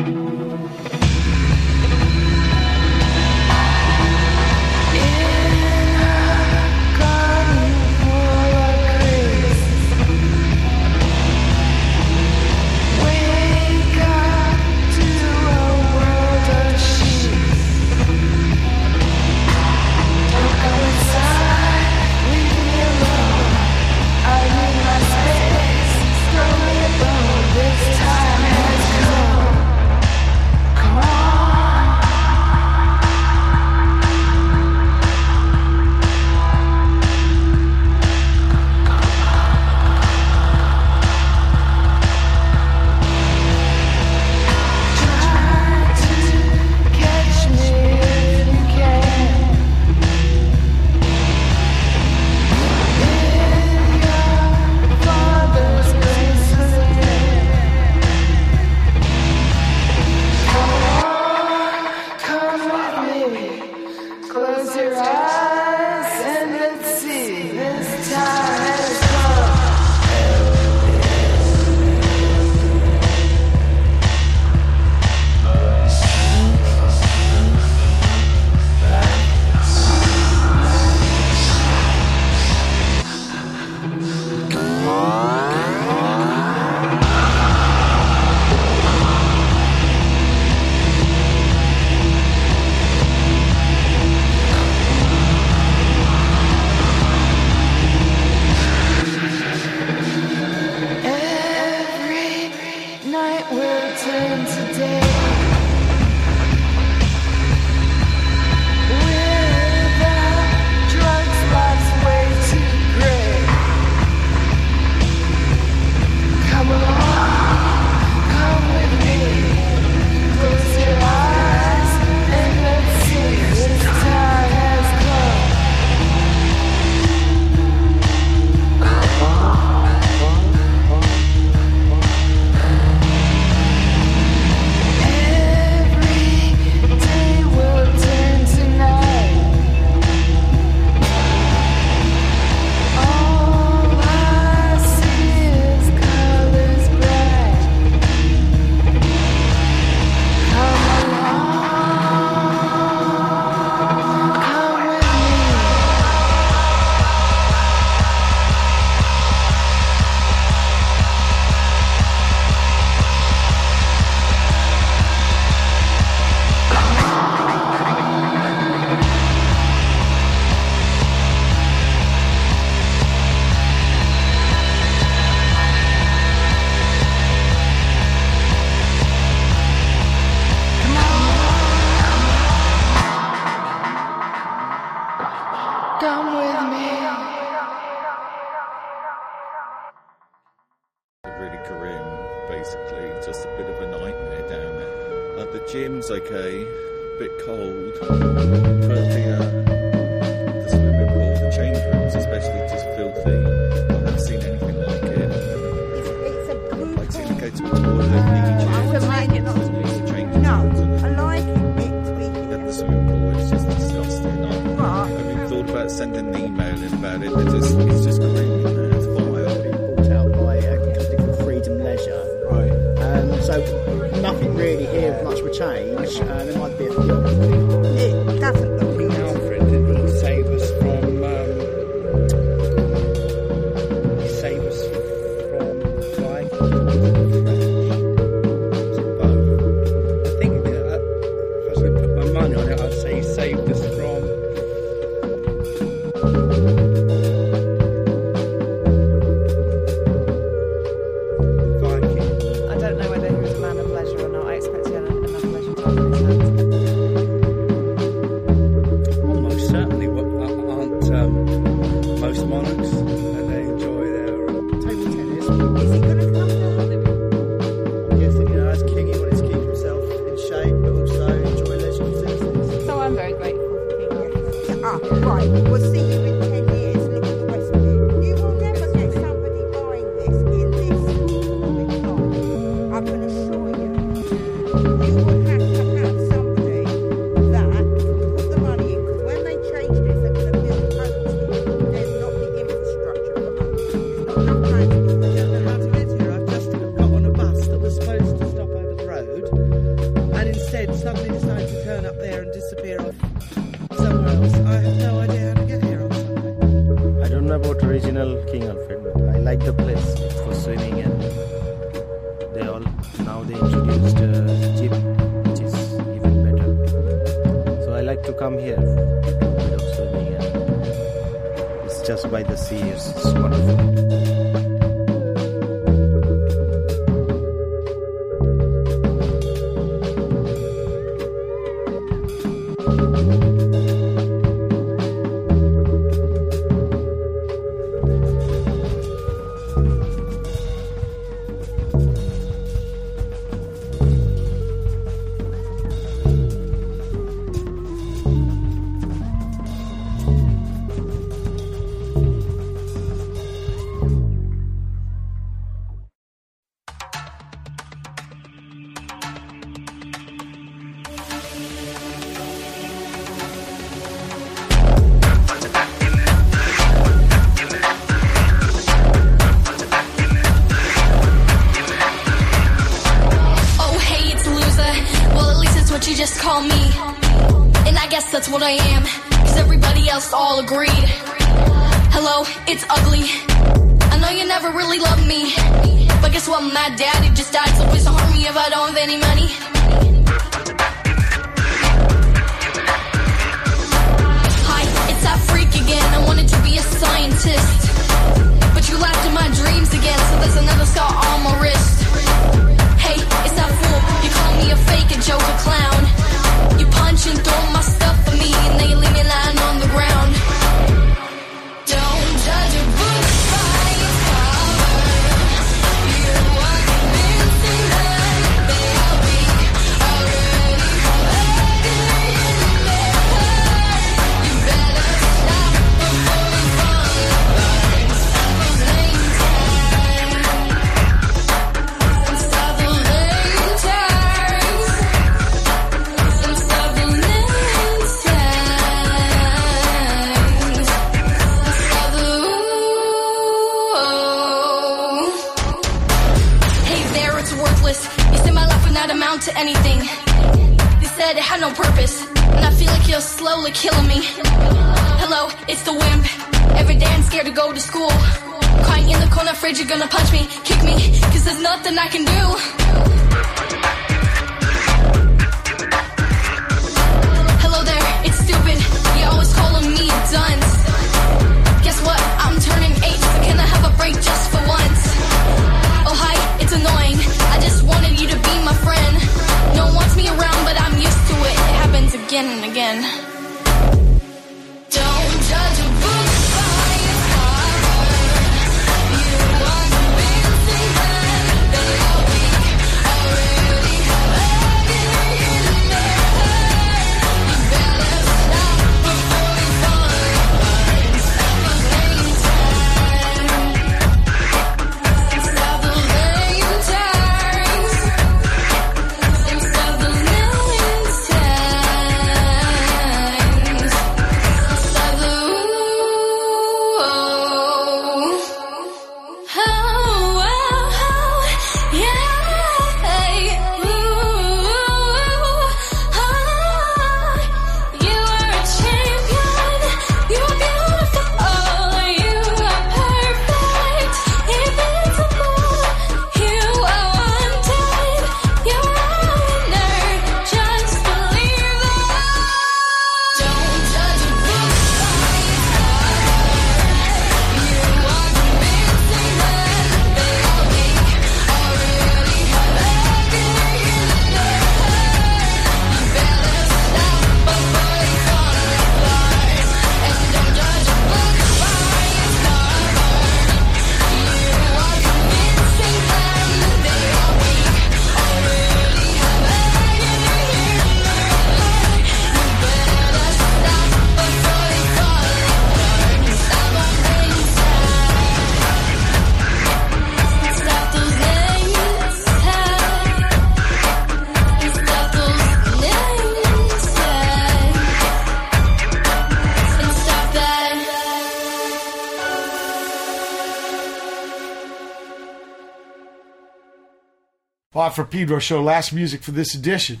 [597.90, 600.00] For Pedro show last music for this edition.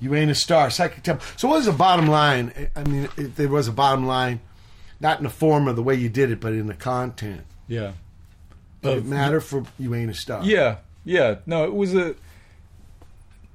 [0.00, 1.26] You ain't a star, Psychic Temple.
[1.36, 2.70] So, what is the bottom line?
[2.76, 4.40] I mean, if there was a bottom line,
[5.00, 7.42] not in the form of the way you did it, but in the content.
[7.66, 7.92] Yeah.
[8.82, 10.44] Did it matter for you ain't a star?
[10.44, 11.36] Yeah, yeah.
[11.46, 12.14] No, it was a.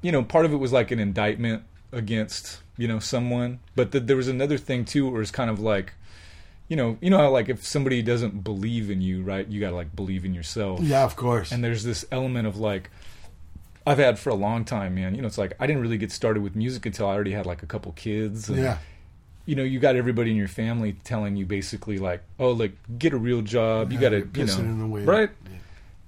[0.02, 4.04] You know, part of it was like an indictment against you know someone, but th-
[4.06, 5.94] there was another thing too, where it's kind of like,
[6.68, 9.48] you know, you know how like if somebody doesn't believe in you, right?
[9.48, 10.82] You gotta like believe in yourself.
[10.82, 11.54] Yeah, of course.
[11.54, 12.90] And there's this element of like.
[13.86, 15.14] I've had for a long time, man.
[15.16, 17.46] You know, it's like I didn't really get started with music until I already had
[17.46, 18.50] like a couple kids.
[18.50, 18.78] and, Yeah.
[19.46, 23.12] You know, you got everybody in your family telling you basically like, "Oh, like get
[23.12, 23.92] a real job.
[23.92, 25.06] You Yeah, got to, you're know, pissing in the wind.
[25.08, 25.30] right?"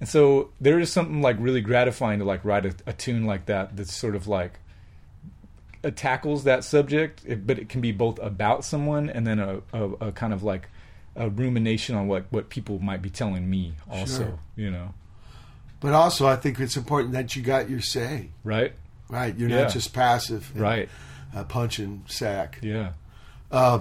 [0.00, 3.44] And so there is something like really gratifying to like write a, a tune like
[3.46, 4.58] that that's sort of like
[5.94, 9.82] tackles that subject, it, but it can be both about someone and then a, a,
[10.08, 10.68] a kind of like
[11.14, 14.38] a rumination on what what people might be telling me also, Sure.
[14.56, 14.94] you know.
[15.80, 18.30] But also, I think it's important that you got your say.
[18.44, 18.72] Right?
[19.08, 19.36] Right.
[19.36, 19.62] You're Yeah.
[19.64, 20.50] not just passive.
[20.54, 20.88] and, Right.
[21.34, 22.58] Uh, punch and sack.
[22.62, 22.92] Yeah.
[23.50, 23.80] Uh,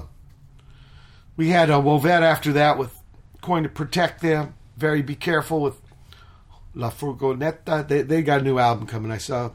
[1.38, 2.94] we had a Wovette after that with
[3.42, 4.54] Going to Protect Them.
[4.78, 5.76] Very Be Careful with
[6.74, 7.88] La Furgoneta.
[7.88, 9.12] They, they got a new album coming.
[9.12, 9.52] I saw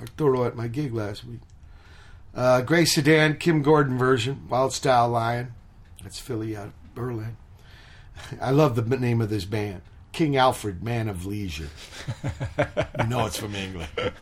[0.00, 1.40] Arturo at my gig last week.
[2.34, 5.52] Uh, Gray Sedan, Kim Gordon version, Wild Style Lion.
[6.02, 7.36] That's Philly out of Berlin.
[8.40, 9.82] I love the name of this band.
[10.12, 11.68] King Alfred, Man of Leisure.
[13.00, 13.88] you know it's from England.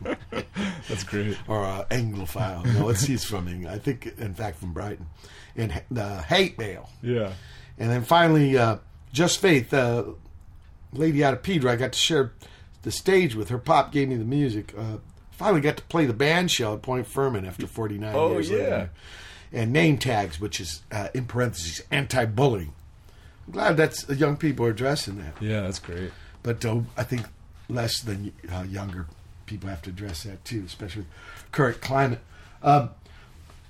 [0.89, 1.37] That's great.
[1.47, 2.65] Or uh, Anglophile.
[2.73, 3.75] No, it's he's from England.
[3.75, 5.07] I think, in fact, from Brighton.
[5.55, 6.89] And the Hate Mail.
[7.01, 7.33] Yeah.
[7.77, 8.77] And then finally, uh,
[9.11, 10.03] Just Faith, uh,
[10.93, 11.71] lady out of Pedro.
[11.71, 12.31] I got to share
[12.83, 13.57] the stage with her.
[13.57, 14.73] Pop gave me the music.
[14.77, 14.97] Uh,
[15.31, 18.55] finally got to play the band shell at Point Fermin after 49 Oh, years Oh
[18.55, 18.61] yeah.
[18.63, 18.89] later.
[19.53, 22.73] And name tags, which is, uh, in parentheses, anti-bullying.
[23.47, 25.41] I'm glad that's uh, young people are addressing that.
[25.41, 26.11] Yeah, that's great.
[26.43, 27.25] But uh, I think
[27.69, 29.07] less than uh, younger
[29.45, 32.19] people have to address that too, especially with current climate.
[32.63, 32.91] Um,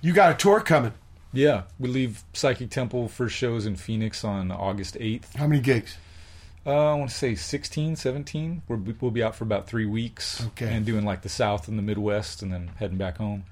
[0.01, 0.93] you got a tour coming.
[1.33, 5.35] Yeah, we leave Psychic Temple for shows in Phoenix on August 8th.
[5.35, 5.97] How many gigs?
[6.65, 8.61] Uh, I want to say 16, 17.
[8.67, 10.45] We're, we'll be out for about three weeks.
[10.47, 10.73] Okay.
[10.73, 13.45] And doing like the South and the Midwest and then heading back home.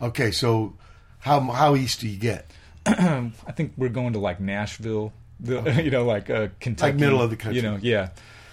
[0.00, 0.74] Okay, so
[1.20, 2.50] how how east do you get?
[2.86, 6.98] I think we're going to like Nashville, the, you know, like uh, Kentucky.
[6.98, 7.56] middle of the country.
[7.56, 8.10] You know, yeah.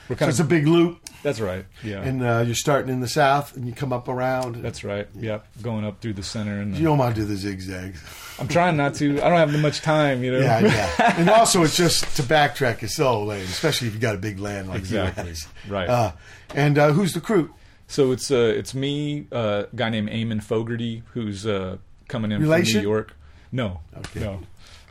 [0.09, 0.99] We're So it's a big loop.
[1.23, 1.65] That's right.
[1.83, 2.01] Yeah.
[2.01, 4.55] And uh, you're starting in the south, and you come up around.
[4.55, 5.07] That's right.
[5.15, 5.45] Yep.
[5.61, 6.59] Going up through the center.
[6.59, 8.03] and You don't want to do the zigzags.
[8.39, 9.21] I'm trying not to.
[9.21, 10.39] I don't have much time, you know.
[10.39, 11.13] Yeah, yeah.
[11.17, 14.39] and also, it's just to backtrack is so lame, especially if you got a big
[14.39, 15.33] land like Exactly.
[15.69, 15.87] Right.
[15.87, 16.11] Uh,
[16.55, 17.53] and uh, who's the crew?
[17.87, 21.77] So it's uh, it's me, uh, a guy named Eamon Fogarty, who's uh,
[22.07, 22.73] coming in Relation?
[22.73, 23.13] from New York.
[23.51, 23.81] No,
[24.15, 24.39] no,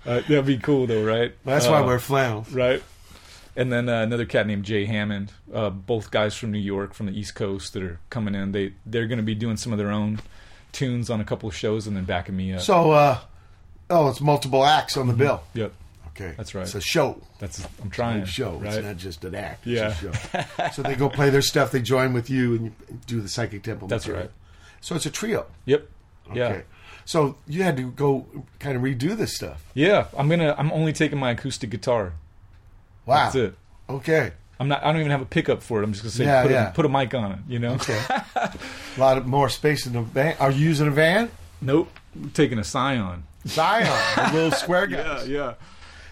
[0.07, 1.35] uh, that'd be cool though, right?
[1.45, 2.47] That's why Uh, we're flannel.
[2.53, 2.83] right?
[3.57, 5.33] And then uh, another cat named Jay Hammond.
[5.53, 8.53] Uh, both guys from New York, from the East Coast, that are coming in.
[8.53, 10.21] They they're going to be doing some of their own
[10.73, 12.61] tunes on a couple of shows, and then backing me up.
[12.61, 13.19] So, uh,
[13.91, 15.43] oh, it's multiple acts on the bill.
[15.55, 15.73] Yep.
[16.11, 16.35] Okay.
[16.37, 16.63] That's right.
[16.63, 17.21] It's a show.
[17.39, 18.21] That's I'm trying.
[18.21, 18.53] It's a show.
[18.57, 18.75] Right?
[18.75, 19.67] It's not just an act.
[19.67, 19.89] Yeah.
[20.01, 20.03] It's
[20.35, 20.69] a show.
[20.73, 21.71] so they go play their stuff.
[21.73, 22.73] They join with you and you
[23.07, 23.89] do the psychic temple.
[23.89, 24.25] That's material.
[24.27, 24.33] right.
[24.81, 25.47] So it's a trio.
[25.67, 25.89] Yep.
[26.31, 26.39] Okay.
[26.39, 26.61] Yeah.
[27.05, 28.27] So you had to go
[28.59, 29.65] kind of redo this stuff.
[29.75, 30.55] Yeah, I'm gonna.
[30.57, 32.13] I'm only taking my acoustic guitar.
[33.07, 33.25] Wow.
[33.25, 33.55] That's it.
[33.89, 34.33] Okay.
[34.59, 34.83] I'm not.
[34.85, 35.85] I don't even have a pickup for it.
[35.85, 36.69] I'm just gonna say Yeah, put, yeah.
[36.71, 37.39] A, put a mic on it.
[37.49, 37.73] You know.
[37.75, 37.99] Okay.
[38.37, 38.59] a
[38.99, 40.37] lot of more space in the van.
[40.39, 41.31] Are you using a van?
[41.61, 41.91] Nope.
[42.15, 43.25] I'm taking a Scion.
[43.47, 44.97] Zion, the little square guy.
[45.25, 45.55] Yeah, yeah.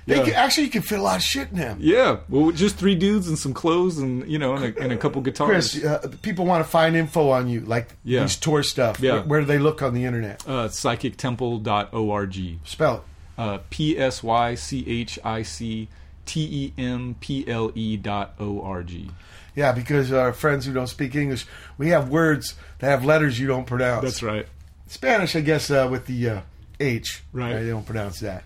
[0.08, 0.24] They Yeah.
[0.24, 1.76] can, actually, you can fit a lot of shit in them.
[1.80, 2.16] Yeah.
[2.30, 5.20] Well, just three dudes and some clothes, and you know, and a, and a couple
[5.20, 5.72] guitars.
[5.72, 8.22] Chris, uh, people want to find info on you, like Yeah.
[8.22, 9.00] these tour stuff.
[9.00, 9.12] Yeah.
[9.16, 10.42] Where, where do they look on the internet?
[10.48, 12.58] Uh, psychictemple.org.
[12.64, 13.02] Spell it.
[13.36, 15.88] Uh, P S Y C H I C
[16.26, 19.10] T E M P L E dot O R G.
[19.54, 21.46] Yeah, because our friends who don't speak English,
[21.78, 24.02] we have words that have letters you don't pronounce.
[24.04, 24.46] That's right.
[24.86, 26.40] Spanish, I guess, uh, with the uh,
[26.80, 27.22] H.
[27.32, 27.54] Right.
[27.60, 28.44] They don't pronounce that.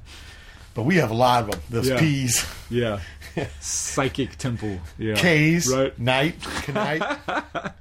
[0.74, 1.60] But we have a lot of them.
[1.70, 1.98] Those Yeah.
[1.98, 2.46] P's.
[2.70, 3.00] Yeah.
[3.60, 4.78] Psychic Temple.
[4.98, 5.14] Yeah.
[5.14, 5.68] K's.
[5.72, 5.98] Right.
[5.98, 6.36] Night.
[6.68, 7.02] Knight.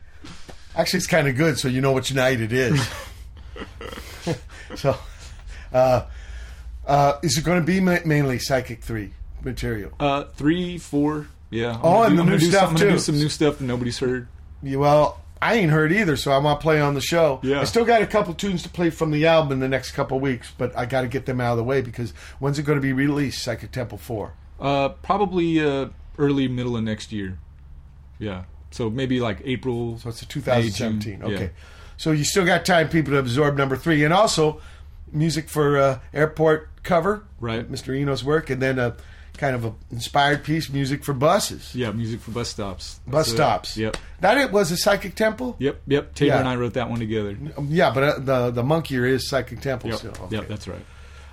[0.75, 2.87] Actually, it's kind of good, so you know which night it is.
[4.75, 4.95] so,
[5.73, 6.03] uh,
[6.87, 9.11] uh, is it going to be ma- mainly Psychic 3
[9.43, 9.91] material?
[9.99, 11.27] Uh, three, four.
[11.49, 11.73] Yeah.
[11.73, 12.89] I'm Oh, and the I'm new do stuff, some- I'm too.
[12.91, 14.27] do some new stuff that nobody's heard.
[14.63, 17.39] Yeah, well, I ain't heard either, so I want to play on the show.
[17.41, 17.61] Yeah.
[17.61, 20.19] I still got a couple tunes to play from the album in the next couple
[20.19, 22.77] weeks, but I got to get them out of the way because when's it going
[22.77, 23.41] to be released?
[23.41, 24.33] Psychic Temple 4.
[24.59, 25.87] Uh, probably uh,
[26.19, 27.39] early middle of next year.
[28.19, 28.43] Yeah.
[28.69, 29.97] So maybe like April.
[29.97, 31.19] So it's a 2017.
[31.19, 31.43] May, Okay.
[31.45, 31.49] Yeah.
[31.97, 34.03] So you still got time, people, to absorb number three.
[34.03, 34.61] And also,
[35.11, 37.25] music for uh, Airport Cover.
[37.39, 37.69] Right.
[37.69, 37.95] Mr.
[37.95, 38.49] Eno's work.
[38.49, 38.95] And then uh,
[39.37, 42.99] kind of a inspired piece, music for buses, Yeah, music for bus stops.
[43.07, 43.35] bus That's it.
[43.35, 43.77] stops.
[43.77, 43.97] Yep.
[44.19, 45.55] That it was a Psychic Temple.
[45.59, 45.81] Yep.
[45.87, 46.15] Yep.
[46.15, 46.39] Tabor Yeah.
[46.39, 47.35] and I wrote that one together.
[47.67, 49.89] Yeah, but uh, the the monkey ear is Psychic Temple.
[49.91, 49.99] Yep.
[49.99, 50.27] still.
[50.29, 50.47] Yep.
[50.47, 50.85] That's right.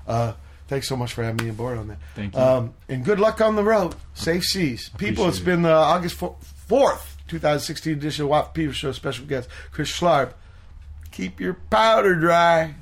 [0.06, 0.32] Uh,
[0.68, 1.98] thanks so much for having me aboard on that.
[2.14, 2.40] Thank you.
[2.40, 3.94] Um, and good luck on the road.
[4.14, 4.88] Safe seas.
[4.96, 9.48] People, it's Appreciate been the August 4th, 2016 edition of Watt People Show special guest,
[9.70, 10.32] Chris Schlarb.
[11.10, 12.74] Keep your powder dry.